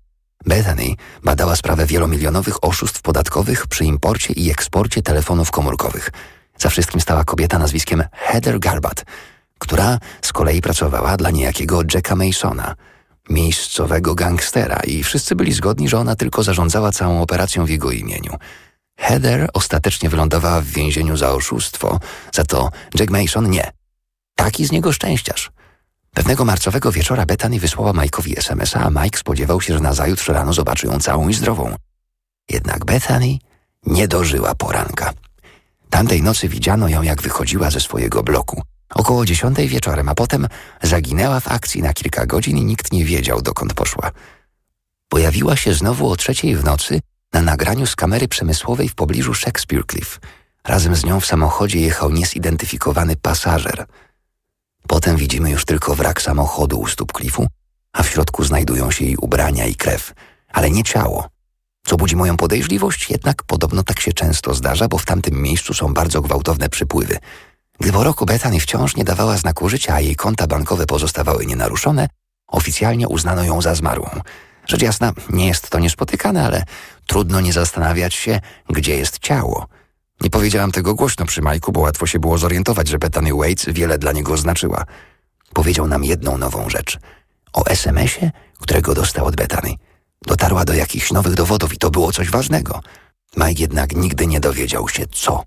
Bethany 0.45 0.95
badała 1.23 1.55
sprawę 1.55 1.85
wielomilionowych 1.85 2.63
oszustw 2.63 3.01
podatkowych 3.01 3.67
przy 3.67 3.85
imporcie 3.85 4.33
i 4.33 4.51
eksporcie 4.51 5.01
telefonów 5.01 5.51
komórkowych. 5.51 6.09
Za 6.57 6.69
wszystkim 6.69 7.01
stała 7.01 7.23
kobieta 7.23 7.59
nazwiskiem 7.59 8.03
Heather 8.11 8.59
Garbat, 8.59 9.05
która 9.59 9.99
z 10.21 10.33
kolei 10.33 10.61
pracowała 10.61 11.17
dla 11.17 11.29
niejakiego 11.31 11.81
Jacka 11.93 12.15
Masona, 12.15 12.75
miejscowego 13.29 14.15
gangstera 14.15 14.79
i 14.87 15.03
wszyscy 15.03 15.35
byli 15.35 15.53
zgodni, 15.53 15.89
że 15.89 15.99
ona 15.99 16.15
tylko 16.15 16.43
zarządzała 16.43 16.91
całą 16.91 17.21
operacją 17.21 17.65
w 17.65 17.69
jego 17.69 17.91
imieniu. 17.91 18.35
Heather 18.99 19.49
ostatecznie 19.53 20.09
wylądowała 20.09 20.61
w 20.61 20.65
więzieniu 20.65 21.17
za 21.17 21.31
oszustwo, 21.31 21.99
za 22.33 22.43
to 22.43 22.69
Jack 22.99 23.11
Mason 23.11 23.49
nie. 23.49 23.71
Taki 24.35 24.65
z 24.65 24.71
niego 24.71 24.91
szczęściarz. 24.91 25.51
Pewnego 26.13 26.45
marcowego 26.45 26.91
wieczora 26.91 27.25
Bethany 27.25 27.59
wysłała 27.59 27.93
Mike'owi 27.93 28.37
SMS-a, 28.37 28.79
a 28.79 29.03
Mike 29.03 29.19
spodziewał 29.19 29.61
się, 29.61 29.73
że 29.73 29.79
nazajutrz 29.79 30.27
rano 30.27 30.53
zobaczy 30.53 30.87
ją 30.87 30.99
całą 30.99 31.29
i 31.29 31.33
zdrową. 31.33 31.75
Jednak 32.49 32.85
Bethany 32.85 33.37
nie 33.85 34.07
dożyła 34.07 34.55
poranka. 34.55 35.13
Tamtej 35.89 36.23
nocy 36.23 36.49
widziano 36.49 36.87
ją, 36.87 37.01
jak 37.01 37.21
wychodziła 37.21 37.71
ze 37.71 37.79
swojego 37.79 38.23
bloku. 38.23 38.61
Około 38.95 39.25
dziesiątej 39.25 39.67
wieczorem, 39.67 40.09
a 40.09 40.15
potem 40.15 40.47
zaginęła 40.83 41.39
w 41.39 41.47
akcji 41.47 41.81
na 41.81 41.93
kilka 41.93 42.25
godzin 42.25 42.57
i 42.57 42.65
nikt 42.65 42.91
nie 42.91 43.05
wiedział, 43.05 43.41
dokąd 43.41 43.73
poszła. 43.73 44.11
Pojawiła 45.09 45.55
się 45.55 45.73
znowu 45.73 46.09
o 46.09 46.15
trzeciej 46.15 46.55
w 46.55 46.63
nocy 46.63 46.99
na 47.33 47.41
nagraniu 47.41 47.85
z 47.85 47.95
kamery 47.95 48.27
przemysłowej 48.27 48.89
w 48.89 48.95
pobliżu 48.95 49.33
Shakespeare 49.33 49.85
Cliff. 49.91 50.19
Razem 50.67 50.95
z 50.95 51.05
nią 51.05 51.19
w 51.19 51.25
samochodzie 51.25 51.79
jechał 51.79 52.11
niezidentyfikowany 52.11 53.15
pasażer. 53.15 53.85
Potem 54.87 55.17
widzimy 55.17 55.49
już 55.49 55.65
tylko 55.65 55.95
wrak 55.95 56.21
samochodu 56.21 56.79
u 56.79 56.87
stóp 56.87 57.11
klifu, 57.11 57.47
a 57.93 58.03
w 58.03 58.09
środku 58.09 58.43
znajdują 58.43 58.91
się 58.91 59.05
jej 59.05 59.17
ubrania 59.17 59.65
i 59.65 59.75
krew, 59.75 60.13
ale 60.53 60.71
nie 60.71 60.83
ciało. 60.83 61.27
Co 61.85 61.97
budzi 61.97 62.15
moją 62.15 62.37
podejrzliwość, 62.37 63.09
jednak 63.09 63.43
podobno 63.43 63.83
tak 63.83 63.99
się 63.99 64.13
często 64.13 64.53
zdarza, 64.53 64.87
bo 64.87 64.97
w 64.97 65.05
tamtym 65.05 65.41
miejscu 65.41 65.73
są 65.73 65.93
bardzo 65.93 66.21
gwałtowne 66.21 66.69
przypływy. 66.69 67.17
Gdy 67.79 67.91
po 67.91 68.03
roku 68.03 68.25
Bethany 68.25 68.59
wciąż 68.59 68.95
nie 68.95 69.03
dawała 69.03 69.37
znaku 69.37 69.69
życia, 69.69 69.93
a 69.93 69.99
jej 69.99 70.15
konta 70.15 70.47
bankowe 70.47 70.85
pozostawały 70.85 71.45
nienaruszone, 71.45 72.07
oficjalnie 72.47 73.07
uznano 73.07 73.43
ją 73.43 73.61
za 73.61 73.75
zmarłą. 73.75 74.09
Rzecz 74.67 74.81
jasna, 74.81 75.13
nie 75.29 75.47
jest 75.47 75.69
to 75.69 75.79
niespotykane, 75.79 76.45
ale 76.45 76.63
trudno 77.07 77.41
nie 77.41 77.53
zastanawiać 77.53 78.13
się, 78.13 78.39
gdzie 78.69 78.97
jest 78.97 79.19
ciało. 79.19 79.67
Nie 80.21 80.29
powiedziałam 80.29 80.71
tego 80.71 80.95
głośno 80.95 81.25
przy 81.25 81.41
Majku, 81.41 81.71
bo 81.71 81.79
łatwo 81.79 82.07
się 82.07 82.19
było 82.19 82.37
zorientować, 82.37 82.87
że 82.87 82.97
Bethany 82.97 83.33
Waits 83.33 83.65
wiele 83.67 83.97
dla 83.97 84.11
niego 84.11 84.37
znaczyła. 84.37 84.85
Powiedział 85.53 85.87
nam 85.87 86.03
jedną 86.03 86.37
nową 86.37 86.69
rzecz. 86.69 86.99
O 87.53 87.65
SMS-ie, 87.65 88.31
którego 88.59 88.93
dostał 88.93 89.25
od 89.25 89.35
Bethany. 89.35 89.73
Dotarła 90.27 90.65
do 90.65 90.73
jakichś 90.73 91.11
nowych 91.11 91.33
dowodów 91.33 91.73
i 91.73 91.77
to 91.77 91.89
było 91.89 92.11
coś 92.11 92.29
ważnego. 92.29 92.81
Mike 93.37 93.61
jednak 93.61 93.95
nigdy 93.95 94.27
nie 94.27 94.39
dowiedział 94.39 94.89
się, 94.89 95.05
co. 95.11 95.43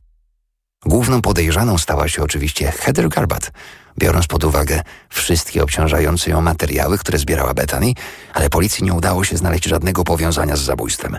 Główną 0.86 1.22
podejrzaną 1.22 1.78
stała 1.78 2.08
się 2.08 2.22
oczywiście 2.22 2.72
Heather 2.72 3.08
Garbat, 3.08 3.50
biorąc 3.98 4.26
pod 4.26 4.44
uwagę 4.44 4.82
wszystkie 5.08 5.62
obciążające 5.62 6.30
ją 6.30 6.42
materiały, 6.42 6.98
które 6.98 7.18
zbierała 7.18 7.54
Bethany, 7.54 7.92
ale 8.34 8.50
policji 8.50 8.84
nie 8.84 8.94
udało 8.94 9.24
się 9.24 9.36
znaleźć 9.36 9.64
żadnego 9.64 10.04
powiązania 10.04 10.56
z 10.56 10.60
zabójstwem. 10.60 11.18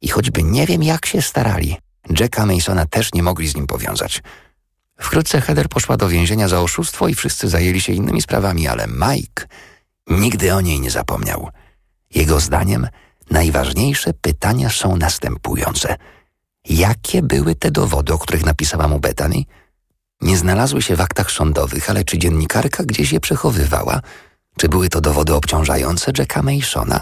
I 0.00 0.08
choćby 0.08 0.42
nie 0.42 0.66
wiem 0.66 0.82
jak 0.82 1.06
się 1.06 1.22
starali, 1.22 1.76
Jacka 2.20 2.46
Masona 2.46 2.86
też 2.86 3.12
nie 3.12 3.22
mogli 3.22 3.48
z 3.48 3.56
nim 3.56 3.66
powiązać. 3.66 4.22
Wkrótce 5.00 5.40
Heather 5.40 5.68
poszła 5.68 5.96
do 5.96 6.08
więzienia 6.08 6.48
za 6.48 6.60
oszustwo 6.60 7.08
i 7.08 7.14
wszyscy 7.14 7.48
zajęli 7.48 7.80
się 7.80 7.92
innymi 7.92 8.22
sprawami, 8.22 8.68
ale 8.68 8.86
Mike 8.86 9.46
nigdy 10.06 10.54
o 10.54 10.60
niej 10.60 10.80
nie 10.80 10.90
zapomniał. 10.90 11.48
Jego 12.14 12.40
zdaniem 12.40 12.88
najważniejsze 13.30 14.12
pytania 14.14 14.70
są 14.70 14.96
następujące. 14.96 15.96
Jakie 16.64 17.22
były 17.22 17.54
te 17.54 17.70
dowody, 17.70 18.12
o 18.12 18.18
których 18.18 18.46
napisała 18.46 18.88
mu 18.88 19.00
Bethany? 19.00 19.44
Nie 20.20 20.36
znalazły 20.36 20.82
się 20.82 20.96
w 20.96 21.00
aktach 21.00 21.30
sądowych, 21.30 21.90
ale 21.90 22.04
czy 22.04 22.18
dziennikarka 22.18 22.84
gdzieś 22.84 23.12
je 23.12 23.20
przechowywała? 23.20 24.00
Czy 24.58 24.68
były 24.68 24.88
to 24.88 25.00
dowody 25.00 25.34
obciążające 25.34 26.12
Jacka 26.18 26.42
Masona? 26.42 27.00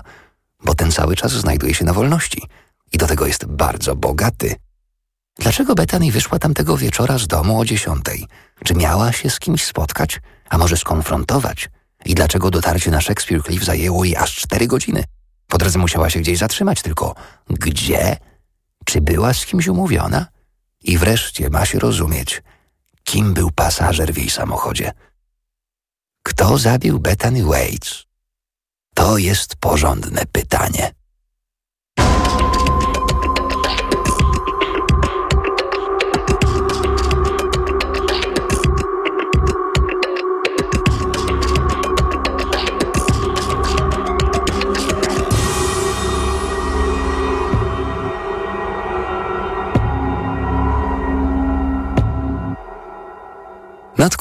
Bo 0.65 0.75
ten 0.75 0.93
cały 0.93 1.17
czas 1.17 1.33
znajduje 1.33 1.75
się 1.75 1.85
na 1.85 1.93
wolności 1.93 2.43
i 2.93 2.99
do 2.99 3.07
tego 3.07 3.27
jest 3.27 3.47
bardzo 3.47 3.97
bogaty. 3.97 4.55
Dlaczego 5.39 5.75
Bethany 5.75 6.13
wyszła 6.13 6.39
tamtego 6.39 6.77
wieczora 6.77 7.19
z 7.19 7.27
domu 7.27 7.61
o 7.61 7.65
dziesiątej? 7.65 8.27
Czy 8.65 8.75
miała 8.75 9.13
się 9.13 9.31
z 9.31 9.39
kimś 9.39 9.65
spotkać, 9.65 10.21
a 10.49 10.59
może 10.59 10.77
skonfrontować? 10.77 11.69
I 12.05 12.15
dlaczego 12.15 12.51
dotarcie 12.51 12.91
na 12.91 13.01
Shakespeare 13.01 13.43
Cliff 13.43 13.65
zajęło 13.65 14.05
jej 14.05 14.17
aż 14.17 14.37
cztery 14.37 14.67
godziny? 14.67 15.05
Po 15.49 15.59
drodze 15.59 15.79
musiała 15.79 16.11
się 16.11 16.21
gdzieś 16.21 16.39
zatrzymać, 16.39 16.83
tylko 16.83 17.15
gdzie? 17.51 18.17
Czy 18.85 19.01
była 19.01 19.35
z 19.35 19.47
kimś 19.47 19.69
umówiona? 19.69 20.27
I 20.83 20.99
wreszcie 20.99 21.51
ma 21.51 21.67
się 21.67 21.79
rozumieć, 21.79 22.43
kim 23.05 23.35
był 23.35 23.51
pasażer 23.51 24.15
w 24.15 24.19
jej 24.19 24.31
samochodzie. 24.31 24.93
Kto 26.23 26.59
zabił 26.59 27.01
Bethany 27.01 27.45
Waits? 27.45 28.05
To 28.95 29.19
jest 29.19 29.57
porządne 29.57 30.23
pytanie. 30.33 30.93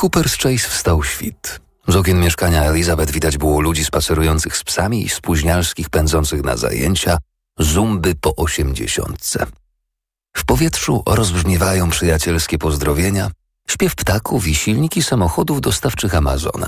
Cooper's 0.06 0.38
Chase 0.38 0.70
wstał 0.70 1.04
świt. 1.04 1.62
Z 1.88 1.96
okien 1.96 2.20
mieszkania 2.20 2.64
Elizabeth 2.64 3.12
widać 3.12 3.38
było 3.38 3.62
ludzi 3.62 3.86
spacerujących 3.86 4.58
z 4.58 4.64
psami 4.64 5.06
i 5.06 5.10
spóźnialskich 5.10 5.90
pędzących 5.90 6.44
na 6.44 6.58
zajęcia, 6.58 7.18
zumby 7.60 8.16
po 8.16 8.36
osiemdziesiątce. 8.36 9.46
W 10.38 10.46
powietrzu 10.46 11.04
rozbrzmiewają 11.06 11.90
przyjacielskie 11.90 12.58
pozdrowienia, 12.58 13.32
śpiew 13.70 13.96
ptaków 13.96 14.48
i 14.48 14.56
silniki 14.56 15.04
samochodów 15.04 15.62
dostawczych 15.62 16.16
Amazona. 16.16 16.68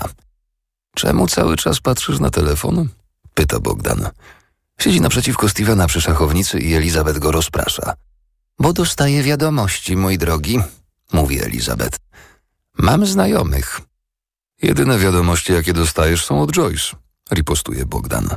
Czemu 0.95 1.27
cały 1.27 1.57
czas 1.57 1.79
patrzysz 1.79 2.19
na 2.19 2.29
telefon? 2.29 2.89
pyta 3.33 3.59
Bogdan. 3.59 4.09
Siedzi 4.79 5.01
naprzeciwko 5.01 5.49
Stevena 5.49 5.87
przy 5.87 6.01
szachownicy 6.01 6.59
i 6.59 6.73
Elizabeth 6.73 7.19
go 7.19 7.31
rozprasza. 7.31 7.93
Bo 8.59 8.73
dostaje 8.73 9.23
wiadomości, 9.23 9.95
mój 9.97 10.17
drogi, 10.17 10.59
mówi 11.13 11.41
Elizabeth. 11.41 11.97
Mam 12.77 13.05
znajomych. 13.05 13.81
Jedyne 14.61 14.97
wiadomości, 14.97 15.53
jakie 15.53 15.73
dostajesz, 15.73 16.25
są 16.25 16.41
od 16.41 16.51
Joyce, 16.51 16.95
ripostuje 17.31 17.85
Bogdan. 17.85 18.29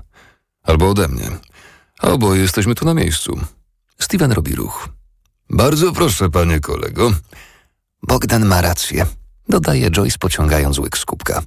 Albo 0.63 0.91
ode 0.91 1.09
mnie. 1.09 1.31
Oboje 2.03 2.43
jesteśmy 2.43 2.75
tu 2.75 2.85
na 2.85 2.95
miejscu. 2.95 3.41
Steven 3.99 4.33
robi 4.33 4.55
ruch. 4.55 4.89
Bardzo 5.51 5.93
proszę, 5.93 6.31
panie 6.31 6.61
kolego. 6.61 7.13
Bogdan 8.03 8.47
ma 8.47 8.61
rację, 8.61 9.07
dodaje 9.49 9.91
Joyce, 9.91 10.19
pociągając 10.19 10.79
łyk 10.79 10.99
z 10.99 11.05
kubka. 11.05 11.43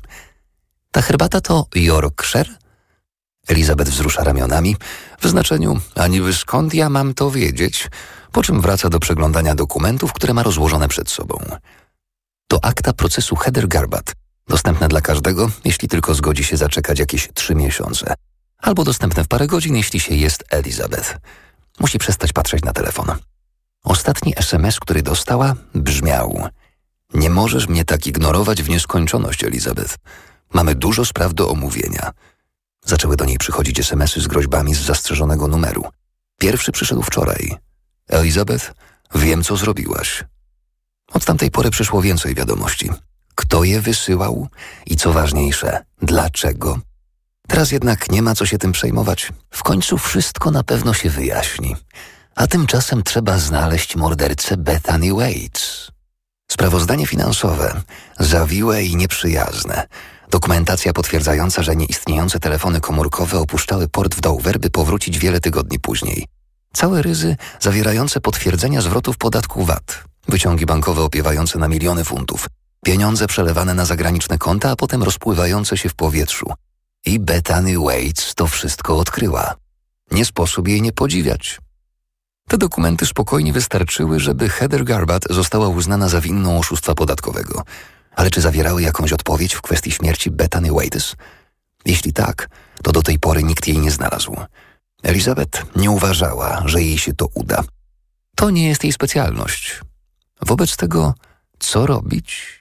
Ta 0.92 1.02
herbata 1.02 1.42
to 1.42 1.66
Yorkshire? 1.76 2.50
Elizabeth 3.48 3.92
wzrusza 3.92 4.24
ramionami 4.24 4.76
w 5.22 5.28
znaczeniu 5.28 5.82
a 5.96 6.08
niby 6.08 6.34
skąd 6.34 6.74
ja 6.74 6.90
mam 6.90 7.14
to 7.14 7.32
wiedzieć, 7.32 7.90
po 8.32 8.44
czym 8.44 8.62
wraca 8.62 8.90
do 8.90 9.00
przeglądania 9.00 9.56
dokumentów, 9.56 10.14
które 10.14 10.34
ma 10.34 10.44
rozłożone 10.44 10.88
przed 10.88 11.10
sobą. 11.10 11.40
To 12.54 12.66
akta 12.66 12.94
procesu 12.94 13.36
Heather 13.36 13.68
Garbat, 13.68 14.14
dostępne 14.48 14.88
dla 14.88 15.02
każdego, 15.02 15.52
jeśli 15.66 15.88
tylko 15.88 16.14
zgodzi 16.14 16.44
się 16.44 16.58
zaczekać 16.58 17.00
jakieś 17.00 17.30
trzy 17.34 17.56
miesiące, 17.56 18.14
albo 18.58 18.84
dostępne 18.84 19.24
w 19.24 19.28
parę 19.28 19.48
godzin, 19.48 19.76
jeśli 19.76 20.00
się 20.00 20.16
jest 20.16 20.44
Elizabeth. 20.50 21.18
Musi 21.80 22.00
przestać 22.00 22.34
patrzeć 22.34 22.64
na 22.64 22.74
telefon. 22.74 23.08
Ostatni 23.84 24.34
SMS, 24.38 24.80
który 24.80 25.02
dostała, 25.02 25.56
brzmiał: 25.76 26.48
Nie 27.14 27.30
możesz 27.30 27.68
mnie 27.68 27.86
tak 27.86 28.08
ignorować 28.08 28.64
w 28.64 28.70
nieskończoność, 28.70 29.44
Elizabeth. 29.44 29.96
Mamy 30.54 30.76
dużo 30.76 31.06
spraw 31.06 31.34
do 31.34 31.50
omówienia. 31.50 32.12
Zaczęły 32.86 33.16
do 33.16 33.26
niej 33.26 33.38
przychodzić 33.38 33.80
SMSy 33.80 34.22
z 34.22 34.28
groźbami 34.28 34.76
z 34.76 34.82
zastrzeżonego 34.82 35.48
numeru. 35.48 35.86
Pierwszy 36.40 36.72
przyszedł 36.72 37.02
wczoraj. 37.02 37.56
Elizabeth, 38.10 38.74
wiem, 39.16 39.44
co 39.44 39.58
zrobiłaś. 39.58 40.24
Od 41.14 41.26
tamtej 41.26 41.52
pory 41.52 41.70
przyszło 41.70 42.02
więcej 42.02 42.36
wiadomości. 42.36 42.90
Kto 43.36 43.64
je 43.64 43.82
wysyłał 43.82 44.48
i 44.86 44.96
co 44.96 45.14
ważniejsze, 45.14 45.84
dlaczego? 46.02 46.80
Teraz 47.48 47.72
jednak 47.72 48.12
nie 48.12 48.22
ma 48.22 48.36
co 48.36 48.46
się 48.46 48.58
tym 48.58 48.72
przejmować. 48.72 49.32
W 49.52 49.64
końcu 49.64 49.98
wszystko 49.98 50.52
na 50.52 50.64
pewno 50.64 50.94
się 50.94 51.10
wyjaśni. 51.10 51.76
A 52.36 52.48
tymczasem 52.48 53.04
trzeba 53.04 53.38
znaleźć 53.38 53.96
mordercę 53.96 54.58
Bethany 54.58 55.14
Waits. 55.14 55.92
Sprawozdanie 56.52 57.08
finansowe, 57.08 57.82
zawiłe 58.20 58.84
i 58.84 58.96
nieprzyjazne. 58.96 59.88
Dokumentacja 60.30 60.94
potwierdzająca, 60.94 61.64
że 61.64 61.76
nieistniejące 61.76 62.40
telefony 62.40 62.82
komórkowe 62.82 63.40
opuszczały 63.40 63.88
port 63.88 64.16
w 64.16 64.22
Dover, 64.22 64.60
by 64.60 64.70
powrócić 64.70 65.20
wiele 65.20 65.40
tygodni 65.40 65.80
później. 65.80 66.26
Całe 66.74 67.02
ryzy 67.02 67.36
zawierające 67.60 68.22
potwierdzenia 68.22 68.82
zwrotów 68.82 69.18
podatku 69.18 69.66
VAT. 69.66 70.04
Wyciągi 70.28 70.66
bankowe 70.66 71.02
opiewające 71.02 71.60
na 71.60 71.68
miliony 71.68 72.04
funtów. 72.04 72.48
Pieniądze 72.86 73.28
przelewane 73.28 73.74
na 73.74 73.86
zagraniczne 73.86 74.38
konta, 74.38 74.72
a 74.72 74.76
potem 74.76 75.04
rozpływające 75.04 75.78
się 75.78 75.90
w 75.90 75.96
powietrzu. 75.96 76.54
I 77.06 77.20
Bethany 77.20 77.80
Waits 77.80 78.36
to 78.36 78.48
wszystko 78.48 78.98
odkryła. 78.98 79.56
Nie 80.12 80.26
sposób 80.26 80.68
jej 80.68 80.82
nie 80.82 80.92
podziwiać. 80.92 81.60
Te 82.48 82.58
dokumenty 82.58 83.06
spokojnie 83.06 83.54
wystarczyły, 83.54 84.20
żeby 84.20 84.50
Heather 84.50 84.84
Garbat 84.84 85.24
została 85.30 85.68
uznana 85.68 86.10
za 86.10 86.22
winną 86.22 86.60
oszustwa 86.60 86.96
podatkowego. 86.96 87.64
Ale 88.16 88.30
czy 88.30 88.42
zawierały 88.42 88.82
jakąś 88.82 89.14
odpowiedź 89.14 89.54
w 89.54 89.62
kwestii 89.62 89.92
śmierci 89.92 90.32
Bethany 90.32 90.72
Waits? 90.72 91.16
Jeśli 91.86 92.14
tak, 92.14 92.50
to 92.84 92.92
do 92.92 93.02
tej 93.02 93.20
pory 93.20 93.44
nikt 93.44 93.68
jej 93.68 93.78
nie 93.78 93.92
znalazł. 93.92 94.38
Elizabeth 95.04 95.66
nie 95.76 95.92
uważała, 95.92 96.64
że 96.66 96.82
jej 96.82 96.98
się 96.98 97.14
to 97.14 97.28
uda. 97.34 97.64
To 98.36 98.50
nie 98.50 98.68
jest 98.68 98.84
jej 98.84 98.94
specjalność. 98.94 99.82
Wobec 100.46 100.78
tego, 100.78 101.14
co 101.60 101.86
robić? 101.86 102.60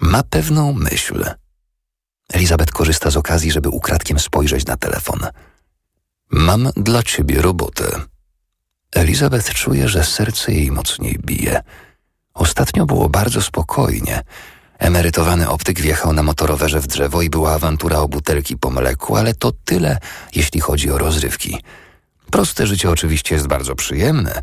Ma 0.00 0.22
pewną 0.22 0.72
myśl. 0.72 1.24
Elizabeth 2.32 2.72
korzysta 2.72 3.10
z 3.10 3.16
okazji, 3.16 3.52
żeby 3.52 3.68
ukradkiem 3.68 4.18
spojrzeć 4.18 4.66
na 4.66 4.76
telefon. 4.76 5.20
Mam 6.30 6.70
dla 6.76 7.02
ciebie 7.02 7.42
robotę. 7.42 8.00
Elizabeth 8.94 9.54
czuje, 9.54 9.88
że 9.88 10.04
serce 10.04 10.52
jej 10.52 10.70
mocniej 10.70 11.18
bije. 11.24 11.60
Ostatnio 12.34 12.86
było 12.86 13.08
bardzo 13.08 13.42
spokojnie. 13.42 14.22
Emerytowany 14.78 15.48
optyk 15.48 15.80
wjechał 15.80 16.12
na 16.12 16.22
motorowerze 16.22 16.80
w 16.80 16.86
drzewo 16.86 17.22
i 17.22 17.30
była 17.30 17.54
awantura 17.54 17.98
o 17.98 18.08
butelki 18.08 18.56
po 18.56 18.70
mleku, 18.70 19.16
ale 19.16 19.34
to 19.34 19.52
tyle, 19.64 19.98
jeśli 20.34 20.60
chodzi 20.60 20.90
o 20.90 20.98
rozrywki. 20.98 21.62
Proste 22.30 22.66
życie 22.66 22.90
oczywiście 22.90 23.34
jest 23.34 23.46
bardzo 23.46 23.74
przyjemne, 23.74 24.42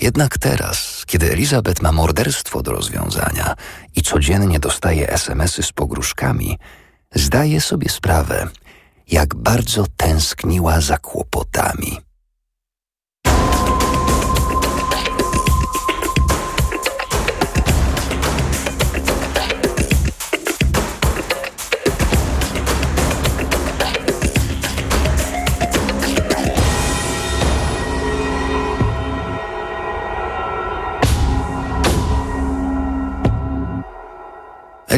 jednak 0.00 0.38
teraz, 0.38 1.04
kiedy 1.06 1.32
Elizabeth 1.32 1.82
ma 1.82 1.92
morderstwo 1.92 2.62
do 2.62 2.72
rozwiązania 2.72 3.54
i 3.96 4.02
codziennie 4.02 4.58
dostaje 4.60 5.08
SMSy 5.08 5.62
z 5.62 5.72
pogróżkami, 5.72 6.58
zdaje 7.14 7.60
sobie 7.60 7.88
sprawę, 7.88 8.48
jak 9.08 9.34
bardzo 9.34 9.86
tęskniła 9.96 10.80
za 10.80 10.98
kłopotami. 10.98 11.98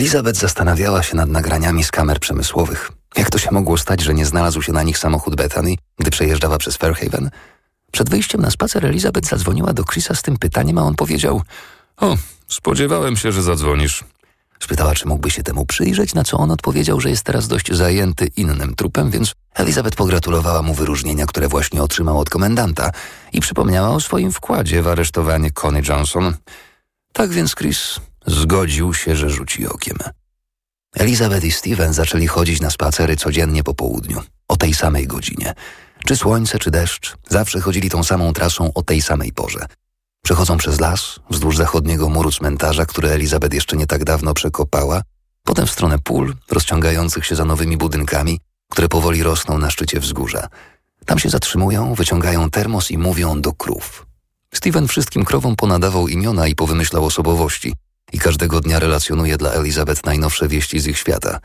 Elizabeth 0.05 0.41
zastanawiała 0.41 1.03
się 1.03 1.17
nad 1.17 1.29
nagraniami 1.29 1.85
z 1.85 1.91
kamer 1.91 2.21
przemysłowych. 2.21 2.93
Jak 3.17 3.31
to 3.31 3.39
się 3.39 3.51
mogło 3.51 3.79
stać, 3.79 4.01
że 4.01 4.15
nie 4.15 4.27
znalazł 4.27 4.63
się 4.63 4.73
na 4.73 4.83
nich 4.83 4.99
samochód 4.99 5.37
Bethany, 5.37 5.75
gdy 5.99 6.11
przejeżdżała 6.11 6.59
przez 6.59 6.77
Fairhaven? 6.77 7.31
Przed 7.93 8.11
wyjściem 8.11 8.41
na 8.41 8.51
spacer 8.51 8.87
Elizabeth 8.87 9.29
zadzwoniła 9.29 9.73
do 9.73 9.85
Chrisa 9.85 10.15
z 10.15 10.23
tym 10.23 10.37
pytaniem, 10.37 10.79
a 10.79 10.83
on 10.83 10.95
powiedział: 10.95 11.43
O, 11.97 12.17
spodziewałem 12.49 13.17
się, 13.17 13.33
że 13.33 13.43
zadzwonisz. 13.43 14.05
Spytała, 14.61 14.95
czy 14.95 15.09
mógłby 15.09 15.31
się 15.31 15.43
temu 15.43 15.67
przyjrzeć, 15.67 16.15
na 16.15 16.25
co 16.25 16.39
on 16.39 16.51
odpowiedział, 16.51 17.01
że 17.01 17.11
jest 17.11 17.25
teraz 17.25 17.49
dość 17.49 17.73
zajęty 17.73 18.27
innym 18.37 18.75
trupem, 18.75 19.11
więc 19.11 19.33
Elizabeth 19.55 19.97
pogratulowała 19.97 20.63
mu 20.63 20.75
wyróżnienia, 20.75 21.27
które 21.27 21.49
właśnie 21.49 21.83
otrzymał 21.83 22.19
od 22.19 22.31
komendanta 22.31 22.91
i 23.33 23.41
przypomniała 23.41 23.89
o 23.89 24.01
swoim 24.01 24.33
wkładzie 24.33 24.83
w 24.83 24.89
aresztowanie 24.89 25.51
Connie 25.51 25.83
Johnson. 25.89 26.35
Tak 27.13 27.31
więc 27.31 27.55
Chris 27.55 28.01
zgodził 28.27 28.95
się, 28.95 29.17
że 29.17 29.31
rzuci 29.31 29.67
okiem. 29.67 29.97
Elizabeth 30.95 31.45
i 31.45 31.53
Steven 31.53 31.93
zaczęli 31.93 32.27
chodzić 32.27 32.61
na 32.61 32.71
spacery 32.71 33.17
codziennie 33.17 33.65
po 33.65 33.75
południu, 33.75 34.23
o 34.49 34.57
tej 34.57 34.75
samej 34.75 35.07
godzinie. 35.07 35.55
Czy 36.07 36.17
słońce, 36.17 36.59
czy 36.59 36.71
deszcz, 36.71 37.17
zawsze 37.29 37.61
chodzili 37.61 37.91
tą 37.91 38.05
samą 38.05 38.33
trasą 38.33 38.73
o 38.75 38.83
tej 38.83 39.03
samej 39.03 39.33
porze. 39.33 39.67
Przechodzą 40.25 40.57
przez 40.57 40.81
las, 40.81 41.21
wzdłuż 41.31 41.57
zachodniego 41.57 42.09
muru 42.09 42.31
cmentarza, 42.33 42.87
który 42.87 43.09
Elizabeth 43.09 43.55
jeszcze 43.55 43.77
nie 43.77 43.87
tak 43.87 44.05
dawno 44.05 44.35
przekopała, 44.35 45.03
potem 45.43 45.67
w 45.67 45.71
stronę 45.71 45.99
pól, 45.99 46.35
rozciągających 46.51 47.27
się 47.27 47.37
za 47.37 47.45
nowymi 47.45 47.77
budynkami, 47.77 48.41
które 48.71 48.89
powoli 48.89 49.23
rosną 49.23 49.59
na 49.59 49.71
szczycie 49.71 50.01
wzgórza. 50.01 50.49
Tam 51.07 51.19
się 51.19 51.31
zatrzymują, 51.31 51.95
wyciągają 51.95 52.51
termos 52.51 52.91
i 52.91 52.99
mówią 52.99 53.41
do 53.41 53.53
krów. 53.53 54.07
Steven 54.55 54.89
wszystkim 54.89 55.25
krowom 55.25 55.57
ponadawał 55.57 56.09
imiona 56.09 56.49
i 56.49 56.55
powymyślał 56.55 57.05
osobowości 57.05 57.75
i 58.15 58.19
każdego 58.19 58.61
dnia 58.61 58.79
relacjonuje 58.79 59.37
dla 59.37 59.51
Elizabeth 59.51 60.05
najnowsze 60.05 60.49
wieści 60.49 60.81
z 60.81 60.87
ich 60.87 60.99
świata. 60.99 61.41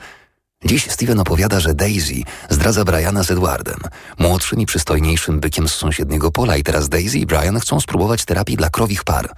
Dziś 0.65 0.91
Steven 0.91 1.19
opowiada, 1.19 1.59
że 1.59 1.73
Daisy 1.73 2.23
zdradza 2.49 2.85
Briana 2.85 3.23
z 3.23 3.31
Edwardem, 3.31 3.79
młodszym 4.19 4.61
i 4.61 4.65
przystojniejszym 4.65 5.39
bykiem 5.39 5.67
z 5.67 5.75
sąsiedniego 5.75 6.31
pola 6.31 6.57
i 6.57 6.63
teraz 6.63 6.89
Daisy 6.89 7.17
i 7.17 7.25
Brian 7.25 7.59
chcą 7.59 7.79
spróbować 7.79 8.25
terapii 8.25 8.57
dla 8.57 8.69
krowich 8.69 9.03
par. 9.03 9.33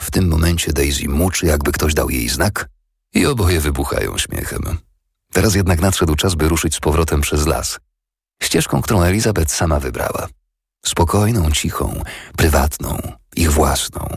W 0.00 0.10
tym 0.10 0.28
momencie 0.28 0.72
Daisy 0.72 1.08
muczy, 1.08 1.46
jakby 1.46 1.72
ktoś 1.72 1.94
dał 1.94 2.10
jej 2.10 2.28
znak 2.28 2.68
i 3.14 3.26
oboje 3.26 3.60
wybuchają 3.60 4.18
śmiechem. 4.18 4.78
Teraz 5.32 5.54
jednak 5.54 5.80
nadszedł 5.80 6.14
czas, 6.14 6.34
by 6.34 6.48
ruszyć 6.48 6.74
z 6.74 6.80
powrotem 6.80 7.20
przez 7.20 7.46
las. 7.46 7.78
Ścieżką, 8.42 8.82
którą 8.82 9.02
Elizabeth 9.02 9.52
sama 9.52 9.80
wybrała. 9.80 10.28
Spokojną, 10.86 11.50
cichą, 11.50 12.02
prywatną, 12.36 12.98
ich 13.36 13.52
własną, 13.52 14.16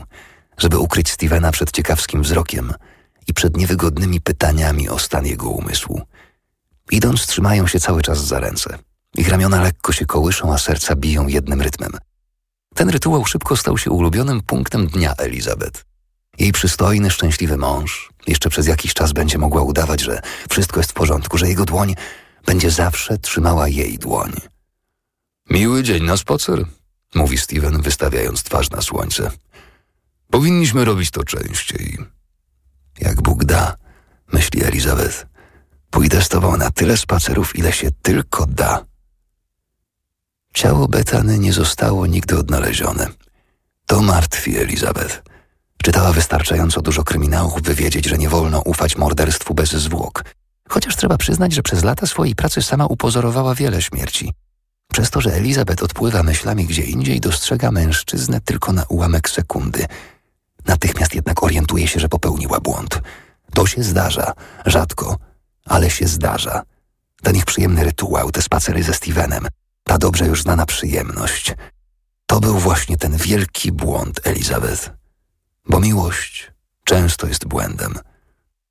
żeby 0.60 0.78
ukryć 0.78 1.10
Stevena 1.10 1.52
przed 1.52 1.70
ciekawskim 1.70 2.22
wzrokiem 2.22 2.72
i 3.26 3.34
przed 3.34 3.56
niewygodnymi 3.56 4.20
pytaniami 4.20 4.88
o 4.88 4.98
stan 4.98 5.26
jego 5.26 5.48
umysłu. 5.48 6.02
Idąc, 6.90 7.26
trzymają 7.26 7.66
się 7.66 7.80
cały 7.80 8.02
czas 8.02 8.26
za 8.26 8.40
ręce. 8.40 8.78
Ich 9.16 9.28
ramiona 9.28 9.62
lekko 9.62 9.92
się 9.92 10.06
kołyszą, 10.06 10.54
a 10.54 10.58
serca 10.58 10.96
biją 10.96 11.26
jednym 11.26 11.62
rytmem. 11.62 11.92
Ten 12.74 12.88
rytuał 12.88 13.24
szybko 13.24 13.56
stał 13.56 13.78
się 13.78 13.90
ulubionym 13.90 14.40
punktem 14.40 14.86
dnia 14.86 15.14
Elizabeth. 15.18 15.84
Jej 16.38 16.52
przystojny, 16.52 17.10
szczęśliwy 17.10 17.56
mąż 17.56 18.10
jeszcze 18.26 18.50
przez 18.50 18.66
jakiś 18.66 18.94
czas 18.94 19.12
będzie 19.12 19.38
mogła 19.38 19.62
udawać, 19.62 20.00
że 20.00 20.20
wszystko 20.50 20.80
jest 20.80 20.90
w 20.90 20.94
porządku, 20.94 21.38
że 21.38 21.48
jego 21.48 21.64
dłoń 21.64 21.94
będzie 22.46 22.70
zawsze 22.70 23.18
trzymała 23.18 23.68
jej 23.68 23.98
dłoń. 23.98 24.32
Miły 25.50 25.82
dzień 25.82 26.04
na 26.04 26.16
spacer, 26.16 26.64
mówi 27.14 27.38
Steven, 27.38 27.82
wystawiając 27.82 28.42
twarz 28.42 28.70
na 28.70 28.82
słońce. 28.82 29.30
Powinniśmy 30.30 30.84
robić 30.84 31.10
to 31.10 31.24
częściej. 31.24 31.98
Jak 33.00 33.22
Bóg 33.22 33.44
da, 33.44 33.76
myśli 34.32 34.64
Elizabeth. 34.64 35.26
Pójdę 35.90 36.22
z 36.22 36.28
tobą 36.28 36.56
na 36.56 36.70
tyle 36.70 36.96
spacerów, 36.96 37.58
ile 37.58 37.72
się 37.72 37.90
tylko 38.02 38.46
da. 38.46 38.84
Ciało 40.54 40.88
Betany 40.88 41.38
nie 41.38 41.52
zostało 41.52 42.06
nigdy 42.06 42.38
odnalezione. 42.38 43.06
To 43.86 44.02
martwi 44.02 44.58
Elizabeth. 44.58 45.22
Czytała 45.82 46.12
wystarczająco 46.12 46.82
dużo 46.82 47.04
kryminałów, 47.04 47.62
by 47.62 47.74
wiedzieć, 47.74 48.06
że 48.06 48.18
nie 48.18 48.28
wolno 48.28 48.60
ufać 48.60 48.96
morderstwu 48.96 49.54
bez 49.54 49.70
zwłok. 49.70 50.24
Chociaż 50.68 50.96
trzeba 50.96 51.16
przyznać, 51.16 51.52
że 51.52 51.62
przez 51.62 51.84
lata 51.84 52.06
swojej 52.06 52.34
pracy 52.34 52.62
sama 52.62 52.86
upozorowała 52.86 53.54
wiele 53.54 53.82
śmierci. 53.82 54.32
Przez 54.92 55.10
to, 55.10 55.20
że 55.20 55.34
Elizabeth 55.34 55.82
odpływa 55.82 56.22
myślami 56.22 56.66
gdzie 56.66 56.82
indziej, 56.82 57.20
dostrzega 57.20 57.70
mężczyznę 57.72 58.40
tylko 58.40 58.72
na 58.72 58.84
ułamek 58.88 59.30
sekundy. 59.30 59.86
Natychmiast 60.66 61.14
jednak 61.14 61.42
orientuje 61.42 61.88
się, 61.88 62.00
że 62.00 62.08
popełniła 62.08 62.60
błąd. 62.60 63.00
To 63.54 63.66
się 63.66 63.82
zdarza, 63.82 64.32
rzadko, 64.66 65.16
ale 65.64 65.90
się 65.90 66.06
zdarza. 66.06 66.62
Ten 67.22 67.36
ich 67.36 67.44
przyjemny 67.44 67.84
rytuał, 67.84 68.30
te 68.30 68.42
spacery 68.42 68.82
ze 68.82 68.94
Stevenem, 68.94 69.48
ta 69.84 69.98
dobrze 69.98 70.26
już 70.26 70.42
znana 70.42 70.66
przyjemność. 70.66 71.54
To 72.26 72.40
był 72.40 72.58
właśnie 72.58 72.96
ten 72.96 73.16
wielki 73.16 73.72
błąd 73.72 74.20
Elizabeth. 74.24 74.90
Bo 75.68 75.80
miłość 75.80 76.52
często 76.84 77.26
jest 77.26 77.46
błędem. 77.46 77.94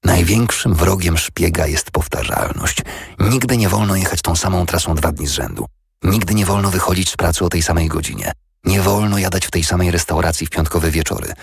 Największym 0.03 0.75
wrogiem 0.75 1.17
szpiega 1.17 1.67
jest 1.67 1.91
powtarzalność. 1.91 2.81
Nigdy 3.19 3.57
nie 3.57 3.69
wolno 3.69 3.95
jechać 3.95 4.21
tą 4.21 4.35
samą 4.35 4.65
trasą 4.65 4.95
dwa 4.95 5.11
dni 5.11 5.27
z 5.27 5.31
rzędu. 5.31 5.65
Nigdy 6.03 6.33
nie 6.33 6.45
wolno 6.45 6.71
wychodzić 6.71 7.09
z 7.09 7.17
pracy 7.17 7.45
o 7.45 7.49
tej 7.49 7.61
samej 7.61 7.87
godzinie. 7.87 8.31
Nie 8.63 8.81
wolno 8.81 9.17
jadać 9.17 9.47
w 9.47 9.51
tej 9.51 9.63
samej 9.63 9.91
restauracji 9.91 10.47
w 10.47 10.49
piątkowe 10.49 10.91
wieczory. 10.91 11.33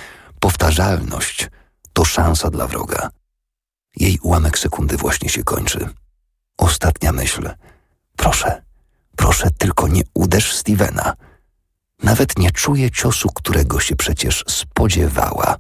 Powtarzalność 0.41 1.49
to 1.93 2.05
szansa 2.05 2.51
dla 2.51 2.67
wroga. 2.67 3.11
Jej 3.97 4.19
ułamek 4.23 4.59
sekundy 4.59 4.97
właśnie 4.97 5.29
się 5.29 5.45
kończy. 5.45 5.89
Ostatnia 6.59 7.13
myśl. 7.13 7.51
Proszę, 8.17 8.63
proszę, 9.17 9.51
tylko 9.59 9.89
nie 9.89 10.03
uderz 10.15 10.53
Stevena. 10.53 11.15
Nawet 12.03 12.39
nie 12.39 12.51
czuje 12.51 12.91
ciosu, 12.91 13.29
którego 13.35 13.81
się 13.81 13.97
przecież 13.97 14.45
spodziewała. 14.49 15.57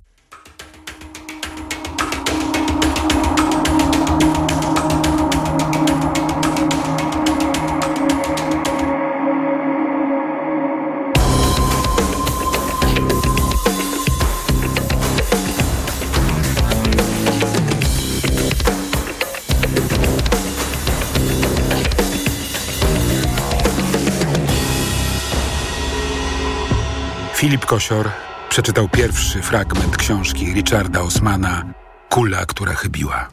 Filip 27.57 27.66
Kosior 27.66 28.11
przeczytał 28.48 28.88
pierwszy 28.88 29.42
fragment 29.42 29.96
książki 29.96 30.52
Richarda 30.52 31.00
Osmana 31.00 31.64
Kula, 32.11 32.46
która 32.46 32.74
chybiła. 32.74 33.28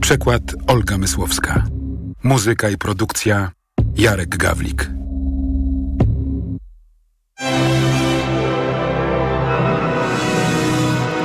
Przekład 0.00 0.42
Olga 0.66 0.98
Mysłowska. 0.98 1.64
Muzyka 2.22 2.68
i 2.68 2.78
produkcja 2.78 3.50
Jarek 3.96 4.36
Gawlik. 4.36 4.90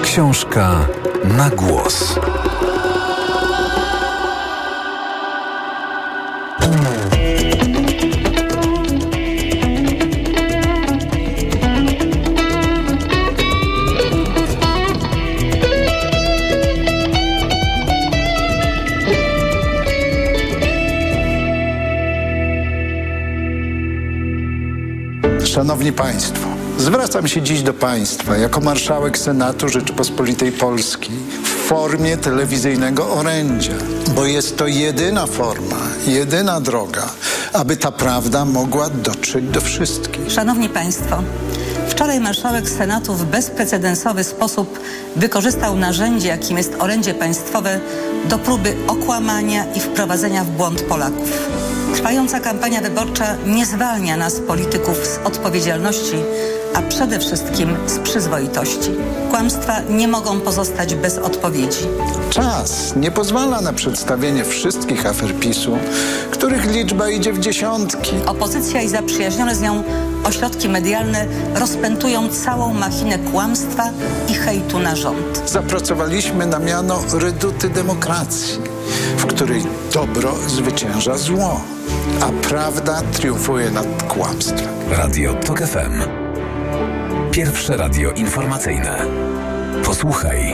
Książka 0.04 0.88
na 1.24 1.50
głos. 1.50 2.20
Szanowni 25.78 25.94
Państwo, 25.94 26.48
zwracam 26.78 27.28
się 27.28 27.42
dziś 27.42 27.62
do 27.62 27.74
Państwa 27.74 28.38
jako 28.38 28.62
marszałek 28.62 29.18
Senatu 29.18 29.70
Rzeczypospolitej 29.70 30.52
Polskiej 30.52 31.16
w 31.44 31.48
formie 31.48 32.18
telewizyjnego 32.18 33.14
orędzia, 33.14 33.74
bo 34.16 34.26
jest 34.26 34.58
to 34.58 34.68
jedyna 34.68 35.28
forma, 35.28 35.76
jedyna 36.08 36.62
droga, 36.62 37.10
aby 37.54 37.78
ta 37.78 37.92
prawda 37.92 38.46
mogła 38.46 38.90
dotrzeć 38.90 39.46
do 39.46 39.62
wszystkich. 39.62 40.32
Szanowni 40.32 40.70
Państwo, 40.70 41.24
wczoraj 41.90 42.20
marszałek 42.20 42.70
Senatu 42.70 43.14
w 43.14 43.26
bezprecedensowy 43.26 44.24
sposób 44.24 44.80
wykorzystał 45.16 45.76
narzędzie, 45.76 46.28
jakim 46.28 46.58
jest 46.58 46.76
orędzie 46.80 47.14
państwowe, 47.14 47.80
do 48.30 48.38
próby 48.38 48.76
okłamania 48.88 49.74
i 49.74 49.80
wprowadzenia 49.80 50.44
w 50.44 50.50
błąd 50.50 50.82
Polaków. 50.82 51.30
Trwająca 51.98 52.40
kampania 52.40 52.82
wyborcza 52.82 53.36
nie 53.46 53.66
zwalnia 53.66 54.18
nas, 54.18 54.40
polityków, 54.40 54.98
z 55.06 55.20
odpowiedzialności, 55.24 56.16
a 56.74 56.82
przede 56.82 57.20
wszystkim 57.20 57.78
z 57.88 58.00
przyzwoitości. 58.00 58.92
Kłamstwa 59.30 59.82
nie 59.90 60.08
mogą 60.08 60.40
pozostać 60.42 60.96
bez 60.96 61.18
odpowiedzi. 61.18 61.88
Czas 62.30 62.96
nie 62.96 63.12
pozwala 63.12 63.62
na 63.62 63.74
przedstawienie 63.74 64.46
wszystkich 64.46 65.06
afer 65.06 65.36
PiSu, 65.40 65.78
których 66.32 66.72
liczba 66.74 67.10
idzie 67.10 67.34
w 67.34 67.40
dziesiątki. 67.40 68.12
Opozycja 68.26 68.82
i 68.82 68.90
zaprzyjaźnione 68.90 69.56
z 69.56 69.62
nią 69.62 69.84
ośrodki 70.24 70.70
medialne 70.70 71.26
rozpętują 71.56 72.30
całą 72.30 72.74
machinę 72.74 73.20
kłamstwa 73.20 73.90
i 74.30 74.34
hejtu 74.34 74.80
na 74.80 74.96
rząd. 74.96 75.42
Zapracowaliśmy 75.46 76.46
na 76.46 76.60
miano 76.60 77.00
reduty 77.14 77.70
demokracji, 77.70 78.60
w 79.18 79.26
której 79.26 79.64
dobro 79.94 80.36
zwycięża 80.48 81.18
zło, 81.18 81.62
a 82.22 82.48
prawda 82.48 83.02
triumfuje 83.14 83.72
nad 83.72 84.04
kłamstwem. 84.04 84.68
Radio 84.90 85.34
TOK 85.34 85.60
FM. 85.60 86.02
Pierwsze 87.32 87.78
radio 87.78 88.12
informacyjne. 88.12 89.06
Posłuchaj, 89.86 90.54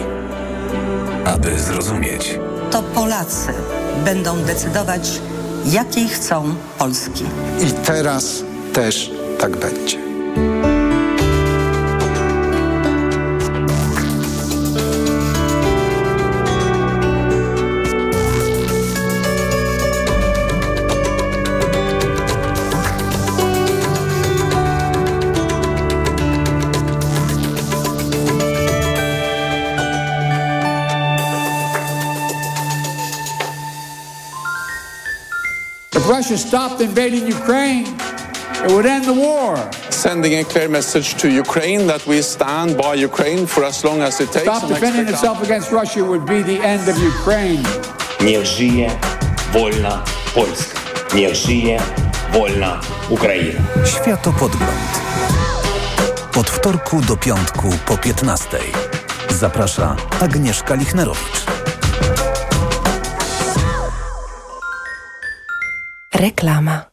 aby 1.26 1.60
zrozumieć. 1.60 2.40
To 2.72 2.84
Polacy 2.84 3.54
będą 4.06 4.38
decydować, 4.38 5.22
jakiej 5.66 6.08
chcą 6.08 6.56
Polski. 6.80 7.24
I 7.68 7.72
teraz 7.72 8.44
też 8.74 9.12
tak 9.40 9.58
będzie. 9.58 10.12
Russia 36.34 36.48
stopped 36.48 36.82
invading 36.82 37.28
Ukraine, 37.28 37.86
it 38.66 38.72
would 38.72 38.88
end 38.88 39.06
the 39.06 39.14
war. 39.14 39.56
Sending 39.92 40.34
a 40.40 40.44
clear 40.44 40.68
message 40.68 41.14
to 41.22 41.30
Ukraine 41.30 41.86
that 41.86 42.04
we 42.08 42.24
stand 42.24 42.76
by 42.76 42.96
Ukraine 42.96 43.46
for 43.46 43.64
as 43.64 43.84
long 43.84 44.02
as 44.02 44.20
it 44.20 44.32
takes. 44.32 44.50
Stop 44.50 44.68
defending 44.68 45.08
itself 45.14 45.44
against 45.44 45.72
Russia 45.72 46.04
would 46.04 46.26
be 46.26 46.42
the 46.42 46.60
end 46.74 46.90
of 46.90 46.98
Ukraine. 46.98 47.64
Niech 48.20 48.46
żyje 48.46 48.90
wolna 49.52 50.04
Polska. 50.34 50.80
Niech 51.14 51.36
żyje 51.36 51.80
wolna 52.32 52.82
Ukraina. 53.10 53.62
Światopodgląd. 53.86 54.92
Od 56.38 56.50
wtorku 56.50 57.02
do 57.02 57.18
piątku 57.18 57.70
po 57.86 57.98
15. 57.98 58.58
Zaprasza 59.30 59.96
Agnieszka 60.22 60.76
Lichnerowicz. 60.76 61.53
Reklama. 66.24 66.86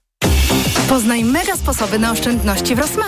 Poznaj 0.88 1.24
mega 1.24 1.56
sposoby 1.56 1.98
na 1.98 2.12
oszczędności 2.12 2.74
w 2.74 2.78
Rosmanie. 2.78 2.90